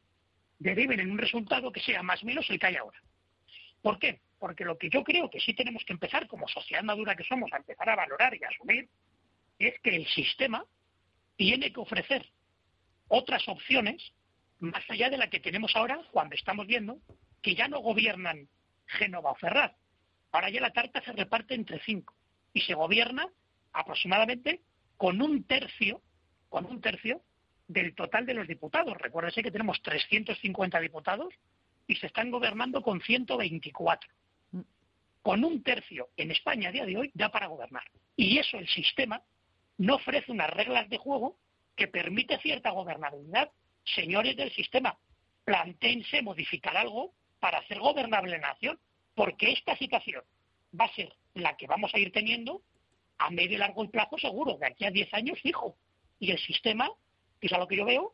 deriven 0.57 0.99
en 0.99 1.11
un 1.11 1.17
resultado 1.17 1.71
que 1.71 1.81
sea 1.81 2.01
más 2.03 2.23
o 2.23 2.25
menos 2.25 2.49
el 2.49 2.59
que 2.59 2.67
hay 2.67 2.75
ahora. 2.75 2.99
¿Por 3.81 3.99
qué? 3.99 4.21
Porque 4.39 4.65
lo 4.65 4.77
que 4.77 4.89
yo 4.89 5.03
creo 5.03 5.29
que 5.29 5.39
sí 5.39 5.53
tenemos 5.53 5.83
que 5.85 5.93
empezar, 5.93 6.27
como 6.27 6.47
sociedad 6.47 6.83
madura 6.83 7.15
que 7.15 7.23
somos, 7.23 7.51
a 7.53 7.57
empezar 7.57 7.89
a 7.89 7.95
valorar 7.95 8.35
y 8.35 8.43
a 8.43 8.47
asumir, 8.47 8.89
es 9.57 9.79
que 9.81 9.95
el 9.95 10.07
sistema 10.07 10.65
tiene 11.35 11.71
que 11.71 11.79
ofrecer 11.79 12.25
otras 13.07 13.47
opciones 13.47 14.13
más 14.59 14.83
allá 14.89 15.09
de 15.09 15.17
la 15.17 15.29
que 15.29 15.39
tenemos 15.39 15.75
ahora 15.75 16.01
cuando 16.11 16.35
estamos 16.35 16.67
viendo 16.67 16.99
que 17.41 17.55
ya 17.55 17.67
no 17.67 17.79
gobiernan 17.79 18.49
Génova 18.85 19.31
o 19.31 19.35
Ferraz. 19.35 19.73
Ahora 20.31 20.49
ya 20.49 20.61
la 20.61 20.73
tarta 20.73 21.01
se 21.01 21.13
reparte 21.13 21.53
entre 21.53 21.79
cinco 21.79 22.13
y 22.53 22.61
se 22.61 22.73
gobierna 22.73 23.27
aproximadamente 23.73 24.61
con 24.97 25.21
un 25.21 25.43
tercio, 25.43 26.01
con 26.49 26.65
un 26.65 26.81
tercio 26.81 27.21
del 27.67 27.93
total 27.95 28.25
de 28.25 28.33
los 28.33 28.47
diputados. 28.47 28.97
Recuérdense 28.97 29.43
que 29.43 29.51
tenemos 29.51 29.81
350 29.81 30.79
diputados 30.79 31.33
y 31.87 31.95
se 31.95 32.07
están 32.07 32.31
gobernando 32.31 32.81
con 32.81 33.01
124. 33.01 34.09
Con 35.21 35.43
un 35.43 35.63
tercio 35.63 36.09
en 36.17 36.31
España 36.31 36.69
a 36.69 36.71
día 36.71 36.85
de 36.85 36.97
hoy 36.97 37.11
ya 37.13 37.29
para 37.29 37.47
gobernar. 37.47 37.83
Y 38.15 38.37
eso 38.37 38.57
el 38.57 38.67
sistema 38.67 39.21
no 39.77 39.95
ofrece 39.95 40.31
unas 40.31 40.49
reglas 40.49 40.89
de 40.89 40.97
juego 40.97 41.37
que 41.75 41.87
permite 41.87 42.37
cierta 42.39 42.71
gobernabilidad. 42.71 43.51
Señores 43.83 44.35
del 44.35 44.51
sistema, 44.51 44.97
plantéense 45.45 46.21
modificar 46.21 46.75
algo 46.75 47.13
para 47.39 47.59
hacer 47.59 47.79
gobernable 47.79 48.31
la 48.31 48.49
nación, 48.49 48.79
porque 49.15 49.51
esta 49.51 49.77
situación 49.77 50.23
va 50.79 50.85
a 50.85 50.93
ser 50.93 51.13
la 51.33 51.55
que 51.55 51.67
vamos 51.67 51.93
a 51.93 51.99
ir 51.99 52.11
teniendo 52.11 52.61
a 53.19 53.29
medio 53.29 53.55
y 53.55 53.59
largo 53.59 53.87
plazo 53.89 54.17
seguro, 54.17 54.57
de 54.57 54.67
aquí 54.67 54.85
a 54.85 54.91
10 54.91 55.13
años 55.13 55.39
fijo. 55.41 55.75
Y 56.19 56.31
el 56.31 56.39
sistema 56.39 56.89
que 57.39 57.47
es 57.47 57.53
a 57.53 57.57
lo 57.57 57.67
que 57.67 57.77
yo 57.77 57.85
veo, 57.85 58.13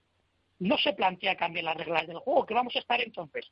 no 0.60 0.78
se 0.78 0.93
plantea 0.93 1.36
cambiar 1.36 1.66
las 1.66 1.78
reglas 1.78 2.08
del 2.08 2.20
juego, 2.20 2.45
que 2.45 2.53
vamos 2.53 2.76
a 2.76 2.80
estar 2.80 3.01
entonces 3.01 3.51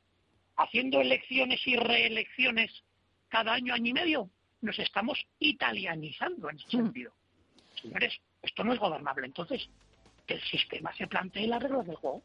haciendo 0.56 1.00
elecciones 1.00 1.60
y 1.66 1.76
reelecciones 1.76 2.84
cada 3.28 3.52
año, 3.52 3.74
año 3.74 3.90
y 3.90 3.92
medio. 3.92 4.30
Nos 4.60 4.78
estamos 4.78 5.18
italianizando 5.38 6.48
en 6.48 6.56
ese 6.56 6.66
hmm. 6.76 6.84
sentido. 6.84 7.12
Señores, 7.80 8.18
esto 8.40 8.64
no 8.64 8.72
es 8.72 8.78
gobernable. 8.78 9.26
Entonces, 9.26 9.68
que 10.26 10.34
el 10.34 10.42
sistema 10.42 10.94
se 10.94 11.06
plantee 11.06 11.46
las 11.46 11.62
reglas 11.62 11.86
del 11.86 11.96
juego 11.96 12.22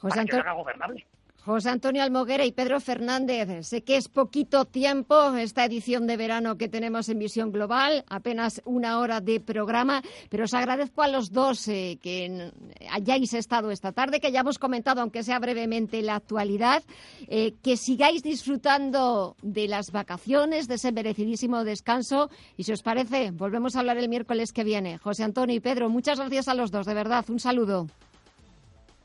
José 0.00 0.16
para 0.16 0.24
que 0.26 0.32
lo 0.32 0.40
haga 0.40 0.52
gobernable. 0.52 1.06
José 1.44 1.70
Antonio 1.70 2.02
Almoguera 2.02 2.44
y 2.44 2.52
Pedro 2.52 2.80
Fernández, 2.80 3.66
sé 3.66 3.82
que 3.82 3.96
es 3.96 4.08
poquito 4.08 4.64
tiempo 4.64 5.34
esta 5.34 5.64
edición 5.64 6.06
de 6.06 6.16
verano 6.16 6.58
que 6.58 6.68
tenemos 6.68 7.08
en 7.08 7.18
Visión 7.20 7.52
Global, 7.52 8.04
apenas 8.08 8.60
una 8.64 8.98
hora 8.98 9.20
de 9.20 9.40
programa, 9.40 10.02
pero 10.28 10.44
os 10.44 10.52
agradezco 10.52 11.02
a 11.02 11.08
los 11.08 11.32
dos 11.32 11.66
eh, 11.68 11.98
que 12.02 12.52
hayáis 12.90 13.32
estado 13.34 13.70
esta 13.70 13.92
tarde, 13.92 14.20
que 14.20 14.26
hayamos 14.26 14.58
comentado, 14.58 15.00
aunque 15.00 15.22
sea 15.22 15.38
brevemente, 15.38 16.02
la 16.02 16.16
actualidad, 16.16 16.82
eh, 17.28 17.54
que 17.62 17.76
sigáis 17.76 18.22
disfrutando 18.22 19.36
de 19.40 19.68
las 19.68 19.92
vacaciones, 19.92 20.68
de 20.68 20.74
ese 20.74 20.92
merecidísimo 20.92 21.64
descanso 21.64 22.30
y 22.56 22.64
si 22.64 22.72
os 22.72 22.82
parece, 22.82 23.30
volvemos 23.30 23.76
a 23.76 23.80
hablar 23.80 23.96
el 23.96 24.08
miércoles 24.08 24.52
que 24.52 24.64
viene. 24.64 24.98
José 24.98 25.22
Antonio 25.22 25.54
y 25.54 25.60
Pedro, 25.60 25.88
muchas 25.88 26.18
gracias 26.18 26.48
a 26.48 26.54
los 26.54 26.70
dos, 26.72 26.84
de 26.84 26.94
verdad, 26.94 27.24
un 27.30 27.38
saludo. 27.38 27.86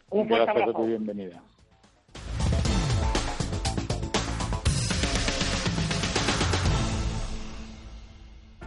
Un 0.10 0.28
gracias 0.28 0.66
por 0.66 0.74
tu 0.74 0.86
bienvenida. 0.88 1.42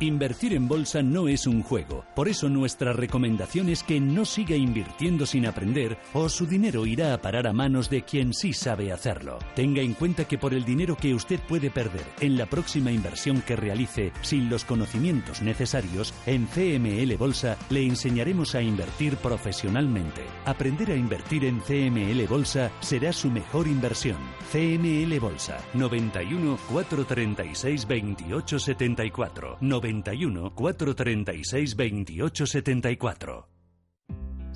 Invertir 0.00 0.52
en 0.52 0.68
bolsa 0.68 1.02
no 1.02 1.26
es 1.26 1.46
un 1.46 1.62
juego, 1.62 2.04
por 2.14 2.28
eso 2.28 2.50
nuestra 2.50 2.92
recomendación 2.92 3.70
es 3.70 3.82
que 3.82 3.98
no 3.98 4.26
siga 4.26 4.54
invirtiendo 4.54 5.24
sin 5.24 5.46
aprender 5.46 5.96
o 6.12 6.28
su 6.28 6.46
dinero 6.46 6.84
irá 6.84 7.14
a 7.14 7.22
parar 7.22 7.46
a 7.46 7.54
manos 7.54 7.88
de 7.88 8.02
quien 8.02 8.34
sí 8.34 8.52
sabe 8.52 8.92
hacerlo. 8.92 9.38
Tenga 9.54 9.80
en 9.80 9.94
cuenta 9.94 10.26
que 10.26 10.36
por 10.36 10.52
el 10.52 10.66
dinero 10.66 10.98
que 10.98 11.14
usted 11.14 11.40
puede 11.40 11.70
perder 11.70 12.04
en 12.20 12.36
la 12.36 12.44
próxima 12.44 12.92
inversión 12.92 13.40
que 13.40 13.56
realice 13.56 14.12
sin 14.20 14.50
los 14.50 14.66
conocimientos 14.66 15.40
necesarios, 15.40 16.12
en 16.26 16.44
CML 16.44 17.16
Bolsa 17.16 17.56
le 17.70 17.82
enseñaremos 17.86 18.54
a 18.54 18.60
invertir 18.60 19.16
profesionalmente. 19.16 20.26
Aprender 20.44 20.90
a 20.90 20.96
invertir 20.96 21.46
en 21.46 21.60
CML 21.60 22.26
Bolsa 22.28 22.70
será 22.80 23.14
su 23.14 23.30
mejor 23.30 23.66
inversión. 23.66 24.18
CML 24.52 25.18
Bolsa 25.20 25.58
91 25.72 26.58
436 26.68 27.86
28 27.86 28.58
74 28.58 29.56
91 29.86 30.54
436 30.54 31.76
28 31.76 32.46
74. 32.46 33.56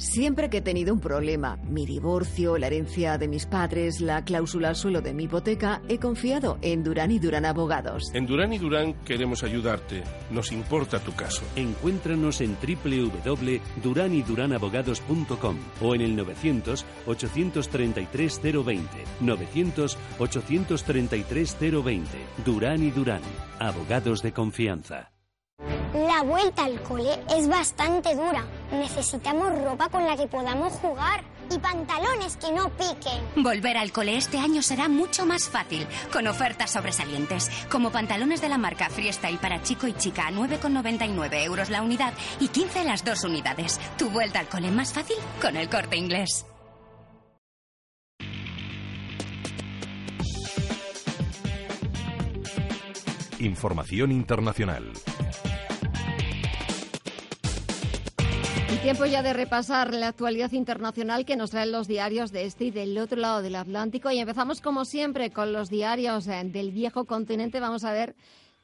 Siempre 0.00 0.48
que 0.48 0.56
he 0.58 0.62
tenido 0.62 0.94
un 0.94 1.00
problema, 1.00 1.58
mi 1.68 1.84
divorcio, 1.84 2.56
la 2.56 2.68
herencia 2.68 3.18
de 3.18 3.28
mis 3.28 3.44
padres, 3.44 4.00
la 4.00 4.24
cláusula 4.24 4.70
al 4.70 4.76
suelo 4.76 5.02
de 5.02 5.12
mi 5.12 5.24
hipoteca, 5.24 5.82
he 5.90 5.98
confiado 5.98 6.56
en 6.62 6.82
Durán 6.82 7.10
y 7.10 7.18
Durán 7.18 7.44
Abogados. 7.44 8.04
En 8.14 8.24
Durán 8.24 8.54
y 8.54 8.58
Durán 8.58 8.94
queremos 9.04 9.44
ayudarte. 9.44 10.02
Nos 10.30 10.52
importa 10.52 11.00
tu 11.00 11.12
caso. 11.12 11.42
Encuéntranos 11.54 12.40
en 12.40 12.56
www.duranyduranabogados.com 12.56 15.56
o 15.82 15.94
en 15.94 16.00
el 16.00 16.16
900 16.16 16.86
833 17.04 18.40
020. 18.42 18.88
900 19.20 19.98
833 20.18 21.58
020. 21.60 22.08
Durán 22.42 22.82
y 22.82 22.90
Durán. 22.90 23.20
Abogados 23.58 24.22
de 24.22 24.32
confianza. 24.32 25.12
La 25.94 26.22
vuelta 26.22 26.64
al 26.64 26.80
cole 26.82 27.18
es 27.36 27.48
bastante 27.48 28.14
dura. 28.14 28.46
Necesitamos 28.70 29.58
ropa 29.64 29.88
con 29.88 30.06
la 30.06 30.16
que 30.16 30.28
podamos 30.28 30.72
jugar 30.74 31.24
y 31.50 31.58
pantalones 31.58 32.36
que 32.36 32.52
no 32.52 32.70
piquen. 32.70 33.20
Volver 33.42 33.76
al 33.76 33.90
cole 33.90 34.16
este 34.16 34.38
año 34.38 34.62
será 34.62 34.88
mucho 34.88 35.26
más 35.26 35.48
fácil, 35.48 35.88
con 36.12 36.28
ofertas 36.28 36.70
sobresalientes, 36.70 37.50
como 37.68 37.90
pantalones 37.90 38.40
de 38.40 38.48
la 38.48 38.56
marca 38.56 38.88
Friesta 38.88 39.32
y 39.32 39.36
para 39.36 39.62
chico 39.62 39.88
y 39.88 39.94
chica 39.94 40.28
a 40.28 40.30
9,99 40.30 41.44
euros 41.44 41.70
la 41.70 41.82
unidad 41.82 42.14
y 42.38 42.46
15 42.46 42.84
las 42.84 43.04
dos 43.04 43.24
unidades. 43.24 43.80
Tu 43.98 44.08
vuelta 44.10 44.38
al 44.38 44.48
cole 44.48 44.70
más 44.70 44.92
fácil 44.92 45.16
con 45.42 45.56
el 45.56 45.68
corte 45.68 45.96
inglés. 45.96 46.46
Información 53.40 54.12
internacional. 54.12 54.92
Tiempo 58.82 59.04
ya 59.04 59.22
de 59.22 59.34
repasar 59.34 59.92
la 59.92 60.08
actualidad 60.08 60.52
internacional 60.52 61.26
que 61.26 61.36
nos 61.36 61.50
traen 61.50 61.70
los 61.70 61.86
diarios 61.86 62.32
de 62.32 62.46
este 62.46 62.64
y 62.64 62.70
del 62.70 62.96
otro 62.96 63.20
lado 63.20 63.42
del 63.42 63.56
Atlántico. 63.56 64.10
Y 64.10 64.18
empezamos, 64.18 64.62
como 64.62 64.86
siempre, 64.86 65.30
con 65.30 65.52
los 65.52 65.68
diarios 65.68 66.26
eh, 66.28 66.40
del 66.46 66.70
viejo 66.70 67.04
continente. 67.04 67.60
Vamos 67.60 67.84
a 67.84 67.92
ver 67.92 68.16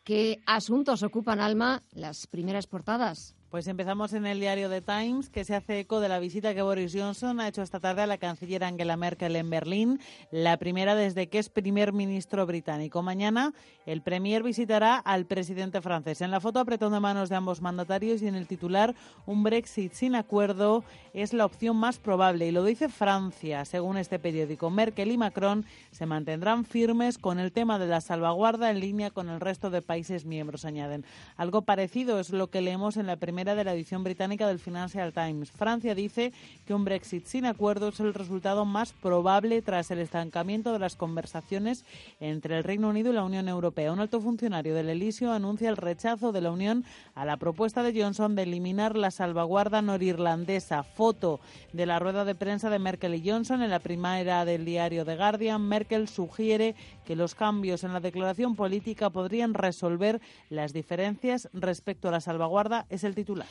qué 0.05 0.41
asuntos 0.47 1.03
ocupan, 1.03 1.39
Alma, 1.39 1.83
las 1.93 2.27
primeras 2.27 2.67
portadas. 2.67 3.35
Pues 3.51 3.69
empezamos 3.69 4.13
en 4.13 4.27
el 4.27 4.41
diario 4.41 4.69
The 4.69 4.83
Times, 4.83 5.31
que 5.31 5.45
se 5.45 5.55
hace 5.55 5.79
eco 5.79 6.01
de 6.01 6.09
la 6.09 6.19
visita 6.19 6.53
que 6.53 6.63
Boris 6.63 6.93
Johnson 6.93 7.39
ha 7.39 7.47
hecho 7.47 7.63
esta 7.63 7.79
tarde 7.79 8.03
a 8.03 8.07
la 8.09 8.19
canciller 8.19 8.65
Angela 8.65 8.97
Merkel 8.97 9.37
en 9.37 9.49
Berlín, 9.49 10.01
la 10.33 10.57
primera 10.57 10.97
desde 10.97 11.29
que 11.29 11.39
es 11.39 11.49
primer 11.49 11.93
ministro 11.93 12.45
británico. 12.45 13.03
Mañana 13.03 13.55
el 13.87 14.03
premier 14.03 14.43
visitará 14.43 14.97
al 14.97 15.27
presidente 15.27 15.81
francés. 15.81 16.23
En 16.23 16.33
la 16.33 16.41
foto 16.41 16.59
apretando 16.59 17.01
manos 17.01 17.29
de 17.29 17.37
ambos 17.37 17.63
mandatarios 17.63 18.21
y 18.21 18.27
en 18.27 18.35
el 18.35 18.49
titular 18.49 18.97
un 19.27 19.45
Brexit 19.45 19.93
sin 19.93 20.17
acuerdo 20.17 20.83
es 21.15 21.33
la 21.33 21.45
opción 21.45 21.77
más 21.77 21.99
probable 21.99 22.49
y 22.49 22.51
lo 22.51 22.65
dice 22.65 22.89
Francia, 22.89 23.65
según 23.65 23.97
este 23.97 24.19
periódico. 24.19 24.71
Merkel 24.71 25.13
y 25.13 25.19
Macron 25.19 25.65
se 25.93 26.05
mantendrán 26.05 26.65
firmes 26.65 27.17
con 27.17 27.39
el 27.39 27.53
tema 27.53 27.79
de 27.79 27.87
la 27.87 28.01
salvaguarda 28.01 28.71
en 28.71 28.81
línea 28.81 29.13
con 29.13 29.29
el 29.29 29.39
resto 29.39 29.71
de 29.71 29.83
países 29.83 30.25
miembros, 30.25 30.65
añaden. 30.65 31.05
Algo 31.37 31.63
parecido 31.63 32.19
es 32.19 32.31
lo 32.31 32.51
que 32.51 32.61
leemos 32.61 32.97
en 32.97 33.07
la 33.07 33.17
primera 33.17 33.46
de 33.55 33.65
la 33.65 33.75
edición 33.75 34.03
británica 34.03 34.49
del 34.49 34.59
Financial 34.59 35.13
Times. 35.13 35.51
Francia 35.53 35.95
dice 35.95 36.33
que 36.67 36.75
un 36.75 36.85
Brexit 36.85 37.27
sin 37.27 37.47
acuerdo 37.47 37.89
es 37.89 38.01
el 38.01 38.15
resultado 38.15 38.65
más 38.65 38.93
probable 38.93 39.63
tras 39.63 39.91
el 39.91 40.01
estancamiento 40.01 40.73
de 40.73 40.79
las 40.79 40.97
conversaciones 40.97 41.85
entre 42.21 42.59
el 42.59 42.65
Reino 42.65 42.89
Unido 42.89 43.13
y 43.13 43.15
la 43.15 43.25
Unión 43.25 43.49
Europea. 43.49 43.93
Un 43.93 44.01
alto 44.01 44.21
funcionario 44.21 44.75
del 44.75 44.89
Elisio 44.89 45.33
anuncia 45.33 45.69
el 45.69 45.77
rechazo 45.77 46.33
de 46.33 46.41
la 46.41 46.51
Unión 46.51 46.85
a 47.15 47.25
la 47.25 47.37
propuesta 47.37 47.83
de 47.83 48.01
Johnson 48.01 48.35
de 48.35 48.43
eliminar 48.43 48.97
la 48.97 49.11
salvaguarda 49.11 49.83
norirlandesa. 49.83 50.83
Foto 50.83 51.41
de 51.73 51.87
la 51.87 51.99
rueda 51.99 52.25
de 52.25 52.35
prensa 52.35 52.71
de 52.71 52.79
Merkel 52.79 53.15
y 53.15 53.29
Johnson 53.29 53.63
en 53.63 53.71
la 53.71 53.79
primera 53.79 54.45
del 54.45 54.65
diario 54.65 55.05
The 55.05 55.17
Guardian. 55.17 55.63
Merkel 55.63 56.09
sugiere 56.09 56.75
que 57.05 57.17
los 57.17 57.35
cambios 57.35 57.85
en 57.85 57.93
la 57.93 58.01
declaración 58.01 58.57
política 58.57 59.11
podrían 59.11 59.55
resolver 59.55 60.21
las 60.51 60.73
diferencias 60.73 61.49
respecto 61.53 62.09
a 62.09 62.13
la 62.13 62.21
salvaguarda. 62.21 62.87
Es 62.89 63.05
el 63.05 63.15
titular 63.27 63.47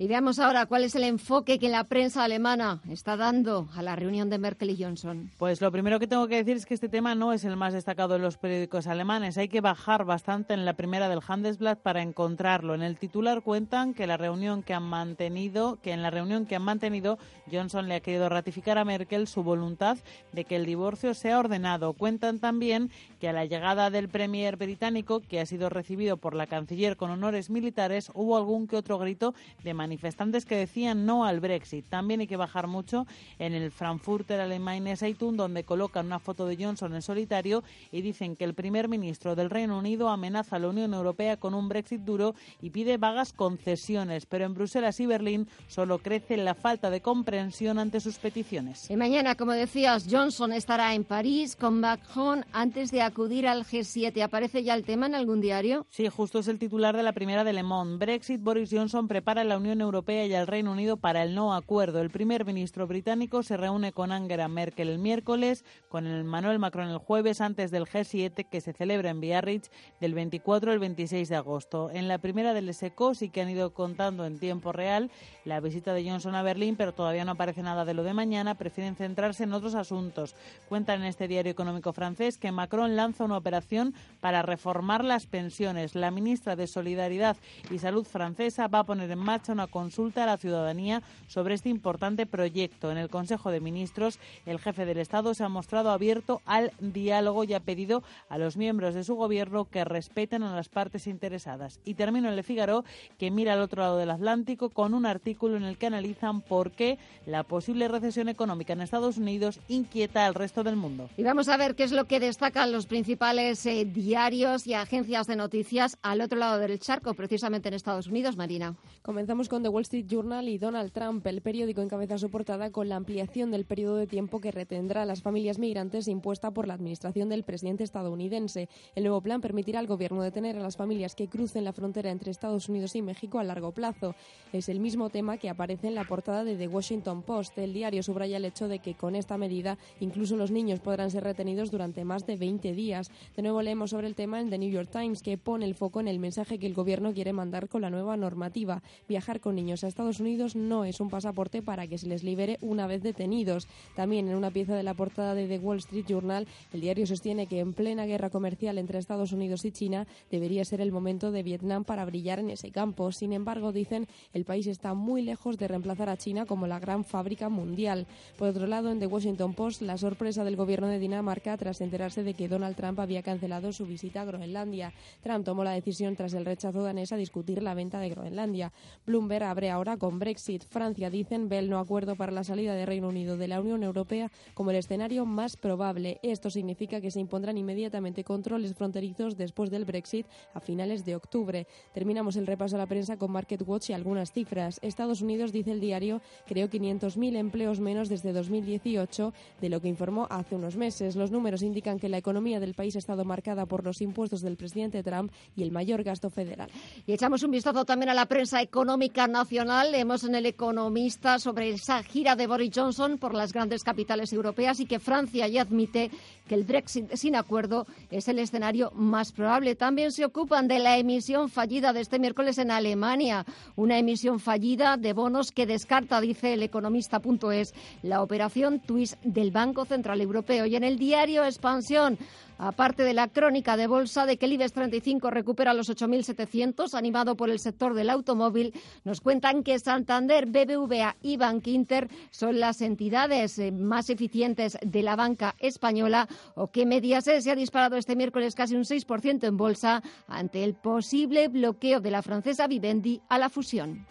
y 0.00 0.08
veamos 0.08 0.38
ahora 0.38 0.64
cuál 0.64 0.84
es 0.84 0.94
el 0.94 1.04
enfoque 1.04 1.58
que 1.58 1.68
la 1.68 1.84
prensa 1.84 2.24
alemana 2.24 2.80
está 2.88 3.18
dando 3.18 3.68
a 3.74 3.82
la 3.82 3.96
reunión 3.96 4.30
de 4.30 4.38
Merkel 4.38 4.70
y 4.70 4.82
Johnson. 4.82 5.30
Pues 5.36 5.60
lo 5.60 5.70
primero 5.70 6.00
que 6.00 6.06
tengo 6.06 6.26
que 6.26 6.36
decir 6.36 6.56
es 6.56 6.64
que 6.64 6.72
este 6.72 6.88
tema 6.88 7.14
no 7.14 7.34
es 7.34 7.44
el 7.44 7.54
más 7.58 7.74
destacado 7.74 8.16
en 8.16 8.22
los 8.22 8.38
periódicos 8.38 8.86
alemanes. 8.86 9.36
Hay 9.36 9.48
que 9.48 9.60
bajar 9.60 10.06
bastante 10.06 10.54
en 10.54 10.64
la 10.64 10.72
primera 10.72 11.10
del 11.10 11.20
Handelsblatt 11.20 11.80
para 11.80 12.00
encontrarlo. 12.00 12.74
En 12.74 12.80
el 12.80 12.96
titular 12.96 13.42
cuentan 13.42 13.92
que 13.92 14.06
la 14.06 14.16
reunión 14.16 14.62
que 14.62 14.72
han 14.72 14.84
mantenido, 14.84 15.76
que 15.82 15.92
en 15.92 16.00
la 16.00 16.08
reunión 16.08 16.46
que 16.46 16.56
han 16.56 16.62
mantenido, 16.62 17.18
Johnson 17.52 17.86
le 17.86 17.96
ha 17.96 18.00
querido 18.00 18.30
ratificar 18.30 18.78
a 18.78 18.86
Merkel 18.86 19.26
su 19.26 19.42
voluntad 19.42 19.98
de 20.32 20.46
que 20.46 20.56
el 20.56 20.64
divorcio 20.64 21.12
sea 21.12 21.38
ordenado. 21.38 21.92
Cuentan 21.92 22.38
también 22.38 22.90
que 23.20 23.28
a 23.28 23.34
la 23.34 23.44
llegada 23.44 23.90
del 23.90 24.08
premier 24.08 24.56
británico, 24.56 25.20
que 25.20 25.40
ha 25.40 25.44
sido 25.44 25.68
recibido 25.68 26.16
por 26.16 26.34
la 26.34 26.46
canciller 26.46 26.96
con 26.96 27.10
honores 27.10 27.50
militares, 27.50 28.10
hubo 28.14 28.38
algún 28.38 28.66
que 28.66 28.76
otro 28.76 28.98
grito 28.98 29.34
de 29.62 29.74
manifestantes 29.90 30.44
que 30.44 30.54
decían 30.54 31.04
no 31.04 31.24
al 31.24 31.40
Brexit. 31.40 31.84
También 31.88 32.20
hay 32.20 32.28
que 32.28 32.36
bajar 32.36 32.68
mucho 32.68 33.08
en 33.40 33.54
el 33.54 33.72
Frankfurter 33.72 34.40
Allgemeine 34.40 34.96
Zeitung, 34.96 35.34
donde 35.34 35.64
colocan 35.64 36.06
una 36.06 36.20
foto 36.20 36.46
de 36.46 36.56
Johnson 36.56 36.94
en 36.94 37.02
solitario 37.02 37.64
y 37.90 38.00
dicen 38.00 38.36
que 38.36 38.44
el 38.44 38.54
primer 38.54 38.86
ministro 38.86 39.34
del 39.34 39.50
Reino 39.50 39.76
Unido 39.76 40.08
amenaza 40.08 40.54
a 40.54 40.58
la 40.60 40.68
Unión 40.68 40.94
Europea 40.94 41.38
con 41.38 41.54
un 41.54 41.68
Brexit 41.68 42.02
duro 42.02 42.36
y 42.62 42.70
pide 42.70 42.98
vagas 42.98 43.32
concesiones. 43.32 44.26
Pero 44.26 44.44
en 44.44 44.54
Bruselas 44.54 45.00
y 45.00 45.06
Berlín 45.06 45.48
solo 45.66 45.98
crece 45.98 46.36
la 46.36 46.54
falta 46.54 46.88
de 46.88 47.00
comprensión 47.00 47.80
ante 47.80 47.98
sus 47.98 48.18
peticiones. 48.18 48.88
Y 48.90 48.96
mañana, 48.96 49.34
como 49.34 49.50
decías, 49.50 50.06
Johnson 50.08 50.52
estará 50.52 50.94
en 50.94 51.02
París 51.02 51.56
con 51.56 51.80
Macron 51.80 52.44
antes 52.52 52.92
de 52.92 53.02
acudir 53.02 53.48
al 53.48 53.64
G7. 53.64 54.22
¿Aparece 54.22 54.62
ya 54.62 54.74
el 54.74 54.84
tema 54.84 55.06
en 55.06 55.16
algún 55.16 55.40
diario? 55.40 55.84
Sí, 55.90 56.06
justo 56.08 56.38
es 56.38 56.46
el 56.46 56.60
titular 56.60 56.96
de 56.96 57.02
la 57.02 57.12
primera 57.12 57.42
de 57.42 57.52
Le 57.52 57.64
Monde. 57.64 57.96
Brexit, 57.96 58.40
Boris 58.40 58.70
Johnson 58.70 59.08
prepara 59.08 59.42
la 59.42 59.56
Unión 59.56 59.79
Europea 59.80 60.26
y 60.26 60.34
al 60.34 60.46
Reino 60.46 60.72
Unido 60.72 60.96
para 60.96 61.22
el 61.22 61.34
no 61.34 61.54
acuerdo. 61.54 62.00
El 62.00 62.10
primer 62.10 62.44
ministro 62.44 62.86
británico 62.86 63.42
se 63.42 63.56
reúne 63.56 63.92
con 63.92 64.12
Angela 64.12 64.48
Merkel 64.48 64.88
el 64.88 64.98
miércoles, 64.98 65.64
con 65.88 66.06
el 66.06 66.24
Manuel 66.24 66.58
Macron 66.58 66.88
el 66.88 66.98
jueves 66.98 67.40
antes 67.40 67.70
del 67.70 67.86
G7 67.86 68.46
que 68.48 68.60
se 68.60 68.72
celebra 68.72 69.10
en 69.10 69.20
Biarritz 69.20 69.70
del 70.00 70.14
24 70.14 70.72
al 70.72 70.78
26 70.78 71.28
de 71.28 71.36
agosto. 71.36 71.90
En 71.90 72.08
la 72.08 72.18
primera 72.18 72.54
del 72.54 72.72
SECO 72.72 73.14
sí 73.14 73.28
que 73.28 73.40
han 73.40 73.50
ido 73.50 73.72
contando 73.72 74.24
en 74.24 74.38
tiempo 74.38 74.72
real 74.72 75.10
la 75.44 75.60
visita 75.60 75.94
de 75.94 76.08
Johnson 76.08 76.34
a 76.34 76.42
Berlín, 76.42 76.76
pero 76.76 76.92
todavía 76.92 77.24
no 77.24 77.32
aparece 77.32 77.62
nada 77.62 77.84
de 77.84 77.94
lo 77.94 78.02
de 78.02 78.14
mañana. 78.14 78.54
Prefieren 78.54 78.96
centrarse 78.96 79.44
en 79.44 79.52
otros 79.52 79.74
asuntos. 79.74 80.34
Cuentan 80.68 81.00
en 81.00 81.06
este 81.06 81.28
diario 81.28 81.52
económico 81.52 81.92
francés 81.92 82.38
que 82.38 82.52
Macron 82.52 82.96
lanza 82.96 83.24
una 83.24 83.36
operación 83.36 83.94
para 84.20 84.42
reformar 84.42 85.04
las 85.04 85.26
pensiones. 85.26 85.94
La 85.94 86.10
ministra 86.10 86.56
de 86.56 86.66
Solidaridad 86.66 87.36
y 87.70 87.78
Salud 87.78 88.04
francesa 88.04 88.68
va 88.68 88.80
a 88.80 88.84
poner 88.84 89.10
en 89.10 89.18
marcha 89.18 89.52
una 89.52 89.59
consulta 89.66 90.24
a 90.24 90.26
la 90.26 90.36
ciudadanía 90.36 91.02
sobre 91.26 91.54
este 91.54 91.68
importante 91.68 92.26
proyecto. 92.26 92.90
En 92.90 92.98
el 92.98 93.08
Consejo 93.08 93.50
de 93.50 93.60
Ministros, 93.60 94.18
el 94.46 94.58
jefe 94.58 94.84
del 94.84 94.98
Estado 94.98 95.34
se 95.34 95.44
ha 95.44 95.48
mostrado 95.48 95.90
abierto 95.90 96.42
al 96.46 96.72
diálogo 96.80 97.44
y 97.44 97.54
ha 97.54 97.60
pedido 97.60 98.02
a 98.28 98.38
los 98.38 98.56
miembros 98.56 98.94
de 98.94 99.04
su 99.04 99.14
gobierno 99.14 99.66
que 99.66 99.84
respeten 99.84 100.42
a 100.42 100.54
las 100.54 100.68
partes 100.68 101.06
interesadas. 101.06 101.80
Y 101.84 101.94
termino 101.94 102.28
en 102.28 102.36
Le 102.36 102.42
Figaro, 102.42 102.84
que 103.18 103.30
mira 103.30 103.52
al 103.52 103.60
otro 103.60 103.82
lado 103.82 103.96
del 103.96 104.10
Atlántico 104.10 104.70
con 104.70 104.94
un 104.94 105.06
artículo 105.06 105.56
en 105.56 105.64
el 105.64 105.76
que 105.76 105.86
analizan 105.86 106.40
por 106.40 106.70
qué 106.72 106.98
la 107.26 107.42
posible 107.42 107.88
recesión 107.88 108.28
económica 108.28 108.72
en 108.72 108.80
Estados 108.80 109.18
Unidos 109.18 109.60
inquieta 109.68 110.26
al 110.26 110.34
resto 110.34 110.64
del 110.64 110.76
mundo. 110.76 111.08
Y 111.16 111.22
vamos 111.22 111.48
a 111.48 111.56
ver 111.56 111.74
qué 111.74 111.84
es 111.84 111.92
lo 111.92 112.06
que 112.06 112.20
destacan 112.20 112.72
los 112.72 112.86
principales 112.86 113.64
eh, 113.66 113.84
diarios 113.84 114.66
y 114.66 114.74
agencias 114.74 115.26
de 115.26 115.36
noticias 115.36 115.98
al 116.02 116.20
otro 116.20 116.38
lado 116.38 116.58
del 116.58 116.78
charco, 116.78 117.14
precisamente 117.14 117.68
en 117.68 117.74
Estados 117.74 118.06
Unidos, 118.06 118.36
Marina. 118.36 118.76
Comenzamos 119.02 119.48
con 119.50 119.64
The 119.64 119.68
Wall 119.68 119.82
Street 119.82 120.06
Journal 120.06 120.48
y 120.48 120.58
Donald 120.58 120.92
Trump. 120.92 121.26
El 121.26 121.42
periódico 121.42 121.82
encabeza 121.82 122.16
su 122.18 122.30
portada 122.30 122.70
con 122.70 122.88
la 122.88 122.94
ampliación 122.94 123.50
del 123.50 123.64
periodo 123.64 123.96
de 123.96 124.06
tiempo 124.06 124.40
que 124.40 124.52
retendrá 124.52 125.02
a 125.02 125.04
las 125.04 125.22
familias 125.22 125.58
migrantes 125.58 126.06
impuesta 126.06 126.52
por 126.52 126.68
la 126.68 126.74
administración 126.74 127.28
del 127.28 127.42
presidente 127.42 127.82
estadounidense. 127.82 128.68
El 128.94 129.02
nuevo 129.02 129.20
plan 129.20 129.40
permitirá 129.40 129.80
al 129.80 129.88
gobierno 129.88 130.22
detener 130.22 130.56
a 130.56 130.60
las 130.60 130.76
familias 130.76 131.16
que 131.16 131.26
crucen 131.26 131.64
la 131.64 131.72
frontera 131.72 132.12
entre 132.12 132.30
Estados 132.30 132.68
Unidos 132.68 132.94
y 132.94 133.02
México 133.02 133.40
a 133.40 133.44
largo 133.44 133.72
plazo. 133.72 134.14
Es 134.52 134.68
el 134.68 134.78
mismo 134.78 135.10
tema 135.10 135.36
que 135.36 135.48
aparece 135.48 135.88
en 135.88 135.96
la 135.96 136.04
portada 136.04 136.44
de 136.44 136.54
The 136.54 136.68
Washington 136.68 137.22
Post. 137.22 137.58
El 137.58 137.72
diario 137.72 138.04
subraya 138.04 138.36
el 138.36 138.44
hecho 138.44 138.68
de 138.68 138.78
que 138.78 138.94
con 138.94 139.16
esta 139.16 139.36
medida 139.36 139.78
incluso 139.98 140.36
los 140.36 140.52
niños 140.52 140.78
podrán 140.78 141.10
ser 141.10 141.24
retenidos 141.24 141.72
durante 141.72 142.04
más 142.04 142.24
de 142.24 142.36
20 142.36 142.72
días. 142.72 143.10
De 143.34 143.42
nuevo 143.42 143.62
leemos 143.62 143.90
sobre 143.90 144.06
el 144.06 144.14
tema 144.14 144.40
en 144.40 144.48
The 144.48 144.58
New 144.58 144.70
York 144.70 144.90
Times, 144.92 145.22
que 145.22 145.38
pone 145.38 145.66
el 145.66 145.74
foco 145.74 145.98
en 145.98 146.06
el 146.06 146.20
mensaje 146.20 146.60
que 146.60 146.68
el 146.68 146.74
gobierno 146.74 147.12
quiere 147.12 147.32
mandar 147.32 147.68
con 147.68 147.82
la 147.82 147.90
nueva 147.90 148.16
normativa. 148.16 148.84
Viajar 149.08 149.39
con 149.40 149.56
niños 149.56 149.82
a 149.82 149.88
Estados 149.88 150.20
Unidos 150.20 150.56
no 150.56 150.84
es 150.84 151.00
un 151.00 151.10
pasaporte 151.10 151.62
para 151.62 151.86
que 151.86 151.98
se 151.98 152.06
les 152.06 152.22
libere 152.22 152.58
una 152.60 152.86
vez 152.86 153.02
detenidos. 153.02 153.66
También 153.96 154.28
en 154.28 154.36
una 154.36 154.50
pieza 154.50 154.74
de 154.74 154.82
la 154.82 154.94
portada 154.94 155.34
de 155.34 155.48
The 155.48 155.58
Wall 155.58 155.78
Street 155.78 156.06
Journal, 156.06 156.46
el 156.72 156.80
diario 156.80 157.06
sostiene 157.06 157.46
que 157.46 157.60
en 157.60 157.72
plena 157.72 158.06
guerra 158.06 158.30
comercial 158.30 158.78
entre 158.78 158.98
Estados 158.98 159.32
Unidos 159.32 159.64
y 159.64 159.72
China 159.72 160.06
debería 160.30 160.64
ser 160.64 160.80
el 160.80 160.92
momento 160.92 161.32
de 161.32 161.42
Vietnam 161.42 161.84
para 161.84 162.04
brillar 162.04 162.38
en 162.38 162.50
ese 162.50 162.70
campo. 162.70 163.12
Sin 163.12 163.32
embargo, 163.32 163.72
dicen, 163.72 164.06
el 164.32 164.44
país 164.44 164.66
está 164.66 164.94
muy 164.94 165.22
lejos 165.22 165.56
de 165.58 165.68
reemplazar 165.68 166.08
a 166.08 166.16
China 166.16 166.46
como 166.46 166.66
la 166.66 166.78
gran 166.78 167.04
fábrica 167.04 167.48
mundial. 167.48 168.06
Por 168.38 168.48
otro 168.48 168.66
lado, 168.66 168.90
en 168.90 168.98
The 168.98 169.06
Washington 169.06 169.54
Post, 169.54 169.82
la 169.82 169.96
sorpresa 169.96 170.44
del 170.44 170.56
gobierno 170.56 170.88
de 170.88 170.98
Dinamarca 170.98 171.56
tras 171.56 171.80
enterarse 171.80 172.22
de 172.22 172.34
que 172.34 172.48
Donald 172.48 172.76
Trump 172.76 173.00
había 173.00 173.22
cancelado 173.22 173.72
su 173.72 173.86
visita 173.86 174.22
a 174.22 174.24
Groenlandia. 174.24 174.92
Trump 175.22 175.44
tomó 175.44 175.64
la 175.64 175.72
decisión 175.72 176.16
tras 176.16 176.34
el 176.34 176.44
rechazo 176.44 176.82
danés 176.82 177.12
a 177.12 177.16
discutir 177.16 177.62
la 177.62 177.74
venta 177.74 178.00
de 178.00 178.10
Groenlandia. 178.10 178.72
Bloomberg 179.06 179.29
abre 179.38 179.70
ahora 179.70 179.96
con 179.96 180.18
Brexit. 180.18 180.64
Francia, 180.68 181.08
dicen, 181.08 181.48
ve 181.48 181.58
el 181.58 181.70
no 181.70 181.78
acuerdo 181.78 182.16
para 182.16 182.32
la 182.32 182.44
salida 182.44 182.74
de 182.74 182.84
Reino 182.84 183.08
Unido 183.08 183.36
de 183.36 183.48
la 183.48 183.60
Unión 183.60 183.82
Europea 183.82 184.30
como 184.54 184.70
el 184.70 184.76
escenario 184.76 185.24
más 185.24 185.56
probable. 185.56 186.18
Esto 186.22 186.50
significa 186.50 187.00
que 187.00 187.10
se 187.10 187.20
impondrán 187.20 187.56
inmediatamente 187.56 188.24
controles 188.24 188.74
fronterizos 188.74 189.36
después 189.36 189.70
del 189.70 189.84
Brexit 189.84 190.26
a 190.52 190.60
finales 190.60 191.04
de 191.04 191.16
octubre. 191.16 191.66
Terminamos 191.94 192.36
el 192.36 192.46
repaso 192.46 192.76
a 192.76 192.78
la 192.78 192.86
prensa 192.86 193.16
con 193.16 193.30
Market 193.30 193.62
Watch 193.66 193.90
y 193.90 193.92
algunas 193.92 194.32
cifras. 194.32 194.78
Estados 194.82 195.22
Unidos, 195.22 195.52
dice 195.52 195.72
el 195.72 195.80
diario, 195.80 196.20
creó 196.46 196.68
500.000 196.68 197.36
empleos 197.36 197.80
menos 197.80 198.08
desde 198.08 198.32
2018 198.32 199.32
de 199.60 199.68
lo 199.68 199.80
que 199.80 199.88
informó 199.88 200.26
hace 200.30 200.56
unos 200.56 200.76
meses. 200.76 201.16
Los 201.16 201.30
números 201.30 201.62
indican 201.62 201.98
que 201.98 202.08
la 202.08 202.18
economía 202.18 202.60
del 202.60 202.74
país 202.74 202.96
ha 202.96 202.98
estado 202.98 203.24
marcada 203.24 203.66
por 203.66 203.84
los 203.84 204.00
impuestos 204.00 204.40
del 204.42 204.56
presidente 204.56 205.02
Trump 205.02 205.32
y 205.56 205.62
el 205.62 205.70
mayor 205.70 206.02
gasto 206.02 206.30
federal. 206.30 206.70
Y 207.06 207.12
echamos 207.12 207.42
un 207.42 207.50
vistazo 207.50 207.84
también 207.84 208.10
a 208.10 208.14
la 208.14 208.26
prensa 208.26 208.60
económica 208.60 209.19
nacional. 209.26 209.92
Leemos 209.92 210.24
en 210.24 210.34
El 210.34 210.46
Economista 210.46 211.38
sobre 211.38 211.70
esa 211.70 212.02
gira 212.02 212.36
de 212.36 212.46
Boris 212.46 212.72
Johnson 212.74 213.18
por 213.18 213.34
las 213.34 213.52
grandes 213.52 213.84
capitales 213.84 214.32
europeas 214.32 214.80
y 214.80 214.86
que 214.86 214.98
Francia 214.98 215.48
ya 215.48 215.62
admite 215.62 216.10
que 216.50 216.56
el 216.56 216.64
Brexit 216.64 217.14
sin 217.14 217.36
acuerdo 217.36 217.86
es 218.10 218.26
el 218.26 218.40
escenario 218.40 218.90
más 218.96 219.30
probable. 219.30 219.76
También 219.76 220.10
se 220.10 220.24
ocupan 220.24 220.66
de 220.66 220.80
la 220.80 220.98
emisión 220.98 221.48
fallida 221.48 221.92
de 221.92 222.00
este 222.00 222.18
miércoles 222.18 222.58
en 222.58 222.72
Alemania, 222.72 223.46
una 223.76 223.98
emisión 223.98 224.40
fallida 224.40 224.96
de 224.96 225.12
bonos 225.12 225.52
que 225.52 225.64
descarta, 225.64 226.20
dice 226.20 226.54
el 226.54 226.64
economista.es, 226.64 227.72
la 228.02 228.20
operación 228.20 228.80
Twist 228.80 229.14
del 229.22 229.52
Banco 229.52 229.84
Central 229.84 230.20
Europeo. 230.20 230.66
Y 230.66 230.74
en 230.74 230.82
el 230.82 230.98
diario 230.98 231.44
Expansión, 231.44 232.18
Aparte 232.62 233.04
de 233.04 233.14
la 233.14 233.26
crónica 233.26 233.78
de 233.78 233.86
bolsa 233.86 234.26
de 234.26 234.36
que 234.36 234.44
el 234.44 234.52
IBEX 234.52 234.74
35 234.74 235.30
recupera 235.30 235.72
los 235.72 235.88
8.700, 235.88 236.92
animado 236.92 237.34
por 237.34 237.48
el 237.48 237.58
sector 237.58 237.94
del 237.94 238.10
automóvil, 238.10 238.74
nos 239.02 239.22
cuentan 239.22 239.62
que 239.62 239.78
Santander, 239.78 240.44
BBVA 240.44 241.16
y 241.22 241.38
Bankinter 241.38 242.10
son 242.30 242.60
las 242.60 242.82
entidades 242.82 243.58
eh, 243.58 243.72
más 243.72 244.10
eficientes 244.10 244.76
de 244.82 245.02
la 245.02 245.16
banca 245.16 245.54
española 245.58 246.28
o 246.54 246.70
que 246.70 246.86
Mediaset 246.86 247.40
se 247.40 247.50
ha 247.50 247.54
disparado 247.54 247.96
este 247.96 248.16
miércoles 248.16 248.54
casi 248.54 248.74
un 248.74 248.84
6% 248.84 249.46
en 249.46 249.56
bolsa 249.56 250.02
ante 250.26 250.64
el 250.64 250.74
posible 250.74 251.48
bloqueo 251.48 252.00
de 252.00 252.10
la 252.10 252.22
francesa 252.22 252.66
Vivendi 252.66 253.20
a 253.28 253.38
la 253.38 253.48
fusión. 253.48 254.06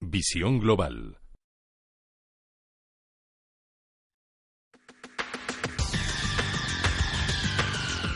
Visión 0.00 0.58
Global 0.58 1.22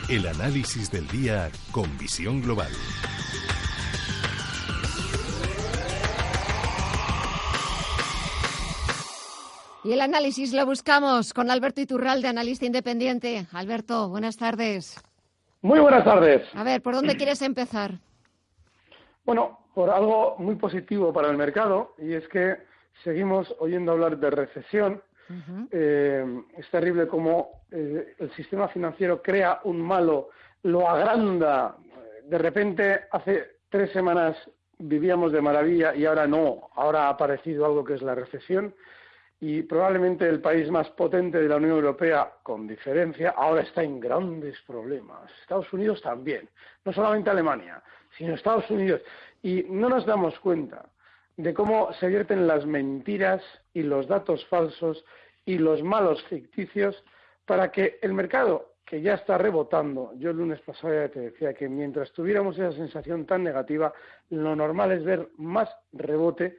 El 0.09 0.25
análisis 0.25 0.89
del 0.89 1.05
día 1.09 1.51
con 1.69 1.97
visión 1.97 2.41
global. 2.41 2.71
Y 9.87 9.93
el 9.93 10.01
análisis 10.01 10.51
lo 10.51 10.65
buscamos 10.65 11.33
con 11.33 11.49
Alberto 11.49 11.79
Iturralde, 11.79 12.27
analista 12.27 12.65
independiente. 12.65 13.47
Alberto, 13.53 14.09
buenas 14.09 14.35
tardes. 14.35 15.01
Muy 15.61 15.79
buenas 15.79 16.03
tardes. 16.03 16.45
A 16.55 16.63
ver, 16.65 16.81
¿por 16.81 16.93
dónde 16.93 17.15
quieres 17.15 17.41
empezar? 17.41 17.91
Bueno, 19.23 19.59
por 19.73 19.89
algo 19.89 20.35
muy 20.39 20.55
positivo 20.55 21.13
para 21.13 21.29
el 21.29 21.37
mercado, 21.37 21.95
y 21.99 22.15
es 22.15 22.27
que 22.27 22.57
seguimos 23.01 23.55
oyendo 23.59 23.93
hablar 23.93 24.17
de 24.17 24.29
recesión 24.29 25.01
eh, 25.71 26.25
es 26.57 26.69
terrible 26.69 27.07
cómo 27.07 27.61
eh, 27.71 28.13
el 28.19 28.29
sistema 28.35 28.67
financiero 28.67 29.21
crea 29.21 29.61
un 29.63 29.81
malo, 29.81 30.31
lo 30.63 30.89
agranda. 30.89 31.77
De 32.25 32.37
repente, 32.37 33.05
hace 33.09 33.59
tres 33.69 33.93
semanas 33.93 34.35
vivíamos 34.79 35.31
de 35.31 35.41
maravilla 35.41 35.95
y 35.95 36.05
ahora 36.05 36.27
no. 36.27 36.71
Ahora 36.75 37.05
ha 37.05 37.09
aparecido 37.11 37.65
algo 37.65 37.85
que 37.85 37.93
es 37.93 38.01
la 38.01 38.15
recesión 38.15 38.75
y 39.39 39.61
probablemente 39.63 40.27
el 40.27 40.41
país 40.41 40.69
más 40.71 40.89
potente 40.91 41.39
de 41.39 41.47
la 41.47 41.57
Unión 41.57 41.73
Europea, 41.73 42.31
con 42.41 42.67
diferencia, 42.67 43.31
ahora 43.37 43.61
está 43.61 43.83
en 43.83 43.99
grandes 43.99 44.59
problemas. 44.65 45.31
Estados 45.41 45.71
Unidos 45.73 46.01
también, 46.01 46.49
no 46.83 46.91
solamente 46.91 47.29
Alemania, 47.29 47.81
sino 48.17 48.33
Estados 48.33 48.69
Unidos. 48.71 49.01
Y 49.43 49.63
no 49.69 49.89
nos 49.89 50.05
damos 50.05 50.39
cuenta 50.39 50.89
de 51.35 51.53
cómo 51.53 51.93
se 51.93 52.07
vierten 52.07 52.47
las 52.47 52.65
mentiras 52.65 53.43
y 53.73 53.83
los 53.83 54.07
datos 54.07 54.43
falsos 54.47 55.05
y 55.45 55.59
los 55.59 55.83
malos 55.83 56.23
ficticios 56.23 57.03
para 57.45 57.71
que 57.71 57.99
el 58.01 58.13
mercado, 58.13 58.73
que 58.83 59.01
ya 59.01 59.13
está 59.13 59.37
rebotando, 59.37 60.13
yo 60.17 60.31
el 60.31 60.37
lunes 60.37 60.59
pasado 60.61 60.93
ya 60.95 61.09
te 61.09 61.19
decía 61.19 61.53
que 61.53 61.69
mientras 61.69 62.11
tuviéramos 62.11 62.57
esa 62.57 62.71
sensación 62.71 63.25
tan 63.25 63.43
negativa, 63.43 63.93
lo 64.29 64.55
normal 64.55 64.93
es 64.93 65.03
ver 65.03 65.29
más 65.37 65.69
rebote 65.93 66.57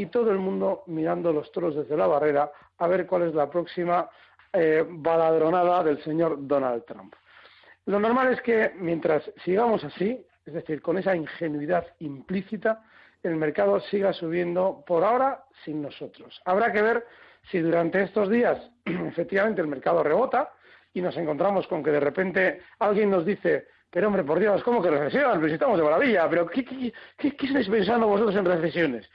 y 0.00 0.06
todo 0.06 0.30
el 0.30 0.38
mundo 0.38 0.82
mirando 0.86 1.30
los 1.30 1.52
toros 1.52 1.76
desde 1.76 1.94
la 1.94 2.06
barrera 2.06 2.50
a 2.78 2.86
ver 2.86 3.06
cuál 3.06 3.24
es 3.28 3.34
la 3.34 3.50
próxima 3.50 4.08
eh, 4.50 4.82
baladronada 4.88 5.84
del 5.84 6.02
señor 6.02 6.38
Donald 6.40 6.86
Trump. 6.86 7.14
Lo 7.84 8.00
normal 8.00 8.32
es 8.32 8.40
que 8.40 8.72
mientras 8.78 9.30
sigamos 9.44 9.84
así, 9.84 10.24
es 10.46 10.54
decir, 10.54 10.80
con 10.80 10.96
esa 10.96 11.14
ingenuidad 11.14 11.86
implícita, 11.98 12.82
el 13.22 13.36
mercado 13.36 13.78
siga 13.80 14.14
subiendo 14.14 14.82
por 14.86 15.04
ahora 15.04 15.44
sin 15.66 15.82
nosotros. 15.82 16.40
Habrá 16.46 16.72
que 16.72 16.80
ver 16.80 17.06
si 17.50 17.58
durante 17.58 18.02
estos 18.02 18.30
días 18.30 18.70
efectivamente 18.86 19.60
el 19.60 19.68
mercado 19.68 20.02
rebota 20.02 20.50
y 20.94 21.02
nos 21.02 21.14
encontramos 21.18 21.66
con 21.66 21.82
que 21.82 21.90
de 21.90 22.00
repente 22.00 22.62
alguien 22.78 23.10
nos 23.10 23.26
dice, 23.26 23.66
pero 23.90 24.06
hombre, 24.06 24.24
por 24.24 24.38
Dios, 24.38 24.62
¿cómo 24.62 24.82
que 24.82 24.88
recesión? 24.88 25.40
Pues 25.40 25.52
estamos 25.52 25.76
de 25.76 25.84
maravilla, 25.84 26.26
pero 26.30 26.46
¿qué, 26.46 26.64
qué, 26.64 26.90
qué 27.18 27.46
estáis 27.46 27.68
pensando 27.68 28.06
vosotros 28.06 28.34
en 28.34 28.46
recesiones? 28.46 29.10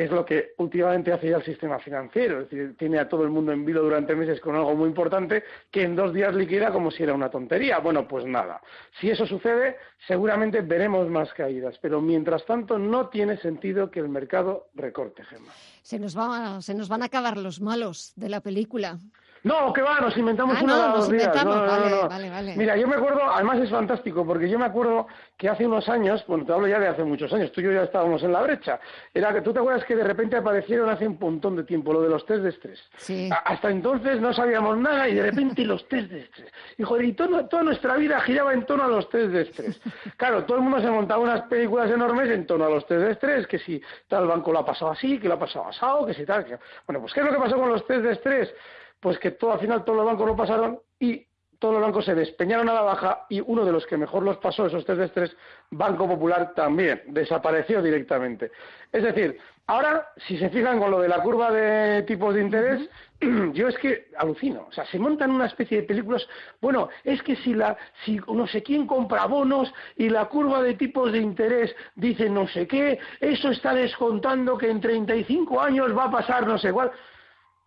Es 0.00 0.10
lo 0.10 0.24
que 0.24 0.54
últimamente 0.58 1.12
hace 1.12 1.28
ya 1.28 1.36
el 1.36 1.44
sistema 1.44 1.78
financiero, 1.78 2.40
es 2.40 2.50
decir, 2.50 2.76
tiene 2.76 2.98
a 2.98 3.08
todo 3.08 3.22
el 3.22 3.30
mundo 3.30 3.52
en 3.52 3.64
vilo 3.64 3.82
durante 3.82 4.14
meses 4.14 4.40
con 4.40 4.54
algo 4.54 4.74
muy 4.74 4.88
importante 4.88 5.44
que 5.70 5.82
en 5.82 5.94
dos 5.94 6.14
días 6.14 6.34
liquida 6.34 6.72
como 6.72 6.90
si 6.90 7.02
era 7.02 7.12
una 7.12 7.30
tontería. 7.30 7.78
Bueno, 7.78 8.08
pues 8.08 8.24
nada. 8.24 8.60
Si 8.98 9.10
eso 9.10 9.26
sucede, 9.26 9.76
seguramente 10.06 10.62
veremos 10.62 11.08
más 11.08 11.32
caídas, 11.34 11.78
pero 11.82 12.00
mientras 12.00 12.44
tanto 12.46 12.78
no 12.78 13.08
tiene 13.08 13.36
sentido 13.38 13.90
que 13.90 14.00
el 14.00 14.08
mercado 14.08 14.68
recorte, 14.74 15.24
Gemma. 15.24 15.52
Se 15.82 15.98
nos, 15.98 16.16
va, 16.16 16.62
se 16.62 16.74
nos 16.74 16.88
van 16.88 17.02
a 17.02 17.06
acabar 17.06 17.36
los 17.36 17.60
malos 17.60 18.12
de 18.16 18.28
la 18.28 18.40
película. 18.40 18.98
No, 19.42 19.72
que 19.72 19.80
va, 19.80 20.00
nos 20.00 20.16
inventamos 20.16 20.56
ah, 20.58 20.64
una 20.64 20.76
no, 20.76 20.96
nos 20.96 21.08
inventamos. 21.08 21.56
No, 21.56 21.66
vale, 21.66 22.08
vale, 22.08 22.30
vale. 22.30 22.56
Mira, 22.56 22.76
yo 22.76 22.86
me 22.86 22.96
acuerdo, 22.96 23.22
además 23.24 23.58
es 23.58 23.70
fantástico, 23.70 24.24
porque 24.26 24.48
yo 24.48 24.58
me 24.58 24.66
acuerdo 24.66 25.06
que 25.36 25.48
hace 25.48 25.66
unos 25.66 25.88
años, 25.88 26.22
bueno, 26.26 26.44
te 26.44 26.52
hablo 26.52 26.68
ya 26.68 26.78
de 26.78 26.88
hace 26.88 27.04
muchos 27.04 27.32
años, 27.32 27.50
tú 27.52 27.60
y 27.60 27.64
yo 27.64 27.72
ya 27.72 27.84
estábamos 27.84 28.22
en 28.22 28.32
la 28.32 28.42
brecha, 28.42 28.78
era 29.14 29.32
que 29.32 29.40
tú 29.40 29.52
te 29.52 29.58
acuerdas 29.58 29.84
que 29.84 29.96
de 29.96 30.04
repente 30.04 30.36
aparecieron 30.36 30.90
hace 30.90 31.06
un 31.06 31.18
montón 31.18 31.56
de 31.56 31.64
tiempo 31.64 31.92
lo 31.92 32.02
de 32.02 32.10
los 32.10 32.26
test 32.26 32.42
de 32.42 32.50
estrés. 32.50 32.80
Sí. 32.96 33.30
hasta 33.44 33.70
entonces 33.70 34.20
no 34.20 34.32
sabíamos 34.32 34.76
nada 34.76 35.08
y 35.08 35.14
de 35.14 35.22
repente 35.22 35.64
los 35.64 35.88
test 35.88 36.10
de 36.10 36.20
estrés. 36.20 36.52
Y 36.76 36.82
joder, 36.82 37.04
y 37.06 37.12
toda 37.14 37.62
nuestra 37.62 37.96
vida 37.96 38.20
giraba 38.20 38.52
en 38.52 38.66
torno 38.66 38.84
a 38.84 38.88
los 38.88 39.08
test 39.08 39.30
de 39.30 39.42
estrés. 39.42 39.80
Claro, 40.16 40.44
todo 40.44 40.58
el 40.58 40.64
mundo 40.64 40.80
se 40.80 40.90
montaba 40.90 41.22
unas 41.22 41.42
películas 41.42 41.90
enormes 41.90 42.28
en 42.30 42.46
torno 42.46 42.66
a 42.66 42.70
los 42.70 42.86
test 42.86 43.00
de 43.00 43.12
estrés, 43.12 43.46
que 43.46 43.58
si 43.58 43.80
tal 44.08 44.26
banco 44.26 44.52
lo 44.52 44.58
ha 44.58 44.66
pasado 44.66 44.90
así, 44.90 45.18
que 45.18 45.28
lo 45.28 45.34
ha 45.34 45.38
pasado 45.38 45.68
asado, 45.68 46.06
que 46.06 46.14
si 46.14 46.26
tal. 46.26 46.44
Que... 46.44 46.58
Bueno, 46.86 47.00
pues 47.00 47.14
¿qué 47.14 47.20
es 47.20 47.26
lo 47.26 47.32
que 47.32 47.38
pasó 47.38 47.56
con 47.56 47.70
los 47.70 47.86
test 47.86 48.02
de 48.02 48.12
estrés? 48.12 48.54
Pues 49.00 49.18
que 49.18 49.32
todo, 49.32 49.52
al 49.52 49.60
final 49.60 49.84
todos 49.84 49.96
los 49.96 50.06
bancos 50.06 50.26
lo 50.26 50.36
pasaron 50.36 50.78
y 50.98 51.26
todos 51.60 51.74
los 51.74 51.82
bancos 51.82 52.06
se 52.06 52.14
despeñaron 52.14 52.68
a 52.70 52.74
la 52.74 52.80
baja 52.80 53.26
y 53.28 53.40
uno 53.40 53.64
de 53.64 53.70
los 53.70 53.86
que 53.86 53.98
mejor 53.98 54.22
los 54.22 54.38
pasó 54.38 54.66
esos 54.66 54.84
test 54.84 54.98
de 54.98 55.04
estrés, 55.04 55.36
Banco 55.70 56.08
Popular 56.08 56.54
también, 56.54 57.02
desapareció 57.08 57.82
directamente. 57.82 58.50
Es 58.90 59.02
decir, 59.02 59.38
ahora, 59.66 60.08
si 60.26 60.38
se 60.38 60.48
fijan 60.48 60.78
con 60.78 60.90
lo 60.90 61.00
de 61.00 61.08
la 61.08 61.22
curva 61.22 61.52
de 61.52 62.02
tipos 62.04 62.34
de 62.34 62.40
interés, 62.40 62.88
yo 63.52 63.68
es 63.68 63.76
que 63.76 64.08
alucino. 64.16 64.68
O 64.70 64.72
sea, 64.72 64.86
se 64.86 64.98
montan 64.98 65.30
una 65.30 65.46
especie 65.46 65.82
de 65.82 65.86
películas. 65.86 66.26
Bueno, 66.62 66.88
es 67.04 67.22
que 67.22 67.36
si, 67.36 67.52
la, 67.52 67.76
si 68.06 68.18
no 68.26 68.46
sé 68.46 68.62
quién 68.62 68.86
compra 68.86 69.26
bonos 69.26 69.70
y 69.96 70.08
la 70.08 70.24
curva 70.24 70.62
de 70.62 70.74
tipos 70.74 71.12
de 71.12 71.18
interés 71.18 71.76
dice 71.94 72.30
no 72.30 72.48
sé 72.48 72.66
qué, 72.66 72.98
eso 73.20 73.50
está 73.50 73.74
descontando 73.74 74.56
que 74.56 74.70
en 74.70 74.80
35 74.80 75.60
años 75.60 75.96
va 75.96 76.04
a 76.04 76.10
pasar 76.10 76.46
no 76.46 76.56
sé 76.56 76.72
cuál. 76.72 76.90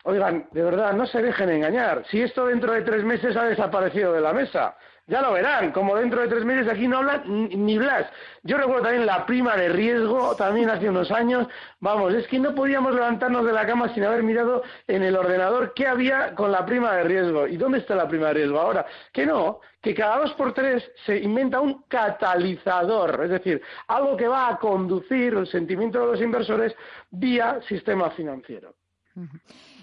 Oigan, 0.03 0.47
de 0.51 0.63
verdad, 0.63 0.93
no 0.93 1.05
se 1.05 1.21
dejen 1.21 1.49
engañar. 1.49 2.03
Si 2.09 2.21
esto 2.21 2.47
dentro 2.47 2.73
de 2.73 2.81
tres 2.81 3.03
meses 3.05 3.37
ha 3.37 3.45
desaparecido 3.45 4.11
de 4.11 4.19
la 4.19 4.33
mesa, 4.33 4.75
ya 5.07 5.21
lo 5.21 5.33
verán. 5.33 5.71
Como 5.71 5.95
dentro 5.95 6.21
de 6.21 6.27
tres 6.27 6.43
meses 6.43 6.67
aquí 6.67 6.87
no 6.89 6.97
hablan 6.97 7.23
ni 7.25 7.77
Blas. 7.77 8.07
Yo 8.43 8.57
recuerdo 8.57 8.83
también 8.83 9.05
la 9.05 9.25
prima 9.25 9.55
de 9.55 9.69
riesgo, 9.69 10.35
también 10.35 10.69
hace 10.69 10.89
unos 10.89 11.09
años. 11.09 11.47
Vamos, 11.79 12.13
es 12.13 12.27
que 12.27 12.37
no 12.37 12.53
podíamos 12.53 12.93
levantarnos 12.93 13.45
de 13.45 13.53
la 13.53 13.65
cama 13.65 13.93
sin 13.93 14.03
haber 14.03 14.23
mirado 14.23 14.63
en 14.87 15.03
el 15.03 15.15
ordenador 15.15 15.73
qué 15.73 15.87
había 15.87 16.35
con 16.35 16.51
la 16.51 16.65
prima 16.65 16.93
de 16.95 17.03
riesgo. 17.03 17.47
¿Y 17.47 17.55
dónde 17.55 17.79
está 17.79 17.95
la 17.95 18.07
prima 18.07 18.27
de 18.27 18.33
riesgo 18.33 18.59
ahora? 18.59 18.85
Que 19.13 19.25
no, 19.25 19.61
que 19.81 19.93
cada 19.93 20.19
dos 20.19 20.33
por 20.33 20.53
tres 20.53 20.83
se 21.05 21.17
inventa 21.17 21.61
un 21.61 21.83
catalizador, 21.83 23.21
es 23.23 23.29
decir, 23.29 23.61
algo 23.87 24.17
que 24.17 24.27
va 24.27 24.49
a 24.49 24.57
conducir 24.57 25.33
el 25.33 25.47
sentimiento 25.47 26.01
de 26.01 26.07
los 26.07 26.21
inversores 26.21 26.75
vía 27.09 27.59
sistema 27.67 28.09
financiero. 28.11 28.73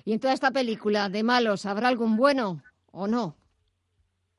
Y 0.05 0.13
en 0.13 0.21
toda 0.21 0.35
esta 0.35 0.51
película 0.51 1.09
de 1.09 1.23
malos, 1.23 1.67
¿habrá 1.67 1.89
algún 1.89 2.17
bueno 2.17 2.63
o 2.93 3.07
no? 3.07 3.37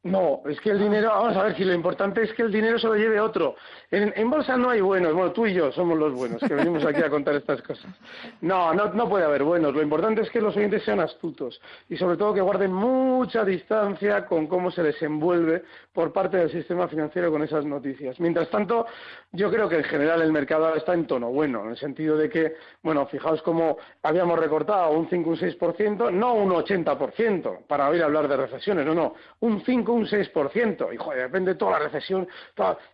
No, 0.03 0.41
es 0.49 0.59
que 0.61 0.71
el 0.71 0.79
dinero, 0.79 1.09
vamos 1.09 1.37
a 1.37 1.43
ver, 1.43 1.55
si 1.55 1.63
lo 1.63 1.73
importante 1.73 2.23
es 2.23 2.33
que 2.33 2.41
el 2.41 2.51
dinero 2.51 2.79
se 2.79 2.87
lo 2.87 2.95
lleve 2.95 3.19
otro. 3.19 3.55
En, 3.93 4.29
bolsa 4.29 4.55
no 4.55 4.69
hay 4.69 4.79
buenos, 4.79 5.13
bueno, 5.13 5.33
tú 5.33 5.45
y 5.45 5.53
yo 5.53 5.69
somos 5.73 5.99
los 5.99 6.13
buenos, 6.13 6.39
que 6.41 6.53
venimos 6.53 6.85
aquí 6.85 7.01
a 7.01 7.09
contar 7.09 7.35
estas 7.35 7.61
cosas. 7.61 7.91
No, 8.39 8.73
no, 8.73 8.93
no 8.93 9.09
puede 9.09 9.25
haber 9.25 9.43
buenos. 9.43 9.73
Lo 9.73 9.81
importante 9.81 10.21
es 10.21 10.29
que 10.29 10.39
los 10.39 10.55
oyentes 10.55 10.81
sean 10.83 11.01
astutos 11.01 11.59
y 11.89 11.97
sobre 11.97 12.15
todo 12.15 12.33
que 12.33 12.39
guarden 12.39 12.71
mucha 12.71 13.43
distancia 13.43 14.25
con 14.25 14.47
cómo 14.47 14.71
se 14.71 14.81
desenvuelve 14.81 15.63
por 15.91 16.13
parte 16.13 16.37
del 16.37 16.49
sistema 16.49 16.87
financiero 16.87 17.29
con 17.31 17.43
esas 17.43 17.65
noticias. 17.65 18.17
Mientras 18.21 18.49
tanto, 18.49 18.85
yo 19.33 19.51
creo 19.51 19.67
que 19.67 19.75
en 19.79 19.83
general 19.83 20.21
el 20.21 20.31
mercado 20.31 20.73
está 20.73 20.93
en 20.93 21.05
tono 21.05 21.29
bueno, 21.29 21.65
en 21.65 21.71
el 21.71 21.77
sentido 21.77 22.15
de 22.15 22.29
que, 22.29 22.55
bueno, 22.81 23.05
fijaos 23.07 23.41
cómo 23.41 23.77
habíamos 24.03 24.39
recortado 24.39 24.91
un 24.91 25.09
5, 25.09 25.29
un 25.29 25.35
6%, 25.35 26.13
no 26.13 26.33
un 26.35 26.51
80% 26.51 27.65
para 27.67 27.89
oír 27.89 28.01
hablar 28.03 28.29
de 28.29 28.37
recesiones, 28.37 28.85
no, 28.85 28.95
no, 28.95 29.15
un 29.41 29.61
5 29.65 29.91
un 29.91 30.05
6%, 30.05 30.93
y 30.93 30.97
joder, 30.97 31.23
depende 31.23 31.51
de 31.51 31.59
toda 31.59 31.71
la 31.71 31.79
recesión. 31.79 32.25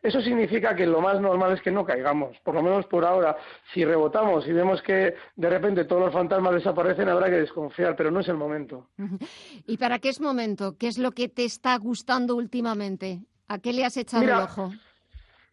Eso 0.02 0.22
significa 0.22 0.76
que 0.76 0.87
lo 0.88 1.02
más 1.02 1.20
normal 1.22 1.54
es 1.54 1.62
que 1.62 1.72
no 1.72 1.86
caigamos, 1.86 2.38
por 2.44 2.56
lo 2.56 2.64
menos 2.64 2.86
por 2.88 3.06
ahora. 3.06 3.38
Si 3.74 3.84
rebotamos 3.84 4.48
y 4.48 4.54
vemos 4.54 4.82
que 4.82 5.16
de 5.36 5.50
repente 5.50 5.86
todos 5.86 6.04
los 6.04 6.14
fantasmas 6.14 6.56
desaparecen, 6.56 7.10
habrá 7.10 7.30
que 7.30 7.38
desconfiar, 7.38 7.96
pero 7.96 8.12
no 8.12 8.20
es 8.22 8.28
el 8.28 8.38
momento. 8.38 8.90
¿Y 9.68 9.78
para 9.78 10.00
qué 10.00 10.10
es 10.10 10.20
momento? 10.20 10.76
¿Qué 10.78 10.88
es 10.88 10.98
lo 10.98 11.12
que 11.12 11.30
te 11.30 11.46
está 11.46 11.78
gustando 11.78 12.36
últimamente? 12.36 13.22
¿A 13.48 13.60
qué 13.60 13.74
le 13.74 13.86
has 13.86 13.98
echado 13.98 14.24
el 14.24 14.32
ojo? 14.32 14.72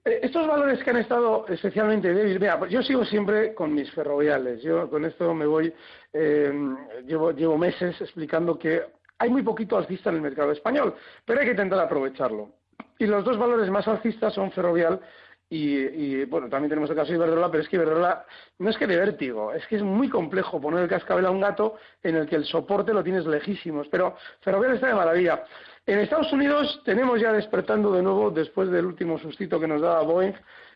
Eh, 0.04 0.20
estos 0.22 0.46
valores 0.46 0.82
que 0.82 0.90
han 0.90 0.98
estado 0.98 1.46
especialmente 1.48 2.12
débiles, 2.12 2.40
mira, 2.40 2.58
pues 2.58 2.70
yo 2.70 2.82
sigo 2.82 3.04
siempre 3.04 3.54
con 3.54 3.72
mis 3.72 3.90
ferroviales. 3.92 4.62
Yo 4.62 4.90
con 4.90 5.04
esto 5.04 5.32
me 5.34 5.46
voy, 5.46 5.72
eh, 6.12 6.52
llevo, 7.06 7.32
llevo 7.32 7.56
meses 7.56 7.98
explicando 8.00 8.58
que 8.58 8.82
hay 9.18 9.30
muy 9.30 9.42
poquito 9.42 9.76
alcista 9.76 10.10
en 10.10 10.16
el 10.16 10.22
mercado 10.22 10.52
español, 10.52 10.94
pero 11.24 11.40
hay 11.40 11.46
que 11.46 11.52
intentar 11.52 11.78
aprovecharlo. 11.80 12.50
Y 12.98 13.06
los 13.06 13.24
dos 13.24 13.38
valores 13.38 13.70
más 13.70 13.86
alcistas 13.88 14.34
son 14.34 14.52
Ferrovial 14.52 15.00
y, 15.56 16.24
bueno, 16.24 16.48
también 16.48 16.68
tenemos 16.68 16.90
el 16.90 16.96
caso 16.96 17.12
de 17.12 17.16
Iberdrola, 17.16 17.50
pero 17.50 17.62
es 17.62 17.68
que 17.68 17.76
Iberdrola 17.76 18.24
no 18.58 18.70
es 18.70 18.76
que 18.76 18.86
de 18.86 18.96
vértigo, 18.96 19.52
es 19.52 19.66
que 19.66 19.76
es 19.76 19.82
muy 19.82 20.08
complejo 20.08 20.60
poner 20.60 20.82
el 20.82 20.88
cascabel 20.88 21.26
a 21.26 21.30
un 21.30 21.40
gato 21.40 21.76
en 22.02 22.16
el 22.16 22.26
que 22.26 22.36
el 22.36 22.44
soporte 22.44 22.92
lo 22.92 23.04
tienes 23.04 23.24
lejísimos, 23.26 23.86
pero 23.88 24.16
Ferrovial 24.40 24.74
está 24.74 24.88
de 24.88 24.94
maravilla. 24.94 25.44
En 25.86 25.98
Estados 25.98 26.32
Unidos 26.32 26.82
tenemos 26.84 27.20
ya 27.20 27.32
despertando 27.32 27.92
de 27.92 28.02
nuevo, 28.02 28.30
después 28.30 28.70
del 28.70 28.86
último 28.86 29.18
sustito 29.18 29.60
que 29.60 29.68
nos 29.68 29.80
daba 29.80 30.02
Boeing, 30.02 30.32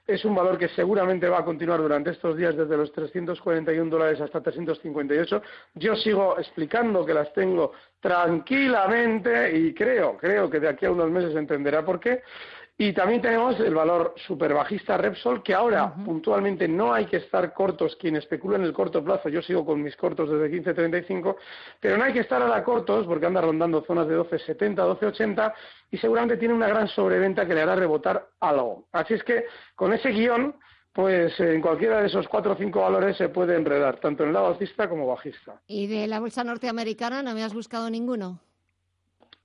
es 0.07 0.25
un 0.25 0.35
valor 0.35 0.57
que 0.57 0.69
seguramente 0.69 1.29
va 1.29 1.41
a 1.41 1.45
continuar 1.45 1.81
durante 1.81 2.11
estos 2.11 2.35
días 2.35 2.57
desde 2.57 2.79
los 2.79 2.91
341 2.93 3.91
dólares 3.91 4.19
hasta 4.23 4.41
358. 4.41 5.43
Yo 5.75 5.95
sigo 5.97 6.39
explicando 6.39 7.05
que 7.05 7.13
las 7.13 7.31
tengo 7.35 7.73
tranquilamente 8.01 9.55
y 9.55 9.75
creo, 9.75 10.17
creo 10.17 10.49
que 10.49 10.61
de 10.61 10.69
aquí 10.69 10.87
a 10.87 10.93
unos 10.93 11.11
meses 11.11 11.37
entenderá 11.37 11.85
por 11.85 12.01
qué. 12.01 12.23
Y 12.81 12.93
también 12.93 13.21
tenemos 13.21 13.59
el 13.59 13.75
valor 13.75 14.15
superbajista 14.25 14.97
Repsol, 14.97 15.43
que 15.43 15.53
ahora 15.53 15.93
puntualmente 16.05 16.69
no 16.69 16.95
hay 16.95 17.07
que 17.07 17.17
estar 17.17 17.53
cortos 17.53 17.97
quien 17.97 18.15
especula 18.15 18.57
en 18.57 18.63
el 18.63 18.73
corto 18.73 19.03
plazo. 19.03 19.29
Yo 19.29 19.43
sigo 19.43 19.67
con 19.67 19.83
mis 19.83 19.97
cortos 19.97 20.31
desde 20.31 20.49
15.35, 20.63 21.35
pero 21.81 21.97
no 21.97 22.05
hay 22.05 22.13
que 22.13 22.21
estar 22.21 22.41
ahora 22.41 22.63
cortos 22.63 23.05
porque 23.05 23.27
anda 23.27 23.41
rondando 23.41 23.83
zonas 23.83 24.07
de 24.07 24.17
12.70, 24.17 24.77
12.80 25.01 25.53
y 25.91 25.99
seguramente 25.99 26.37
tiene 26.37 26.55
una 26.55 26.69
gran 26.69 26.87
sobreventa 26.87 27.45
que 27.45 27.55
le 27.55 27.63
hará 27.63 27.75
rebotar 27.75 28.29
algo. 28.39 28.87
Así 28.93 29.15
es 29.15 29.25
que 29.25 29.47
con 29.75 29.93
ese 29.93 30.11
guion, 30.11 30.55
pues 30.93 31.33
en 31.41 31.61
cualquiera 31.61 32.01
de 32.01 32.07
esos 32.07 32.29
cuatro 32.29 32.53
o 32.53 32.57
cinco 32.57 32.83
valores 32.83 33.17
se 33.17 33.29
puede 33.29 33.57
enredar, 33.57 33.99
tanto 33.99 34.23
en 34.23 34.29
el 34.29 34.35
lado 34.35 34.47
alcista 34.47 34.89
como 34.89 35.09
bajista. 35.09 35.61
¿Y 35.67 35.89
de 35.89 36.07
la 36.07 36.21
bolsa 36.21 36.45
norteamericana 36.45 37.25
no 37.25 37.35
me 37.35 37.43
has 37.43 37.55
buscado 37.55 37.91
ninguno? 37.91 38.41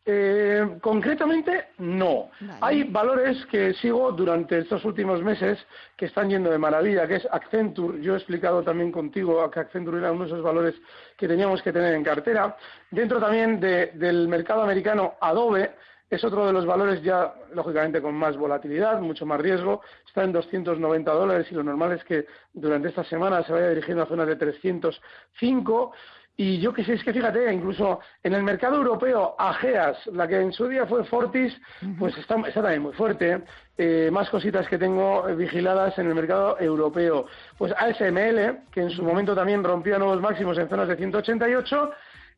Eh, 0.05 0.79
concretamente, 0.81 1.67
no. 1.77 2.29
Hay 2.59 2.83
valores 2.83 3.45
que 3.45 3.73
sigo 3.75 4.11
durante 4.11 4.59
estos 4.59 4.83
últimos 4.83 5.23
meses 5.23 5.57
que 5.95 6.07
están 6.07 6.29
yendo 6.29 6.51
de 6.51 6.57
maravilla, 6.57 7.07
que 7.07 7.15
es 7.15 7.27
Accenture. 7.31 8.01
Yo 8.01 8.13
he 8.13 8.17
explicado 8.17 8.63
también 8.63 8.91
contigo 8.91 9.49
que 9.49 9.61
Accenture 9.61 9.99
era 9.99 10.11
uno 10.11 10.25
de 10.25 10.31
esos 10.31 10.43
valores 10.43 10.75
que 11.17 11.27
teníamos 11.27 11.61
que 11.61 11.71
tener 11.71 11.93
en 11.93 12.03
cartera. 12.03 12.57
Dentro 12.91 13.19
también 13.21 13.61
del 13.61 14.27
mercado 14.27 14.63
americano, 14.63 15.13
Adobe 15.21 15.71
es 16.09 16.23
otro 16.23 16.45
de 16.45 16.53
los 16.53 16.65
valores 16.65 17.01
ya, 17.01 17.33
lógicamente, 17.53 18.01
con 18.01 18.13
más 18.13 18.37
volatilidad, 18.37 18.99
mucho 18.99 19.25
más 19.25 19.39
riesgo. 19.39 19.81
Está 20.05 20.23
en 20.23 20.33
290 20.33 21.11
dólares 21.11 21.47
y 21.49 21.55
lo 21.55 21.63
normal 21.63 21.93
es 21.93 22.03
que 22.03 22.27
durante 22.53 22.89
esta 22.89 23.03
semana 23.05 23.41
se 23.43 23.53
vaya 23.53 23.69
dirigiendo 23.69 24.03
a 24.03 24.07
zonas 24.07 24.27
de 24.27 24.35
305. 24.35 25.93
Y 26.35 26.59
yo 26.59 26.73
que 26.73 26.83
sé, 26.83 26.93
es 26.93 27.03
que 27.03 27.13
fíjate, 27.13 27.53
incluso 27.53 27.99
en 28.23 28.33
el 28.33 28.41
mercado 28.41 28.77
europeo, 28.77 29.35
AGEAS, 29.37 30.07
la 30.07 30.27
que 30.27 30.41
en 30.41 30.51
su 30.51 30.67
día 30.67 30.87
fue 30.87 31.03
Fortis, 31.03 31.55
pues 31.99 32.17
está, 32.17 32.35
también 32.35 32.81
muy 32.81 32.93
fuerte. 32.93 33.43
Eh, 33.77 34.09
más 34.11 34.29
cositas 34.29 34.67
que 34.67 34.79
tengo 34.79 35.23
vigiladas 35.35 35.97
en 35.99 36.07
el 36.07 36.15
mercado 36.15 36.59
europeo. 36.59 37.27
Pues 37.57 37.71
ASML, 37.77 38.65
que 38.71 38.81
en 38.81 38.89
su 38.89 39.03
momento 39.03 39.35
también 39.35 39.63
rompió 39.63 39.99
nuevos 39.99 40.21
máximos 40.21 40.57
en 40.57 40.69
zonas 40.69 40.87
de 40.87 40.95
188 40.95 41.91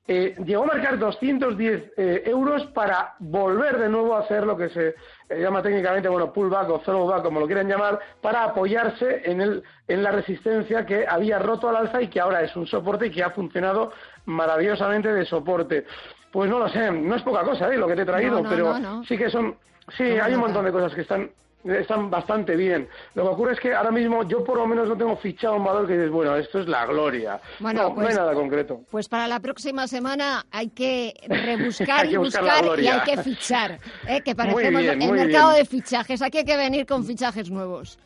eh, 0.08 0.36
llegó 0.46 0.64
a 0.64 0.68
marcar 0.68 1.00
210 1.00 1.94
eh, 1.98 2.24
euros 2.28 2.64
para 2.68 3.16
volver 3.18 3.80
de 3.80 3.90
nuevo 3.90 4.16
a 4.16 4.20
hacer 4.20 4.46
lo 4.46 4.56
que 4.56 4.70
se 4.70 4.90
eh, 5.30 5.42
llama 5.42 5.64
técnicamente, 5.64 6.08
bueno, 6.08 6.32
pullback 6.32 6.70
o 6.70 6.80
throwback, 6.80 7.24
como 7.24 7.40
lo 7.40 7.48
quieran 7.48 7.68
llamar, 7.68 8.00
para 8.22 8.44
apoyarse 8.44 9.24
en, 9.26 9.42
el, 9.42 9.64
en 9.88 10.04
la 10.04 10.12
resistencia 10.12 10.86
que 10.86 11.08
había 11.08 11.40
roto 11.40 11.70
al 11.70 11.78
alza 11.78 12.04
y 12.04 12.08
que 12.08 12.20
ahora 12.20 12.44
es 12.44 12.56
un 12.56 12.68
soporte 12.68 13.08
y 13.08 13.12
que 13.12 13.24
ha 13.24 13.32
funcionado 13.32 13.94
maravillosamente 14.26 15.12
de 15.12 15.26
soporte. 15.26 15.86
Pues 16.32 16.52
no 16.52 16.60
lo 16.60 16.70
sé, 16.70 16.92
no 16.92 17.16
es 17.16 17.24
poca 17.24 17.42
cosa 17.42 17.68
lo 17.70 17.88
que 17.88 17.96
te 17.96 18.04
he 18.04 18.06
traído, 18.06 18.44
pero 18.44 18.76
sí 19.08 19.18
que 19.18 19.30
son, 19.32 19.56
sí, 19.98 20.04
hay 20.04 20.36
un 20.36 20.42
montón 20.42 20.66
de 20.66 20.72
cosas 20.72 20.94
que 20.94 21.02
están 21.02 21.32
están 21.66 22.10
bastante 22.10 22.56
bien. 22.56 22.88
Lo 23.16 23.24
que 23.24 23.30
ocurre 23.30 23.54
es 23.54 23.60
que 23.60 23.74
ahora 23.74 23.92
mismo 23.92 24.24
yo 24.24 24.44
por 24.44 24.58
lo 24.58 24.68
menos 24.68 24.88
no 24.88 24.98
tengo 24.98 25.16
fichado 25.18 25.56
un 25.56 25.66
valor 25.66 25.88
que 25.88 25.94
dices, 25.94 26.12
bueno, 26.12 26.36
esto 26.36 26.60
es 26.60 26.68
la 26.68 26.86
gloria. 26.86 27.40
Bueno, 27.60 27.84
no, 27.84 27.90
no 27.90 28.02
hay 28.02 28.06
pues 28.08 28.18
nada 28.18 28.34
concreto. 28.34 28.82
Pues 28.90 29.10
para 29.10 29.28
la 29.28 29.40
próxima 29.40 29.88
semana 29.88 30.46
hay 30.52 30.70
que 30.70 31.14
rebuscar 31.28 32.06
y 32.06 32.18
buscar 32.18 32.80
y 32.80 32.88
hay 32.88 33.02
que 33.02 33.18
fichar. 33.24 33.80
¿eh? 34.08 34.22
Que 34.22 34.36
parecemos 34.36 34.82
bien, 34.82 35.02
el 35.02 35.12
mercado 35.12 35.54
bien. 35.54 35.64
de 35.64 35.66
fichajes. 35.66 36.22
Aquí 36.22 36.40
hay 36.40 36.46
que 36.46 36.58
venir 36.58 36.86
con 36.86 37.04
fichajes 37.04 37.50
nuevos. 37.50 37.98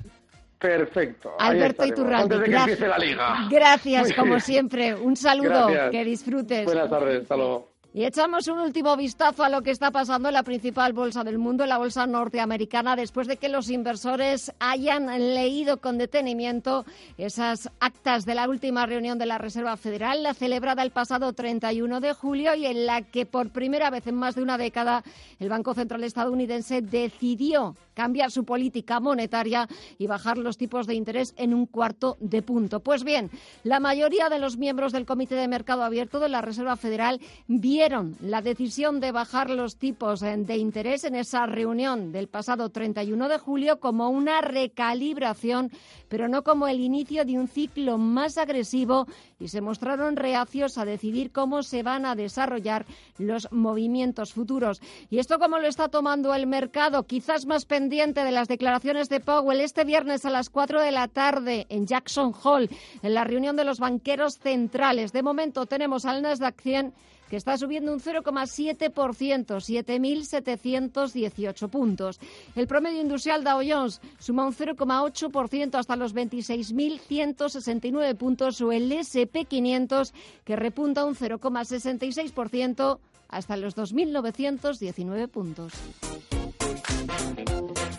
Perfecto. 0.60 1.36
Alberto 1.40 1.86
Iturralde, 1.86 2.38
gracias. 2.38 2.62
empiece 2.62 2.88
la 2.88 2.98
liga. 2.98 3.48
Gracias, 3.50 4.14
como 4.14 4.40
siempre. 4.42 4.94
Un 4.94 5.16
saludo, 5.16 5.68
Gracias. 5.68 5.92
que 5.92 6.04
disfrutes. 6.04 6.66
Buenas 6.66 6.90
tardes, 6.90 7.22
hasta 7.22 7.38
luego. 7.38 7.69
Y 7.92 8.06
echamos 8.06 8.48
un 8.48 8.60
último 8.60 8.96
vistazo 8.96 9.44
a 9.44 9.50
lo 9.50 9.64
que 9.64 9.72
está 9.72 9.90
pasando 9.90 10.30
en 10.30 10.36
la 10.36 10.44
principal 10.44 10.94
bolsa 10.94 11.24
del 11.24 11.40
mundo, 11.40 11.66
la 11.66 11.80
bolsa 11.80 12.06
norteamericana, 12.06 12.96
después 12.96 13.26
de 13.26 13.38
que 13.38 13.50
los 13.50 13.72
inversores 13.72 14.54
hayan 14.60 15.08
leído 15.34 15.78
con 15.78 15.98
detenimiento 15.98 16.86
esas 17.18 17.72
actas 17.80 18.28
de 18.28 18.36
la 18.36 18.48
última 18.48 18.86
reunión 18.86 19.18
de 19.18 19.26
la 19.26 19.40
Reserva 19.40 19.76
Federal, 19.76 20.22
la 20.22 20.36
celebrada 20.36 20.84
el 20.84 20.92
pasado 20.92 21.34
31 21.34 22.00
de 22.00 22.14
julio 22.14 22.54
y 22.54 22.68
en 22.68 22.86
la 22.86 23.02
que 23.02 23.26
por 23.26 23.50
primera 23.50 23.90
vez 23.90 24.06
en 24.06 24.16
más 24.16 24.36
de 24.36 24.44
una 24.44 24.60
década 24.60 25.04
el 25.40 25.50
Banco 25.50 25.74
Central 25.74 26.04
estadounidense 26.04 26.84
decidió 26.84 27.76
cambiar 28.00 28.32
su 28.32 28.46
política 28.46 29.02
monetaria 29.02 29.68
y 29.98 30.08
bajar 30.08 30.38
los 30.38 30.56
tipos 30.56 30.88
de 30.88 30.94
interés 30.94 31.34
en 31.36 31.54
un 31.54 31.66
cuarto 31.66 32.16
de 32.22 32.42
punto. 32.42 32.80
Pues 32.80 33.04
bien, 33.04 33.30
la 33.66 33.82
mayoría 33.82 34.30
de 34.30 34.40
los 34.40 34.56
miembros 34.56 34.94
del 34.94 35.06
Comité 35.06 35.36
de 35.36 35.50
Mercado 35.50 35.84
Abierto 35.84 36.22
de 36.22 36.30
la 36.30 36.40
Reserva 36.40 36.78
Federal 36.78 37.20
vieron 37.50 38.16
la 38.22 38.42
decisión 38.42 39.02
de 39.02 39.12
bajar 39.12 39.50
los 39.50 39.76
tipos 39.76 40.22
eh, 40.22 40.34
de 40.38 40.56
interés 40.56 41.04
en 41.04 41.16
esa 41.16 41.46
reunión 41.46 42.14
del 42.14 42.30
pasado 42.30 42.70
31 42.70 43.28
de 43.28 43.38
julio 43.38 43.82
como 43.82 44.08
una 44.08 44.40
recalibración, 44.40 45.70
pero 46.08 46.30
no 46.30 46.46
como 46.46 46.70
el 46.70 46.80
inicio 46.80 47.26
de 47.26 47.38
un 47.38 47.50
ciclo 47.50 47.98
más 47.98 48.38
agresivo 48.38 49.08
y 49.42 49.50
se 49.50 49.60
mostraron 49.60 50.16
reacios 50.16 50.78
a 50.78 50.86
decidir 50.86 51.34
cómo 51.34 51.64
se 51.64 51.84
van 51.84 52.06
a 52.06 52.16
desarrollar 52.16 52.86
los 53.18 53.52
movimientos 53.52 54.32
futuros. 54.32 54.82
¿Y 55.10 55.20
esto 55.20 55.38
cómo 55.38 55.60
lo 55.60 55.68
está 55.68 55.90
tomando 55.90 56.34
el 56.34 56.48
mercado? 56.48 57.04
Quizás 57.04 57.46
más 57.46 57.66
pendiente 57.66 57.89
de 57.90 58.32
las 58.32 58.48
declaraciones 58.48 59.10
de 59.10 59.20
Powell 59.20 59.62
este 59.62 59.84
viernes 59.84 60.24
a 60.24 60.30
las 60.30 60.52
4 60.52 60.80
de 60.82 60.92
la 60.92 61.08
tarde 61.08 61.66
en 61.70 61.88
Jackson 61.88 62.36
Hole, 62.44 62.70
en 63.02 63.16
la 63.16 63.24
reunión 63.24 63.56
de 63.56 63.66
los 63.66 63.80
banqueros 63.80 64.38
centrales. 64.38 65.12
De 65.12 65.24
momento 65.24 65.66
tenemos 65.66 66.06
al 66.06 66.22
Nasdaq 66.22 66.62
100 66.62 66.94
que 67.30 67.38
está 67.38 67.58
subiendo 67.58 67.92
un 67.92 68.00
0,7%, 68.00 68.94
7.718 68.94 71.70
puntos. 71.70 72.20
El 72.56 72.68
promedio 72.68 73.02
industrial 73.02 73.44
Dow 73.44 73.62
Jones 73.68 74.00
suma 74.20 74.46
un 74.46 74.54
0,8% 74.54 75.74
hasta 75.76 75.96
los 75.96 76.14
26.169 76.14 78.16
puntos 78.16 78.62
o 78.62 78.72
el 78.72 78.92
SP500 78.92 80.14
que 80.44 80.56
repunta 80.56 81.06
un 81.06 81.16
0,66% 81.16 83.00
hasta 83.30 83.58
los 83.58 83.76
2.919 83.76 85.28
puntos. 85.28 85.74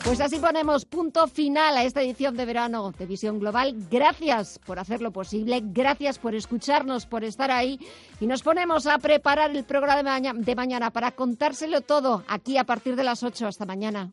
Pues 0.04 0.20
así 0.20 0.38
ponemos 0.38 0.86
punto 0.86 1.28
final 1.28 1.76
a 1.76 1.84
esta 1.84 2.02
edición 2.02 2.36
de 2.36 2.44
verano 2.44 2.92
de 2.98 3.06
Visión 3.06 3.38
Global. 3.38 3.76
Gracias 3.90 4.58
por 4.58 4.78
hacerlo 4.78 5.12
posible, 5.12 5.60
gracias 5.62 6.18
por 6.18 6.34
escucharnos, 6.34 7.06
por 7.06 7.22
estar 7.22 7.50
ahí 7.50 7.78
y 8.18 8.26
nos 8.26 8.42
ponemos 8.42 8.86
a 8.86 8.98
preparar 8.98 9.54
el 9.54 9.64
programa 9.64 10.20
de, 10.20 10.32
de 10.34 10.54
mañana 10.56 10.90
para 10.90 11.12
contárselo 11.12 11.80
todo 11.82 12.24
aquí 12.26 12.56
a 12.56 12.64
partir 12.64 12.96
de 12.96 13.04
las 13.04 13.22
8. 13.22 13.46
Hasta 13.46 13.66
mañana. 13.66 14.10